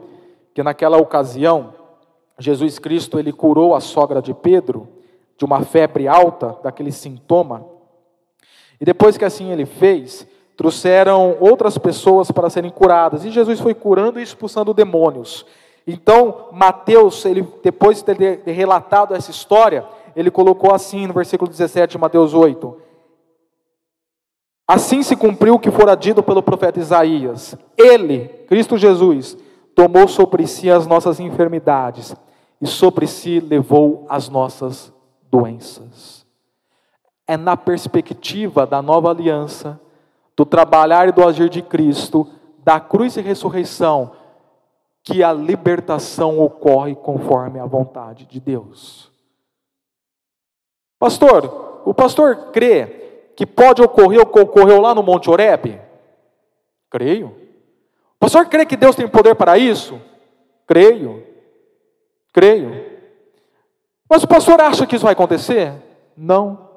que 0.52 0.60
naquela 0.60 0.98
ocasião 0.98 1.72
Jesus 2.36 2.80
Cristo 2.80 3.16
ele 3.16 3.32
curou 3.32 3.76
a 3.76 3.80
sogra 3.80 4.20
de 4.20 4.34
Pedro 4.34 4.88
de 5.38 5.44
uma 5.44 5.62
febre 5.62 6.08
alta, 6.08 6.58
daquele 6.60 6.90
sintoma. 6.90 7.64
E 8.80 8.84
depois 8.84 9.16
que 9.16 9.24
assim 9.24 9.52
ele 9.52 9.64
fez, 9.64 10.26
trouxeram 10.56 11.36
outras 11.38 11.78
pessoas 11.78 12.32
para 12.32 12.50
serem 12.50 12.72
curadas, 12.72 13.24
e 13.24 13.30
Jesus 13.30 13.60
foi 13.60 13.72
curando 13.72 14.18
e 14.18 14.24
expulsando 14.24 14.74
demônios. 14.74 15.46
Então, 15.86 16.48
Mateus, 16.50 17.24
ele 17.24 17.46
depois 17.62 18.02
de 18.02 18.14
ter 18.14 18.40
relatado 18.46 19.14
essa 19.14 19.30
história, 19.30 19.86
ele 20.16 20.30
colocou 20.30 20.74
assim 20.74 21.06
no 21.06 21.14
versículo 21.14 21.48
17 21.48 21.92
de 21.92 21.98
Mateus 21.98 22.34
8: 22.34 22.83
Assim 24.66 25.02
se 25.02 25.14
cumpriu 25.14 25.54
o 25.54 25.58
que 25.58 25.70
fora 25.70 25.94
dito 25.94 26.22
pelo 26.22 26.42
profeta 26.42 26.80
Isaías. 26.80 27.54
Ele, 27.76 28.28
Cristo 28.48 28.78
Jesus, 28.78 29.36
tomou 29.74 30.08
sobre 30.08 30.46
si 30.46 30.70
as 30.70 30.86
nossas 30.86 31.20
enfermidades 31.20 32.16
e 32.60 32.66
sobre 32.66 33.06
si 33.06 33.40
levou 33.40 34.06
as 34.08 34.28
nossas 34.28 34.92
doenças. 35.30 36.24
É 37.26 37.36
na 37.36 37.56
perspectiva 37.56 38.66
da 38.66 38.80
nova 38.80 39.10
aliança, 39.10 39.78
do 40.34 40.46
trabalhar 40.46 41.08
e 41.08 41.12
do 41.12 41.26
agir 41.26 41.50
de 41.50 41.60
Cristo, 41.60 42.26
da 42.58 42.80
cruz 42.80 43.16
e 43.16 43.20
ressurreição, 43.20 44.12
que 45.02 45.22
a 45.22 45.32
libertação 45.32 46.40
ocorre 46.40 46.94
conforme 46.94 47.60
a 47.60 47.66
vontade 47.66 48.24
de 48.24 48.40
Deus. 48.40 49.10
Pastor, 50.98 51.82
o 51.84 51.92
pastor 51.92 52.50
crê 52.50 53.03
que 53.36 53.46
pode 53.46 53.82
ocorrer 53.82 54.20
o 54.20 54.26
que 54.26 54.38
ocorreu 54.38 54.80
lá 54.80 54.94
no 54.94 55.02
Monte 55.02 55.30
Oreb? 55.30 55.80
Creio. 56.90 57.34
O 58.20 58.28
senhor 58.28 58.46
crê 58.46 58.64
que 58.64 58.76
Deus 58.76 58.96
tem 58.96 59.06
poder 59.08 59.34
para 59.34 59.58
isso? 59.58 60.00
Creio. 60.66 61.22
Creio. 62.32 62.84
Mas 64.08 64.22
o 64.22 64.28
pastor 64.28 64.60
acha 64.60 64.86
que 64.86 64.96
isso 64.96 65.04
vai 65.04 65.12
acontecer? 65.12 65.72
Não. 66.16 66.70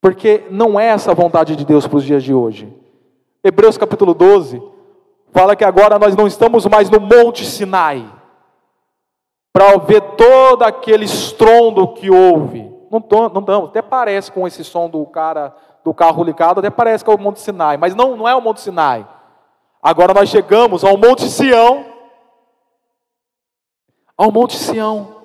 Porque 0.00 0.44
não 0.50 0.80
é 0.80 0.86
essa 0.86 1.10
a 1.10 1.14
vontade 1.14 1.54
de 1.56 1.64
Deus 1.64 1.86
para 1.86 1.98
os 1.98 2.04
dias 2.04 2.22
de 2.22 2.32
hoje. 2.32 2.72
Hebreus 3.44 3.76
capítulo 3.76 4.14
12 4.14 4.62
fala 5.32 5.54
que 5.54 5.64
agora 5.64 5.98
nós 5.98 6.16
não 6.16 6.26
estamos 6.26 6.66
mais 6.66 6.90
no 6.90 7.00
Monte 7.00 7.44
Sinai 7.44 8.10
para 9.52 9.76
ver 9.78 10.00
todo 10.16 10.62
aquele 10.62 11.04
estrondo 11.04 11.88
que 11.94 12.10
houve. 12.10 12.69
Não 12.90 12.98
estamos, 12.98 13.68
até 13.68 13.80
parece 13.80 14.32
com 14.32 14.46
esse 14.46 14.64
som 14.64 14.90
do 14.90 15.06
cara 15.06 15.54
do 15.84 15.94
carro 15.94 16.24
ligado, 16.24 16.58
até 16.58 16.68
parece 16.68 17.04
que 17.04 17.10
é 17.10 17.14
o 17.14 17.18
Monte 17.18 17.40
Sinai, 17.40 17.76
mas 17.76 17.94
não, 17.94 18.16
não 18.16 18.28
é 18.28 18.34
o 18.34 18.40
Monte 18.40 18.60
Sinai. 18.60 19.06
Agora 19.82 20.12
nós 20.12 20.28
chegamos 20.28 20.84
ao 20.84 20.96
Monte 20.96 21.30
Sião. 21.30 21.86
Ao 24.16 24.30
Monte 24.30 24.56
Sião. 24.56 25.16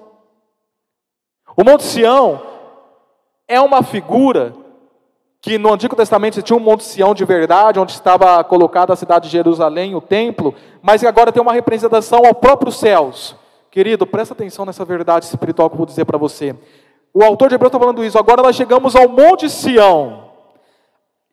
O 1.57 1.63
Monte 1.63 1.83
Sião 1.83 2.41
é 3.47 3.59
uma 3.59 3.83
figura 3.83 4.53
que 5.41 5.57
no 5.57 5.73
Antigo 5.73 5.95
Testamento 5.95 6.41
tinha 6.41 6.57
um 6.57 6.61
Monte 6.61 6.83
Sião 6.83 7.13
de 7.13 7.25
verdade, 7.25 7.79
onde 7.79 7.91
estava 7.91 8.43
colocada 8.43 8.93
a 8.93 8.95
cidade 8.95 9.25
de 9.25 9.31
Jerusalém, 9.31 9.93
o 9.93 10.01
templo, 10.01 10.55
mas 10.81 11.03
agora 11.03 11.31
tem 11.31 11.41
uma 11.41 11.53
representação 11.53 12.25
ao 12.25 12.33
próprio 12.33 12.71
céus. 12.71 13.35
Querido, 13.69 14.07
presta 14.07 14.33
atenção 14.33 14.65
nessa 14.65 14.85
verdade 14.85 15.25
espiritual 15.25 15.69
que 15.69 15.73
eu 15.73 15.77
vou 15.77 15.85
dizer 15.85 16.05
para 16.05 16.17
você. 16.17 16.55
O 17.15 17.23
autor 17.23 17.49
de 17.49 17.55
Hebreus 17.55 17.69
está 17.69 17.79
falando 17.79 18.03
isso. 18.03 18.19
Agora 18.19 18.43
nós 18.43 18.55
chegamos 18.55 18.95
ao 18.95 19.09
Monte 19.09 19.49
Sião 19.49 20.25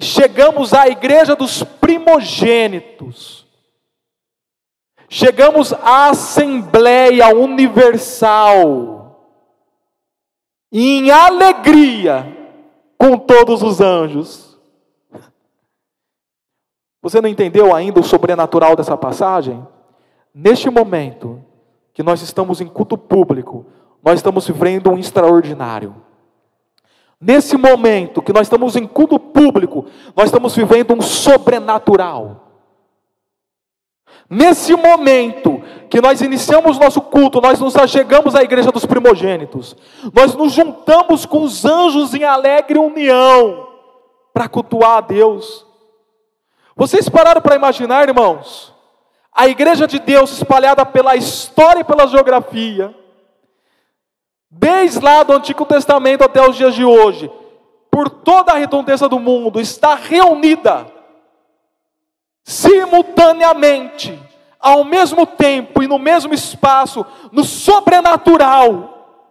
chegamos 0.02 0.74
à 0.74 0.88
igreja 0.88 1.36
dos 1.36 1.62
primogênitos, 1.62 3.46
chegamos 5.08 5.72
à 5.72 6.10
Assembleia 6.10 7.28
Universal, 7.34 9.00
em 10.70 11.10
alegria 11.10 12.36
com 12.98 13.16
todos 13.16 13.62
os 13.62 13.80
anjos. 13.80 14.58
Você 17.00 17.20
não 17.20 17.28
entendeu 17.28 17.74
ainda 17.74 18.00
o 18.00 18.04
sobrenatural 18.04 18.76
dessa 18.76 18.96
passagem? 18.96 19.66
Neste 20.34 20.70
momento 20.70 21.44
que 21.92 22.02
nós 22.02 22.22
estamos 22.22 22.60
em 22.60 22.66
culto 22.66 22.96
público, 22.96 23.66
nós 24.02 24.18
estamos 24.18 24.46
vivendo 24.46 24.90
um 24.90 24.98
extraordinário. 24.98 25.94
Nesse 27.20 27.56
momento 27.56 28.20
que 28.20 28.32
nós 28.32 28.42
estamos 28.42 28.74
em 28.74 28.86
culto 28.86 29.18
público, 29.18 29.86
nós 30.16 30.26
estamos 30.26 30.56
vivendo 30.56 30.92
um 30.92 31.00
sobrenatural. 31.00 32.48
Nesse 34.28 34.74
momento 34.74 35.62
que 35.88 36.00
nós 36.00 36.20
iniciamos 36.20 36.78
nosso 36.78 37.00
culto, 37.00 37.40
nós 37.40 37.60
nos 37.60 37.76
achegamos 37.76 38.34
à 38.34 38.42
igreja 38.42 38.72
dos 38.72 38.86
primogênitos, 38.86 39.76
nós 40.12 40.34
nos 40.34 40.52
juntamos 40.52 41.24
com 41.24 41.42
os 41.42 41.64
anjos 41.64 42.14
em 42.14 42.24
alegre 42.24 42.78
união 42.78 43.68
para 44.32 44.48
cultuar 44.48 44.98
a 44.98 45.00
Deus. 45.00 45.66
Vocês 46.74 47.08
pararam 47.08 47.42
para 47.42 47.56
imaginar, 47.56 48.08
irmãos? 48.08 48.74
A 49.32 49.46
igreja 49.46 49.86
de 49.86 49.98
Deus 49.98 50.32
espalhada 50.32 50.84
pela 50.84 51.14
história 51.14 51.80
e 51.80 51.84
pela 51.84 52.06
geografia, 52.06 52.94
desde 54.54 55.00
lá 55.00 55.22
do 55.22 55.32
Antigo 55.32 55.64
Testamento 55.64 56.22
até 56.22 56.46
os 56.46 56.54
dias 56.54 56.74
de 56.74 56.84
hoje, 56.84 57.32
por 57.90 58.10
toda 58.10 58.52
a 58.52 58.58
redondeza 58.58 59.08
do 59.08 59.18
mundo, 59.18 59.58
está 59.58 59.94
reunida 59.94 60.86
simultaneamente, 62.44 64.20
ao 64.60 64.84
mesmo 64.84 65.26
tempo 65.26 65.82
e 65.82 65.88
no 65.88 65.98
mesmo 65.98 66.34
espaço, 66.34 67.04
no 67.32 67.42
sobrenatural, 67.42 69.26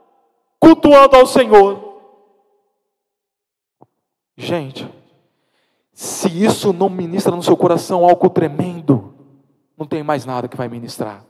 cultuando 0.60 1.16
ao 1.16 1.28
Senhor. 1.28 2.00
Gente, 4.36 4.90
se 5.94 6.44
isso 6.44 6.74
não 6.74 6.90
ministra 6.90 7.36
no 7.36 7.44
seu 7.44 7.56
coração 7.56 8.04
algo 8.04 8.30
tremendo, 8.30 9.14
não 9.78 9.86
tem 9.86 10.02
mais 10.02 10.26
nada 10.26 10.48
que 10.48 10.58
vai 10.58 10.68
ministrar. 10.68 11.24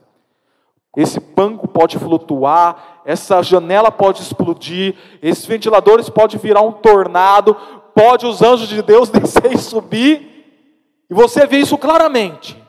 Esse 0.96 1.18
banco 1.18 1.66
pode 1.66 1.98
flutuar, 1.98 3.00
essa 3.04 3.42
janela 3.42 3.90
pode 3.90 4.20
explodir, 4.20 4.94
esses 5.22 5.46
ventiladores 5.46 6.10
pode 6.10 6.36
virar 6.36 6.60
um 6.60 6.72
tornado, 6.72 7.54
pode 7.94 8.26
os 8.26 8.42
anjos 8.42 8.68
de 8.68 8.82
Deus 8.82 9.08
descer 9.10 9.52
e 9.52 9.58
subir, 9.58 11.04
e 11.08 11.14
você 11.14 11.46
vê 11.46 11.58
isso 11.58 11.78
claramente. 11.78 12.62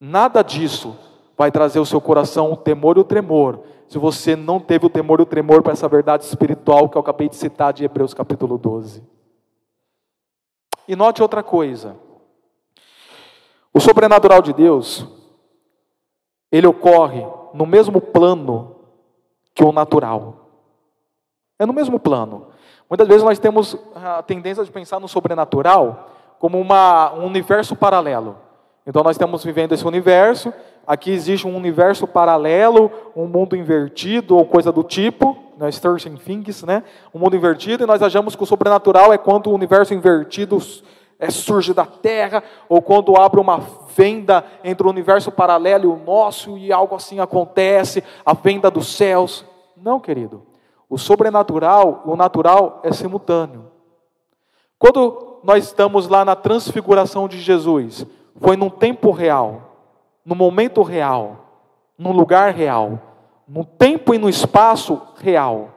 Nada 0.00 0.42
disso 0.42 0.96
vai 1.36 1.50
trazer 1.50 1.78
ao 1.78 1.86
seu 1.86 2.00
coração 2.00 2.52
o 2.52 2.56
temor 2.56 2.96
e 2.96 3.00
o 3.00 3.04
tremor, 3.04 3.60
se 3.86 3.98
você 3.98 4.34
não 4.34 4.58
teve 4.58 4.86
o 4.86 4.90
temor 4.90 5.20
e 5.20 5.22
o 5.22 5.26
tremor 5.26 5.62
para 5.62 5.72
essa 5.72 5.88
verdade 5.88 6.24
espiritual 6.24 6.88
que 6.88 6.96
eu 6.96 7.00
acabei 7.00 7.28
de 7.28 7.36
citar 7.36 7.74
de 7.74 7.84
Hebreus 7.84 8.14
capítulo 8.14 8.56
12. 8.56 9.02
E 10.88 10.96
note 10.96 11.22
outra 11.22 11.42
coisa: 11.42 11.96
o 13.72 13.80
sobrenatural 13.80 14.40
de 14.40 14.52
Deus 14.52 15.06
ele 16.56 16.68
ocorre 16.68 17.26
no 17.52 17.66
mesmo 17.66 18.00
plano 18.00 18.76
que 19.52 19.64
o 19.64 19.72
natural. 19.72 20.36
É 21.58 21.66
no 21.66 21.72
mesmo 21.72 21.98
plano. 21.98 22.46
Muitas 22.88 23.08
vezes 23.08 23.24
nós 23.24 23.40
temos 23.40 23.76
a 23.92 24.22
tendência 24.22 24.64
de 24.64 24.70
pensar 24.70 25.00
no 25.00 25.08
sobrenatural 25.08 26.10
como 26.38 26.60
uma, 26.60 27.12
um 27.14 27.26
universo 27.26 27.74
paralelo. 27.74 28.36
Então 28.86 29.02
nós 29.02 29.16
estamos 29.16 29.42
vivendo 29.42 29.72
esse 29.72 29.84
universo, 29.84 30.54
aqui 30.86 31.10
existe 31.10 31.44
um 31.44 31.56
universo 31.56 32.06
paralelo, 32.06 32.88
um 33.16 33.26
mundo 33.26 33.56
invertido 33.56 34.36
ou 34.36 34.46
coisa 34.46 34.70
do 34.70 34.84
tipo, 34.84 35.36
né, 35.56 35.72
Sturgeon 35.72 36.14
Things, 36.14 36.62
né? 36.62 36.84
Um 37.12 37.18
mundo 37.18 37.34
invertido 37.34 37.82
e 37.82 37.86
nós 37.86 38.00
achamos 38.00 38.36
que 38.36 38.42
o 38.44 38.46
sobrenatural 38.46 39.12
é 39.12 39.18
quando 39.18 39.48
o 39.48 39.54
universo 39.54 39.92
invertido 39.92 40.58
é, 41.18 41.30
surge 41.30 41.72
da 41.72 41.86
terra, 41.86 42.42
ou 42.68 42.82
quando 42.82 43.16
abre 43.16 43.40
uma 43.40 43.58
venda 43.94 44.44
entre 44.62 44.86
o 44.86 44.90
universo 44.90 45.30
paralelo 45.30 45.84
e 45.84 45.86
o 45.88 45.96
nosso 45.96 46.58
e 46.58 46.72
algo 46.72 46.94
assim 46.94 47.20
acontece, 47.20 48.02
a 48.24 48.34
venda 48.34 48.70
dos 48.70 48.88
céus. 48.88 49.44
Não, 49.76 50.00
querido. 50.00 50.42
O 50.88 50.98
sobrenatural, 50.98 52.02
o 52.04 52.16
natural 52.16 52.80
é 52.82 52.92
simultâneo. 52.92 53.70
Quando 54.78 55.40
nós 55.42 55.64
estamos 55.64 56.08
lá 56.08 56.24
na 56.24 56.36
transfiguração 56.36 57.28
de 57.28 57.40
Jesus, 57.40 58.06
foi 58.40 58.56
num 58.56 58.70
tempo 58.70 59.10
real, 59.10 59.76
no 60.24 60.34
momento 60.34 60.82
real, 60.82 61.36
num 61.98 62.12
lugar 62.12 62.52
real, 62.52 62.98
no 63.46 63.64
tempo 63.64 64.14
e 64.14 64.18
no 64.18 64.28
espaço 64.28 65.00
real. 65.16 65.70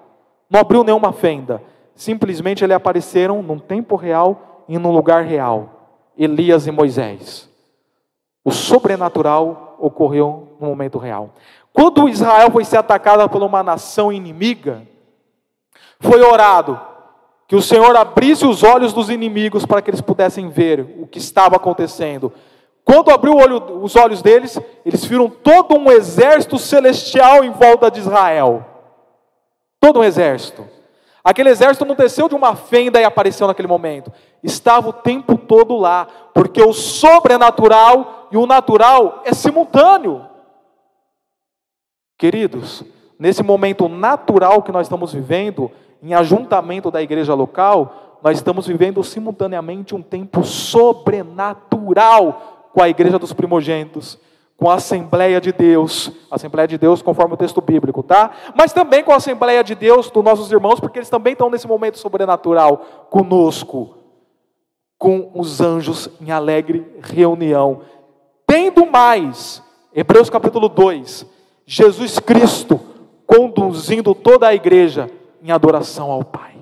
Não 0.50 0.60
abriu 0.60 0.84
nenhuma 0.84 1.12
fenda. 1.12 1.62
Simplesmente 1.96 2.64
eles 2.64 2.76
apareceram 2.76 3.42
num 3.42 3.60
tempo 3.60 3.96
real 3.96 4.57
e 4.68 4.78
no 4.78 4.92
lugar 4.92 5.24
real, 5.24 5.70
Elias 6.18 6.68
e 6.68 6.72
Moisés. 6.72 7.50
O 8.44 8.52
sobrenatural 8.52 9.76
ocorreu 9.80 10.56
no 10.60 10.68
momento 10.68 10.98
real. 10.98 11.32
Quando 11.74 12.10
Israel 12.10 12.50
foi 12.52 12.66
ser 12.66 12.78
atacada 12.78 13.28
por 13.30 13.44
uma 13.44 13.62
nação 13.62 14.12
inimiga, 14.12 14.82
foi 16.00 16.22
orado 16.22 16.80
que 17.48 17.56
o 17.56 17.62
Senhor 17.62 17.96
abrisse 17.96 18.46
os 18.46 18.64
olhos 18.64 18.92
dos 18.92 19.10
inimigos 19.10 19.66
para 19.66 19.82
que 19.82 19.90
eles 19.90 20.02
pudessem 20.02 20.50
ver 20.50 20.98
o 21.00 21.08
que 21.08 21.18
estava 21.18 21.56
acontecendo. 21.56 22.34
Quando 22.84 23.12
abriu 23.12 23.36
olho, 23.36 23.84
os 23.84 23.96
olhos 23.96 24.22
deles, 24.22 24.60
eles 24.86 25.04
viram 25.06 25.30
todo 25.30 25.78
um 25.78 25.92
exército 25.92 26.58
celestial 26.58 27.44
em 27.44 27.52
volta 27.52 27.92
de 27.92 28.00
Israel. 28.00 28.66
Todo 29.80 30.00
um 30.00 30.04
exército. 30.04 30.68
Aquele 31.24 31.50
exército 31.50 31.86
não 31.86 31.96
desceu 31.96 32.30
de 32.30 32.36
uma 32.36 32.56
fenda 32.56 33.00
e 33.00 33.04
apareceu 33.04 33.48
naquele 33.48 33.68
momento. 33.68 34.12
Estava 34.44 34.90
o 34.90 34.94
tempo 34.94 35.38
todo 35.38 35.76
lá, 35.76 36.08
porque 36.34 36.62
o 36.62 36.74
sobrenatural 36.74 38.28
e 38.32 38.38
o 38.38 38.46
natural 38.46 39.22
é 39.26 39.34
simultâneo. 39.34 40.26
Queridos, 42.18 42.84
nesse 43.20 43.44
momento 43.44 43.90
natural 43.90 44.62
que 44.62 44.72
nós 44.72 44.88
estamos 44.88 45.14
vivendo, 45.14 45.72
em 46.02 46.14
ajuntamento 46.14 46.92
da 46.92 47.02
igreja 47.02 47.34
local, 47.34 48.20
nós 48.24 48.38
estamos 48.38 48.68
vivendo 48.68 49.04
simultaneamente 49.04 49.96
um 49.96 50.02
tempo 50.02 50.44
sobrenatural 50.44 52.70
com 52.74 52.82
a 52.82 52.90
igreja 52.90 53.20
dos 53.20 53.34
primogênitos 53.34 54.20
com 54.58 54.72
a 54.72 54.74
Assembleia 54.74 55.40
de 55.40 55.54
Deus, 55.54 56.12
Assembleia 56.32 56.68
de 56.68 56.80
Deus 56.80 57.04
conforme 57.04 57.36
o 57.36 57.38
texto 57.38 57.62
bíblico, 57.62 58.02
tá? 58.02 58.32
Mas 58.56 58.74
também 58.74 59.04
com 59.04 59.12
a 59.12 59.18
Assembleia 59.18 59.64
de 59.64 59.76
Deus 59.76 60.10
dos 60.10 60.24
nossos 60.24 60.52
irmãos, 60.52 60.80
porque 60.80 60.98
eles 60.98 61.10
também 61.10 61.34
estão 61.34 61.50
nesse 61.50 61.68
momento 61.68 62.00
sobrenatural 62.00 62.78
conosco, 63.12 63.97
com 64.98 65.32
os 65.34 65.62
anjos 65.62 66.10
em 66.20 66.32
alegre 66.32 66.86
reunião. 67.02 67.82
Tendo 68.46 68.86
mais, 68.86 69.62
Hebreus 69.94 70.30
capítulo 70.30 70.70
2, 70.70 71.26
Jesus 71.66 72.20
Cristo 72.20 72.80
conduzindo 73.26 74.16
toda 74.16 74.48
a 74.48 74.56
igreja 74.56 75.12
em 75.42 75.52
adoração 75.52 76.10
ao 76.10 76.24
Pai. 76.24 76.56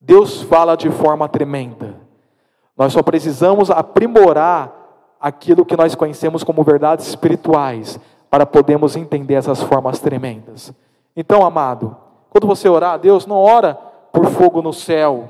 Deus 0.00 0.42
fala 0.42 0.74
de 0.74 0.90
forma 0.90 1.28
tremenda. 1.28 1.94
Nós 2.74 2.94
só 2.94 3.02
precisamos 3.02 3.70
aprimorar 3.70 4.72
aquilo 5.20 5.66
que 5.66 5.76
nós 5.76 5.94
conhecemos 5.94 6.42
como 6.42 6.62
verdades 6.64 7.08
espirituais 7.08 8.00
para 8.30 8.46
podermos 8.46 8.96
entender 8.96 9.34
essas 9.34 9.62
formas 9.62 10.00
tremendas. 10.00 10.72
Então, 11.14 11.44
amado, 11.44 11.96
quando 12.30 12.46
você 12.46 12.68
orar 12.68 12.94
a 12.94 12.96
Deus, 12.96 13.26
não 13.26 13.36
ora 13.36 13.74
por 14.12 14.26
fogo 14.26 14.62
no 14.62 14.72
céu. 14.72 15.28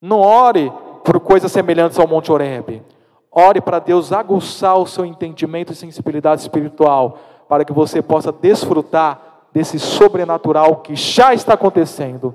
Não 0.00 0.20
ore 0.20 0.72
por 1.04 1.20
coisas 1.20 1.52
semelhantes 1.52 1.98
ao 1.98 2.06
Monte 2.06 2.32
Oreb. 2.32 2.82
Ore 3.30 3.60
para 3.60 3.78
Deus 3.78 4.12
aguçar 4.12 4.76
o 4.76 4.86
seu 4.86 5.04
entendimento 5.04 5.72
e 5.72 5.76
sensibilidade 5.76 6.40
espiritual, 6.40 7.18
para 7.48 7.64
que 7.64 7.72
você 7.72 8.02
possa 8.02 8.32
desfrutar 8.32 9.46
desse 9.52 9.78
sobrenatural 9.78 10.76
que 10.76 10.94
já 10.96 11.34
está 11.34 11.54
acontecendo 11.54 12.34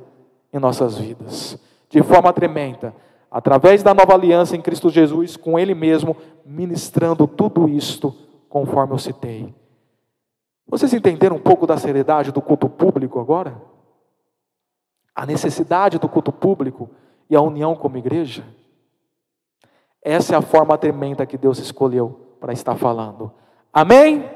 em 0.53 0.59
nossas 0.59 0.97
vidas, 0.97 1.57
de 1.89 2.01
forma 2.01 2.31
tremenda 2.31 2.93
através 3.35 3.83
da 3.83 3.93
nova 3.93 4.13
aliança 4.13 4.55
em 4.55 4.61
Cristo 4.61 4.89
Jesus, 4.89 5.35
com 5.35 5.59
Ele 5.59 5.75
mesmo, 5.75 6.15
ministrando 6.45 7.27
tudo 7.27 7.67
isto, 7.67 8.15
conforme 8.47 8.93
eu 8.93 8.97
citei. 8.97 9.53
Vocês 10.67 10.93
entenderam 10.93 11.35
um 11.35 11.41
pouco 11.41 11.67
da 11.67 11.77
seriedade 11.77 12.31
do 12.31 12.41
culto 12.41 12.67
público 12.67 13.19
agora? 13.19 13.61
A 15.13 15.25
necessidade 15.25 15.99
do 15.99 16.09
culto 16.09 16.31
público 16.31 16.89
e 17.29 17.35
a 17.35 17.41
união 17.41 17.75
como 17.75 17.97
igreja? 17.97 18.43
Essa 20.01 20.35
é 20.35 20.37
a 20.37 20.41
forma 20.41 20.77
tremenda 20.77 21.25
que 21.25 21.37
Deus 21.37 21.59
escolheu 21.59 22.35
para 22.39 22.53
estar 22.53 22.75
falando. 22.75 23.31
Amém? 23.71 24.29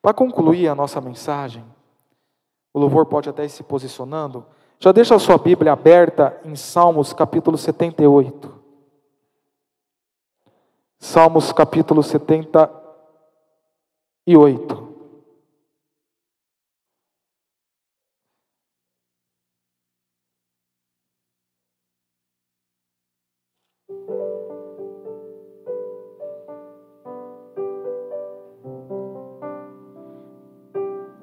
Para 0.00 0.12
concluir 0.12 0.68
a 0.68 0.74
nossa 0.74 1.00
mensagem, 1.00 1.64
o 2.74 2.80
louvor 2.80 3.06
pode 3.06 3.28
até 3.28 3.44
ir 3.44 3.50
se 3.50 3.62
posicionando. 3.62 4.44
Já 4.78 4.90
deixa 4.90 5.14
a 5.14 5.18
sua 5.18 5.38
Bíblia 5.38 5.72
aberta 5.72 6.40
em 6.44 6.56
Salmos 6.56 7.12
capítulo 7.12 7.56
78. 7.56 8.61
Salmos 11.04 11.50
capítulo 11.50 12.00
78. 12.00 14.88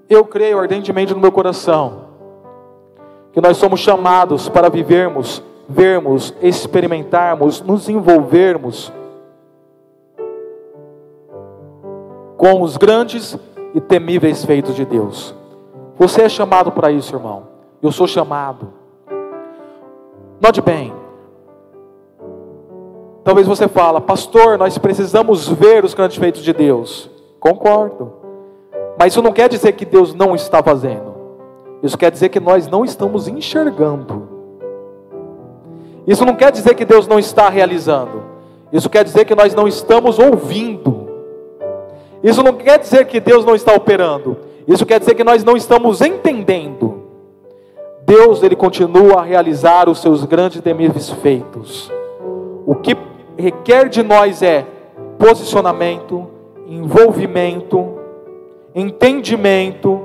eu 0.10 0.26
creio 0.26 0.60
ardentemente 0.60 1.14
no 1.14 1.22
meu 1.22 1.32
coração 1.32 2.10
que 3.32 3.40
nós 3.40 3.56
somos 3.56 3.80
chamados 3.80 4.50
para 4.50 4.68
vivermos, 4.68 5.42
vermos, 5.70 6.36
experimentarmos, 6.42 7.62
nos 7.62 7.88
envolvermos 7.88 8.92
com 12.40 12.62
os 12.62 12.78
grandes 12.78 13.38
e 13.76 13.82
temíveis 13.82 14.46
feitos 14.46 14.74
de 14.74 14.86
Deus. 14.86 15.36
Você 15.98 16.22
é 16.22 16.30
chamado 16.30 16.72
para 16.72 16.90
isso, 16.90 17.14
irmão. 17.14 17.44
Eu 17.84 17.92
sou 17.92 18.08
chamado. 18.08 18.70
Note 20.40 20.62
bem. 20.62 20.94
Talvez 23.26 23.46
você 23.46 23.68
fala, 23.68 24.00
pastor, 24.00 24.58
nós 24.58 24.78
precisamos 24.78 25.50
ver 25.50 25.84
os 25.84 25.94
grandes 25.94 26.16
feitos 26.16 26.42
de 26.42 26.54
Deus. 26.54 27.10
Concordo. 27.42 28.14
Mas 28.98 29.12
isso 29.12 29.22
não 29.22 29.34
quer 29.34 29.50
dizer 29.50 29.74
que 29.74 29.84
Deus 29.84 30.14
não 30.14 30.34
está 30.34 30.64
fazendo. 30.64 31.14
Isso 31.84 31.98
quer 31.98 32.10
dizer 32.10 32.30
que 32.30 32.40
nós 32.40 32.70
não 32.70 32.86
estamos 32.86 33.28
enxergando. 33.28 34.30
Isso 36.08 36.24
não 36.24 36.36
quer 36.36 36.54
dizer 36.54 36.74
que 36.74 36.86
Deus 36.86 37.06
não 37.06 37.20
está 37.20 37.50
realizando. 37.50 38.24
Isso 38.72 38.90
quer 38.90 39.04
dizer 39.04 39.26
que 39.26 39.36
nós 39.36 39.54
não 39.54 39.68
estamos 39.68 40.18
ouvindo. 40.18 41.09
Isso 42.24 42.44
não 42.44 42.54
quer 42.54 42.80
dizer 42.80 43.06
que 43.06 43.20
Deus 43.20 43.46
não 43.46 43.56
está 43.56 43.74
operando. 43.74 44.38
Isso 44.68 44.86
quer 44.86 45.00
dizer 45.00 45.16
que 45.16 45.24
nós 45.24 45.44
não 45.44 45.56
estamos 45.56 46.02
entendendo. 46.02 47.04
Deus, 48.06 48.44
ele 48.44 48.56
continua 48.56 49.20
a 49.20 49.24
realizar 49.24 49.88
os 49.88 50.00
seus 50.00 50.26
grandes 50.26 50.62
temíveis 50.62 51.10
feitos. 51.10 51.92
O 52.66 52.76
que 52.76 52.98
requer 53.38 53.88
de 53.88 54.04
nós 54.04 54.42
é 54.42 54.66
posicionamento, 55.18 56.28
envolvimento, 56.68 58.00
entendimento, 58.76 60.02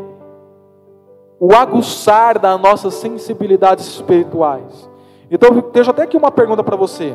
o 1.38 1.54
aguçar 1.54 2.38
das 2.38 2.60
nossas 2.60 2.94
sensibilidades 2.94 3.86
espirituais. 3.86 4.88
Então, 5.30 5.64
deixo 5.72 5.90
até 5.90 6.02
aqui 6.02 6.16
uma 6.16 6.30
pergunta 6.30 6.62
para 6.62 6.76
você. 6.76 7.14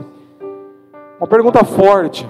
Uma 1.19 1.27
pergunta 1.27 1.63
forte. 1.63 2.27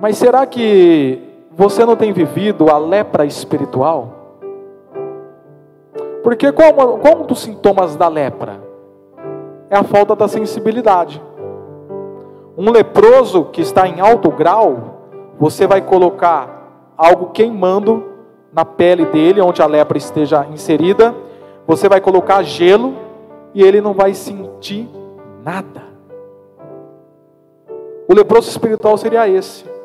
Mas 0.00 0.16
será 0.18 0.46
que 0.46 1.25
você 1.56 1.86
não 1.86 1.96
tem 1.96 2.12
vivido 2.12 2.70
a 2.70 2.76
lepra 2.76 3.24
espiritual? 3.24 4.12
Porque 6.22 6.52
qual, 6.52 6.74
qual 6.98 7.22
um 7.22 7.26
dos 7.26 7.40
sintomas 7.40 7.96
da 7.96 8.08
lepra? 8.08 8.60
É 9.70 9.76
a 9.76 9.82
falta 9.82 10.14
da 10.14 10.28
sensibilidade. 10.28 11.22
Um 12.58 12.70
leproso 12.70 13.46
que 13.46 13.62
está 13.62 13.88
em 13.88 14.00
alto 14.00 14.30
grau, 14.30 15.00
você 15.38 15.66
vai 15.66 15.80
colocar 15.80 16.92
algo 16.96 17.30
queimando 17.30 18.04
na 18.52 18.64
pele 18.64 19.06
dele, 19.06 19.40
onde 19.40 19.62
a 19.62 19.66
lepra 19.66 19.96
esteja 19.96 20.46
inserida, 20.52 21.14
você 21.66 21.88
vai 21.88 22.02
colocar 22.02 22.42
gelo 22.42 22.94
e 23.54 23.62
ele 23.62 23.80
não 23.80 23.94
vai 23.94 24.12
sentir 24.12 24.88
nada. 25.42 25.82
O 28.06 28.14
leproso 28.14 28.50
espiritual 28.50 28.98
seria 28.98 29.26
esse. 29.26 29.75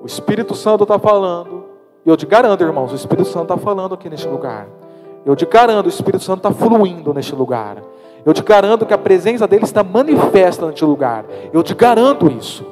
O 0.00 0.06
Espírito 0.06 0.54
Santo 0.54 0.84
está 0.84 0.98
falando. 0.98 1.64
E 2.06 2.08
eu 2.08 2.16
te 2.16 2.26
garanto, 2.26 2.62
irmãos, 2.62 2.92
o 2.92 2.94
Espírito 2.94 3.28
Santo 3.28 3.52
está 3.52 3.56
falando 3.56 3.94
aqui 3.94 4.08
neste 4.08 4.28
lugar. 4.28 4.68
Eu 5.26 5.34
te 5.34 5.44
garanto, 5.44 5.86
o 5.86 5.88
Espírito 5.88 6.22
Santo 6.22 6.38
está 6.38 6.52
fluindo 6.52 7.12
neste 7.12 7.34
lugar. 7.34 7.82
Eu 8.24 8.32
te 8.32 8.42
garanto 8.42 8.86
que 8.86 8.94
a 8.94 8.98
presença 8.98 9.46
dele 9.46 9.64
está 9.64 9.82
manifesta 9.82 10.66
neste 10.66 10.84
lugar. 10.84 11.24
Eu 11.52 11.62
te 11.62 11.74
garanto 11.74 12.28
isso. 12.28 12.64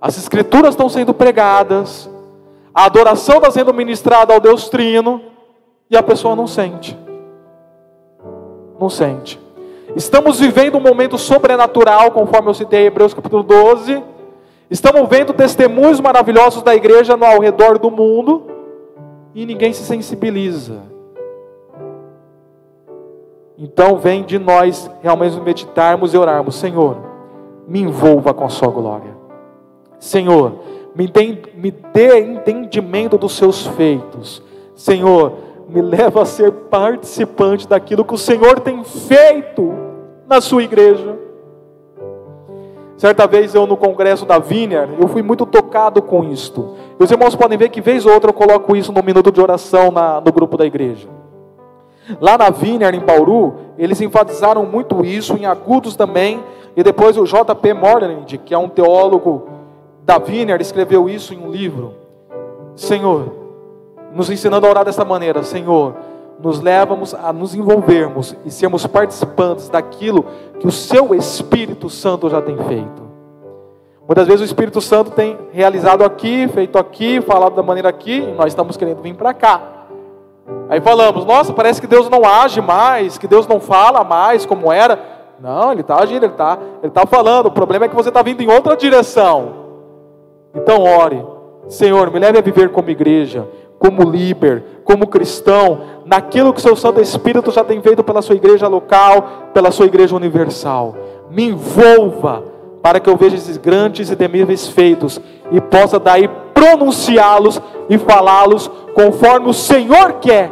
As 0.00 0.16
escrituras 0.16 0.70
estão 0.70 0.88
sendo 0.88 1.12
pregadas, 1.12 2.08
a 2.74 2.84
adoração 2.84 3.36
está 3.36 3.50
sendo 3.50 3.74
ministrada 3.74 4.32
ao 4.32 4.40
Deus 4.40 4.68
Trino, 4.68 5.20
e 5.90 5.96
a 5.96 6.02
pessoa 6.02 6.36
não 6.36 6.46
sente. 6.46 6.96
Não 8.78 8.88
sente. 8.88 9.40
Estamos 9.96 10.38
vivendo 10.38 10.78
um 10.78 10.80
momento 10.80 11.18
sobrenatural, 11.18 12.12
conforme 12.12 12.48
eu 12.48 12.54
citei 12.54 12.82
em 12.82 12.86
Hebreus 12.86 13.12
capítulo 13.12 13.42
12 13.42 14.02
Estamos 14.70 15.08
vendo 15.08 15.32
testemunhos 15.32 15.98
maravilhosos 15.98 16.62
da 16.62 16.76
igreja 16.76 17.18
ao 17.20 17.40
redor 17.40 17.76
do 17.76 17.90
mundo 17.90 18.46
e 19.34 19.44
ninguém 19.44 19.72
se 19.72 19.82
sensibiliza. 19.82 20.82
Então 23.58 23.98
vem 23.98 24.22
de 24.22 24.38
nós 24.38 24.88
realmente 25.02 25.40
meditarmos 25.40 26.14
e 26.14 26.16
orarmos, 26.16 26.54
Senhor, 26.54 26.98
me 27.66 27.80
envolva 27.80 28.32
com 28.32 28.44
a 28.44 28.48
sua 28.48 28.68
glória. 28.68 29.16
Senhor, 29.98 30.52
me 30.94 31.08
dê, 31.08 31.36
me 31.54 31.70
dê 31.70 32.20
entendimento 32.20 33.18
dos 33.18 33.32
seus 33.32 33.66
feitos. 33.66 34.40
Senhor, 34.76 35.32
me 35.68 35.82
leva 35.82 36.22
a 36.22 36.24
ser 36.24 36.52
participante 36.52 37.66
daquilo 37.66 38.04
que 38.04 38.14
o 38.14 38.18
Senhor 38.18 38.60
tem 38.60 38.84
feito 38.84 39.74
na 40.28 40.40
sua 40.40 40.62
igreja. 40.62 41.29
Certa 43.00 43.26
vez 43.26 43.54
eu 43.54 43.66
no 43.66 43.78
congresso 43.78 44.26
da 44.26 44.38
Vineyard, 44.38 44.92
eu 45.00 45.08
fui 45.08 45.22
muito 45.22 45.46
tocado 45.46 46.02
com 46.02 46.22
isto. 46.22 46.74
E 46.98 47.02
os 47.02 47.10
irmãos 47.10 47.34
podem 47.34 47.56
ver 47.56 47.70
que 47.70 47.80
vez 47.80 48.04
ou 48.04 48.12
outra 48.12 48.28
eu 48.28 48.34
coloco 48.34 48.76
isso 48.76 48.92
no 48.92 49.02
minuto 49.02 49.32
de 49.32 49.40
oração 49.40 49.90
na, 49.90 50.20
no 50.20 50.30
grupo 50.30 50.54
da 50.58 50.66
igreja. 50.66 51.08
Lá 52.20 52.36
na 52.36 52.50
Vineyard, 52.50 52.94
em 52.94 53.00
Bauru, 53.00 53.54
eles 53.78 54.02
enfatizaram 54.02 54.66
muito 54.66 55.02
isso, 55.02 55.34
em 55.34 55.46
Agudos 55.46 55.96
também, 55.96 56.44
e 56.76 56.82
depois 56.82 57.16
o 57.16 57.24
J.P. 57.24 57.72
Morland, 57.72 58.36
que 58.36 58.52
é 58.52 58.58
um 58.58 58.68
teólogo 58.68 59.48
da 60.04 60.18
Vineyard, 60.18 60.60
escreveu 60.62 61.08
isso 61.08 61.32
em 61.32 61.38
um 61.38 61.50
livro. 61.50 61.94
Senhor, 62.76 63.32
nos 64.14 64.28
ensinando 64.28 64.66
a 64.66 64.68
orar 64.68 64.84
dessa 64.84 65.06
maneira, 65.06 65.42
Senhor, 65.42 65.94
nos 66.42 66.60
levamos 66.60 67.14
a 67.14 67.32
nos 67.32 67.54
envolvermos 67.54 68.34
e 68.44 68.50
sermos 68.50 68.86
participantes 68.86 69.68
daquilo 69.68 70.24
que 70.58 70.66
o 70.66 70.72
seu 70.72 71.14
Espírito 71.14 71.90
Santo 71.90 72.28
já 72.30 72.40
tem 72.40 72.56
feito. 72.56 73.10
Muitas 74.06 74.26
vezes 74.26 74.40
o 74.40 74.44
Espírito 74.44 74.80
Santo 74.80 75.12
tem 75.12 75.38
realizado 75.52 76.02
aqui, 76.02 76.48
feito 76.48 76.78
aqui, 76.78 77.20
falado 77.20 77.54
da 77.54 77.62
maneira 77.62 77.88
aqui, 77.88 78.22
e 78.22 78.32
nós 78.32 78.48
estamos 78.48 78.76
querendo 78.76 79.02
vir 79.02 79.14
para 79.14 79.32
cá. 79.32 79.60
Aí 80.68 80.80
falamos, 80.80 81.24
nossa, 81.24 81.52
parece 81.52 81.80
que 81.80 81.86
Deus 81.86 82.08
não 82.08 82.24
age 82.24 82.60
mais, 82.60 83.18
que 83.18 83.28
Deus 83.28 83.46
não 83.46 83.60
fala 83.60 84.02
mais 84.02 84.44
como 84.44 84.72
era. 84.72 84.98
Não, 85.38 85.70
Ele 85.70 85.82
está 85.82 86.02
agindo, 86.02 86.24
Ele 86.24 86.32
está 86.32 86.58
ele 86.82 86.92
tá 86.92 87.06
falando. 87.06 87.46
O 87.46 87.50
problema 87.52 87.84
é 87.84 87.88
que 87.88 87.94
você 87.94 88.08
está 88.08 88.22
vindo 88.22 88.42
em 88.42 88.50
outra 88.50 88.76
direção. 88.76 89.60
Então 90.54 90.82
ore, 90.82 91.24
Senhor, 91.68 92.10
me 92.10 92.18
leve 92.18 92.38
a 92.38 92.42
viver 92.42 92.70
como 92.70 92.90
igreja, 92.90 93.46
como 93.78 94.02
líder, 94.02 94.64
como 94.84 95.06
cristão, 95.06 95.80
naquilo 96.10 96.52
que 96.52 96.58
o 96.58 96.62
seu 96.62 96.74
Santo 96.74 97.00
Espírito 97.00 97.52
já 97.52 97.62
tem 97.62 97.80
feito 97.80 98.02
pela 98.02 98.20
sua 98.20 98.34
igreja 98.34 98.66
local, 98.66 99.50
pela 99.54 99.70
sua 99.70 99.86
igreja 99.86 100.16
universal. 100.16 100.96
Me 101.30 101.50
envolva 101.50 102.42
para 102.82 102.98
que 102.98 103.08
eu 103.08 103.16
veja 103.16 103.36
esses 103.36 103.56
grandes 103.56 104.10
e 104.10 104.16
temíveis 104.16 104.66
feitos 104.66 105.20
e 105.52 105.60
possa 105.60 106.00
daí 106.00 106.28
pronunciá-los 106.52 107.62
e 107.88 107.96
falá-los 107.96 108.68
conforme 108.92 109.48
o 109.48 109.54
Senhor 109.54 110.14
quer 110.14 110.50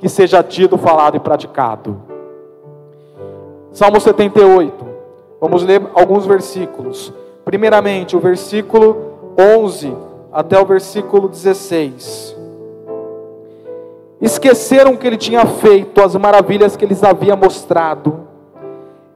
que 0.00 0.08
seja 0.08 0.42
dito, 0.42 0.76
falado 0.76 1.16
e 1.16 1.20
praticado. 1.20 2.02
Salmo 3.70 4.00
78. 4.00 4.84
Vamos 5.40 5.62
ler 5.62 5.80
alguns 5.94 6.26
versículos. 6.26 7.12
Primeiramente, 7.44 8.16
o 8.16 8.20
versículo 8.20 8.96
11 9.38 9.96
até 10.32 10.60
o 10.60 10.66
versículo 10.66 11.28
16 11.28 12.41
esqueceram 14.22 14.92
o 14.92 14.96
que 14.96 15.04
ele 15.04 15.16
tinha 15.16 15.44
feito, 15.44 16.00
as 16.00 16.14
maravilhas 16.14 16.76
que 16.76 16.84
eles 16.84 17.02
havia 17.02 17.34
mostrado. 17.34 18.20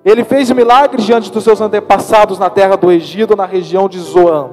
Ele 0.04 0.24
fez 0.24 0.50
milagres 0.50 1.04
diante 1.04 1.30
dos 1.30 1.44
seus 1.44 1.60
antepassados 1.60 2.40
na 2.40 2.50
terra 2.50 2.76
do 2.76 2.90
Egito, 2.90 3.36
na 3.36 3.46
região 3.46 3.88
de 3.88 4.00
Zoan. 4.00 4.50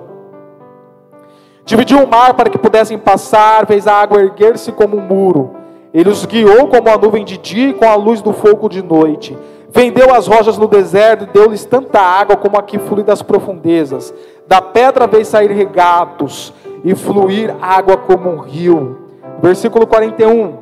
Dividiu 1.66 2.04
o 2.04 2.08
mar 2.08 2.36
para 2.36 2.52
que 2.52 2.58
pudessem 2.58 3.00
passar, 3.00 3.66
fez 3.66 3.88
a 3.88 3.94
água 3.94 4.22
erguer-se 4.22 4.72
como 4.72 4.98
um 4.98 5.02
muro. 5.02 5.56
Ele 5.92 6.10
os 6.10 6.26
guiou 6.26 6.68
como 6.68 6.90
a 6.90 6.98
nuvem 6.98 7.26
de 7.26 7.38
dia 7.38 7.70
e 7.70 7.74
com 7.74 7.86
a 7.86 7.96
luz 7.96 8.22
do 8.22 8.34
fogo 8.34 8.70
de 8.70 8.84
noite. 8.84 9.38
Vendeu 9.70 10.14
as 10.14 10.28
rochas 10.28 10.58
no 10.58 10.68
deserto 10.68 11.24
e 11.24 11.34
deu-lhes 11.34 11.66
tanta 11.66 12.00
água 12.00 12.36
como 12.36 12.58
aqui 12.58 12.78
flui 12.78 13.04
das 13.04 13.24
profundezas. 13.24 14.14
Da 14.48 14.62
pedra 14.62 15.08
veio 15.08 15.26
sair 15.26 15.52
regatos 15.52 16.54
e 16.84 16.94
fluir 16.94 17.56
água 17.60 17.98
como 17.98 18.30
um 18.30 18.40
rio 18.40 19.03
versículo 19.44 19.86
41 19.86 20.56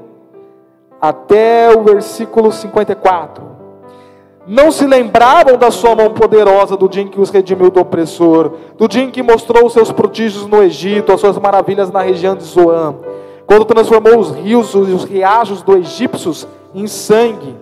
até 1.00 1.70
o 1.76 1.84
versículo 1.84 2.52
54. 2.52 3.44
Não 4.48 4.72
se 4.72 4.88
lembravam 4.88 5.56
da 5.56 5.70
sua 5.70 5.96
mão 5.96 6.10
poderosa 6.10 6.76
do 6.76 6.90
dia 6.90 7.04
em 7.04 7.08
que 7.08 7.22
os 7.22 7.30
redimiu 7.30 7.70
do 7.70 7.80
opressor, 7.80 8.54
do 8.78 8.88
dia 8.88 9.04
em 9.04 9.12
que 9.12 9.22
mostrou 9.22 9.68
os 9.68 9.74
seus 9.74 9.92
prodígios 9.92 10.48
no 10.48 10.64
Egito, 10.64 11.12
as 11.12 11.22
suas 11.22 11.38
maravilhas 11.38 11.92
na 11.92 12.02
região 12.02 12.36
de 12.36 12.44
Zoan, 12.44 12.96
quando 13.46 13.66
transformou 13.66 14.18
os 14.18 14.32
rios 14.32 14.74
e 14.74 14.78
os 14.78 15.04
riachos 15.04 15.62
do 15.62 15.78
egípcios 15.78 16.48
em 16.74 16.88
sangue. 16.88 17.56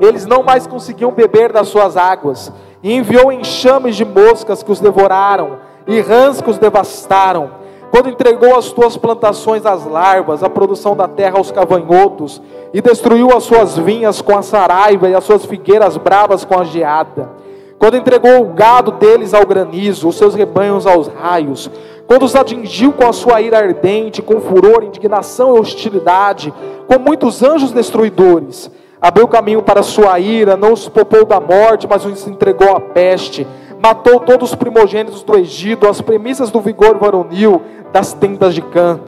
Eles 0.00 0.24
não 0.24 0.42
mais 0.42 0.66
conseguiam 0.66 1.12
beber 1.12 1.52
das 1.52 1.68
suas 1.68 1.98
águas, 1.98 2.50
e 2.82 2.94
enviou 2.94 3.30
enxames 3.30 3.96
de 3.96 4.04
moscas 4.06 4.62
que 4.62 4.72
os 4.72 4.80
devoraram, 4.80 5.58
e 5.86 6.00
rãs 6.00 6.40
que 6.40 6.48
os 6.48 6.56
devastaram 6.56 7.59
quando 7.90 8.08
entregou 8.08 8.56
as 8.56 8.70
tuas 8.70 8.96
plantações 8.96 9.66
às 9.66 9.84
larvas, 9.84 10.42
a 10.42 10.48
produção 10.48 10.94
da 10.94 11.08
terra 11.08 11.38
aos 11.38 11.50
cavanhotos, 11.50 12.40
e 12.72 12.80
destruiu 12.80 13.36
as 13.36 13.42
suas 13.42 13.76
vinhas 13.76 14.22
com 14.22 14.36
a 14.36 14.42
saraiva 14.42 15.08
e 15.08 15.14
as 15.14 15.24
suas 15.24 15.44
figueiras 15.44 15.96
bravas 15.96 16.44
com 16.44 16.58
a 16.58 16.64
geada, 16.64 17.30
quando 17.78 17.96
entregou 17.96 18.42
o 18.42 18.52
gado 18.52 18.92
deles 18.92 19.32
ao 19.32 19.46
granizo, 19.46 20.08
os 20.08 20.16
seus 20.16 20.34
rebanhos 20.34 20.86
aos 20.86 21.08
raios, 21.08 21.70
quando 22.06 22.24
os 22.24 22.36
atingiu 22.36 22.92
com 22.92 23.06
a 23.06 23.12
sua 23.12 23.40
ira 23.40 23.58
ardente, 23.58 24.20
com 24.20 24.40
furor, 24.40 24.84
indignação 24.84 25.56
e 25.56 25.60
hostilidade, 25.60 26.52
com 26.86 26.98
muitos 26.98 27.42
anjos 27.42 27.72
destruidores, 27.72 28.70
abriu 29.00 29.26
caminho 29.26 29.62
para 29.62 29.80
a 29.80 29.84
sua 29.84 30.20
ira, 30.20 30.56
não 30.56 30.74
os 30.74 30.88
poupou 30.88 31.24
da 31.24 31.40
morte, 31.40 31.86
mas 31.88 32.04
os 32.04 32.26
entregou 32.26 32.76
à 32.76 32.80
peste, 32.80 33.46
matou 33.82 34.20
todos 34.20 34.50
os 34.50 34.54
primogênitos 34.54 35.22
do 35.22 35.36
Egito, 35.36 35.88
as 35.88 36.00
premissas 36.00 36.50
do 36.50 36.60
vigor 36.60 36.98
varonil 36.98 37.62
das 37.92 38.12
tendas 38.12 38.54
de 38.54 38.62
Cã, 38.62 39.00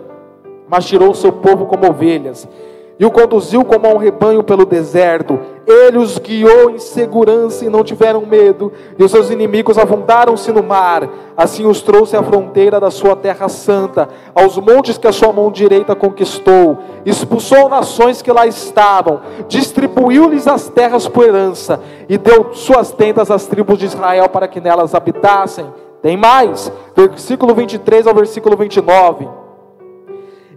mas 0.68 0.86
tirou 0.86 1.10
o 1.10 1.14
seu 1.14 1.32
povo 1.32 1.66
como 1.66 1.86
ovelhas 1.86 2.48
e 2.98 3.04
o 3.04 3.10
conduziu 3.10 3.64
como 3.64 3.86
a 3.86 3.90
um 3.90 3.96
rebanho 3.96 4.42
pelo 4.42 4.64
deserto. 4.64 5.38
Ele 5.66 5.98
os 5.98 6.18
guiou 6.18 6.70
em 6.70 6.78
segurança 6.78 7.64
e 7.64 7.68
não 7.68 7.84
tiveram 7.84 8.26
medo, 8.26 8.72
e 8.98 9.02
os 9.02 9.10
seus 9.10 9.30
inimigos 9.30 9.78
afundaram-se 9.78 10.52
no 10.52 10.62
mar. 10.62 11.08
Assim 11.36 11.66
os 11.66 11.80
trouxe 11.80 12.16
à 12.16 12.22
fronteira 12.22 12.78
da 12.78 12.90
sua 12.90 13.16
terra 13.16 13.48
santa, 13.48 14.08
aos 14.34 14.58
montes 14.58 14.98
que 14.98 15.06
a 15.06 15.12
sua 15.12 15.32
mão 15.32 15.50
direita 15.50 15.94
conquistou. 15.94 16.78
Expulsou 17.06 17.68
nações 17.68 18.20
que 18.20 18.32
lá 18.32 18.46
estavam, 18.46 19.20
distribuiu-lhes 19.48 20.46
as 20.46 20.68
terras 20.68 21.08
por 21.08 21.24
herança, 21.24 21.80
e 22.08 22.18
deu 22.18 22.52
suas 22.52 22.92
tendas 22.92 23.30
às 23.30 23.46
tribos 23.46 23.78
de 23.78 23.86
Israel 23.86 24.28
para 24.28 24.48
que 24.48 24.60
nelas 24.60 24.94
habitassem. 24.94 25.66
Tem 26.02 26.16
mais, 26.16 26.70
versículo 26.96 27.54
23 27.54 28.06
ao 28.06 28.14
versículo 28.14 28.56
29. 28.56 29.41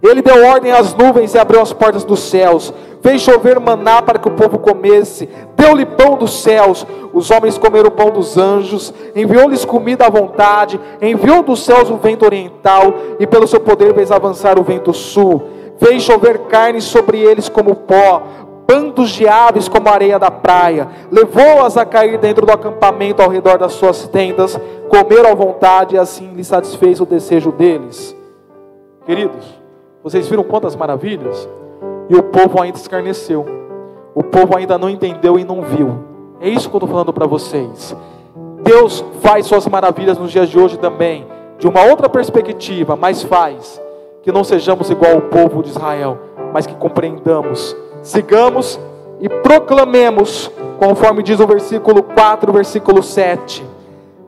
Ele 0.08 0.22
deu 0.22 0.46
ordem 0.46 0.72
às 0.72 0.94
nuvens 0.94 1.34
e 1.34 1.38
abriu 1.38 1.60
as 1.60 1.72
portas 1.72 2.04
dos 2.04 2.20
céus, 2.20 2.72
fez 3.02 3.22
chover 3.22 3.58
maná 3.60 4.02
para 4.02 4.18
que 4.18 4.28
o 4.28 4.32
povo 4.32 4.58
comesse, 4.58 5.28
deu-lhe 5.56 5.86
pão 5.86 6.16
dos 6.16 6.42
céus, 6.42 6.86
os 7.12 7.30
homens 7.30 7.56
comeram 7.56 7.88
o 7.88 7.92
pão 7.92 8.10
dos 8.10 8.36
anjos, 8.36 8.92
enviou-lhes 9.14 9.64
comida 9.64 10.06
à 10.06 10.10
vontade, 10.10 10.80
enviou 11.00 11.42
dos 11.42 11.64
céus 11.64 11.90
o 11.90 11.96
vento 11.96 12.24
oriental, 12.24 12.94
e 13.18 13.26
pelo 13.26 13.46
seu 13.46 13.60
poder 13.60 13.94
fez 13.94 14.10
avançar 14.10 14.58
o 14.58 14.62
vento 14.62 14.92
sul, 14.92 15.42
fez 15.78 16.02
chover 16.02 16.40
carne 16.48 16.80
sobre 16.80 17.20
eles 17.20 17.48
como 17.48 17.74
pó, 17.74 18.22
bandos 18.66 19.10
de 19.10 19.28
aves 19.28 19.68
como 19.68 19.88
a 19.88 19.92
areia 19.92 20.18
da 20.18 20.30
praia, 20.30 20.88
levou-as 21.10 21.76
a 21.76 21.84
cair 21.84 22.18
dentro 22.18 22.44
do 22.44 22.52
acampamento 22.52 23.22
ao 23.22 23.28
redor 23.28 23.58
das 23.58 23.72
suas 23.72 24.08
tendas, 24.08 24.58
comeram 24.88 25.30
à 25.30 25.34
vontade, 25.34 25.94
e 25.94 25.98
assim 25.98 26.32
lhe 26.34 26.42
satisfez 26.42 27.00
o 27.00 27.06
desejo 27.06 27.52
deles. 27.52 28.16
Queridos, 29.04 29.65
vocês 30.06 30.28
viram 30.28 30.44
quantas 30.44 30.76
maravilhas? 30.76 31.48
E 32.08 32.14
o 32.14 32.22
povo 32.22 32.62
ainda 32.62 32.78
escarneceu. 32.78 33.44
O 34.14 34.22
povo 34.22 34.56
ainda 34.56 34.78
não 34.78 34.88
entendeu 34.88 35.36
e 35.36 35.42
não 35.42 35.62
viu. 35.62 35.98
É 36.40 36.48
isso 36.48 36.70
que 36.70 36.76
eu 36.76 36.78
estou 36.78 36.88
falando 36.88 37.12
para 37.12 37.26
vocês. 37.26 37.96
Deus 38.62 39.04
faz 39.20 39.46
suas 39.46 39.66
maravilhas 39.66 40.16
nos 40.16 40.30
dias 40.30 40.48
de 40.48 40.56
hoje 40.56 40.78
também, 40.78 41.26
de 41.58 41.66
uma 41.66 41.82
outra 41.82 42.08
perspectiva, 42.08 42.94
mas 42.94 43.24
faz 43.24 43.82
que 44.22 44.30
não 44.30 44.44
sejamos 44.44 44.90
igual 44.90 45.14
ao 45.14 45.22
povo 45.22 45.60
de 45.60 45.70
Israel, 45.70 46.18
mas 46.52 46.68
que 46.68 46.74
compreendamos, 46.76 47.76
sigamos 48.00 48.78
e 49.20 49.28
proclamemos, 49.28 50.52
conforme 50.78 51.20
diz 51.20 51.40
o 51.40 51.48
versículo 51.48 52.04
4, 52.04 52.52
versículo 52.52 53.02
7. 53.02 53.66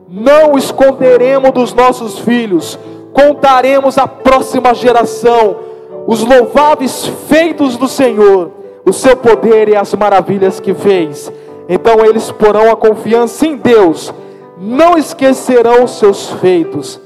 Não 0.09 0.57
esconderemos 0.57 1.51
dos 1.51 1.73
nossos 1.73 2.19
filhos, 2.19 2.77
contaremos 3.13 3.97
à 3.97 4.05
próxima 4.05 4.73
geração 4.73 5.68
os 6.07 6.23
louváveis 6.23 7.05
feitos 7.27 7.77
do 7.77 7.87
Senhor, 7.87 8.51
o 8.85 8.93
seu 8.93 9.15
poder 9.15 9.69
e 9.69 9.75
as 9.75 9.93
maravilhas 9.93 10.59
que 10.59 10.73
fez. 10.73 11.31
Então 11.67 12.03
eles 12.05 12.31
porão 12.31 12.71
a 12.71 12.75
confiança 12.75 13.45
em 13.45 13.55
Deus, 13.55 14.13
não 14.57 14.97
esquecerão 14.97 15.83
os 15.83 15.91
seus 15.91 16.29
feitos 16.31 16.99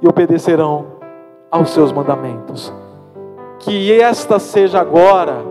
e 0.00 0.08
obedecerão 0.08 0.86
aos 1.50 1.70
seus 1.70 1.92
mandamentos. 1.92 2.72
Que 3.58 3.92
esta 4.00 4.38
seja 4.38 4.80
agora 4.80 5.44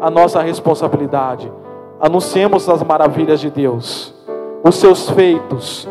a 0.00 0.10
nossa 0.10 0.40
responsabilidade. 0.42 1.52
Anunciemos 2.00 2.68
as 2.68 2.82
maravilhas 2.82 3.40
de 3.40 3.50
Deus, 3.50 4.14
os 4.64 4.74
seus 4.76 5.08
feitos 5.10 5.88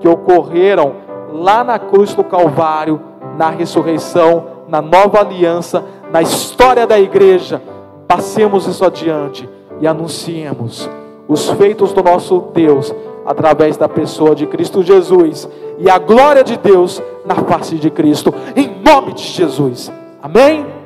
que 0.00 0.08
ocorreram 0.08 0.94
lá 1.32 1.62
na 1.62 1.78
cruz 1.78 2.14
do 2.14 2.24
Calvário, 2.24 3.00
na 3.36 3.48
ressurreição, 3.50 4.44
na 4.68 4.82
nova 4.82 5.20
aliança, 5.20 5.84
na 6.12 6.20
história 6.20 6.86
da 6.86 7.00
igreja, 7.00 7.62
passemos 8.06 8.66
isso 8.66 8.84
adiante 8.84 9.48
e 9.80 9.86
anunciemos 9.86 10.88
os 11.26 11.48
feitos 11.50 11.92
do 11.94 12.02
nosso 12.02 12.50
Deus 12.52 12.94
através 13.24 13.78
da 13.78 13.88
pessoa 13.88 14.34
de 14.34 14.46
Cristo 14.46 14.82
Jesus 14.82 15.48
e 15.78 15.88
a 15.88 15.98
glória 15.98 16.44
de 16.44 16.58
Deus 16.58 17.02
na 17.24 17.36
face 17.36 17.76
de 17.76 17.88
Cristo, 17.90 18.32
em 18.54 18.82
nome 18.84 19.14
de 19.14 19.22
Jesus. 19.22 19.90
Amém? 20.22 20.81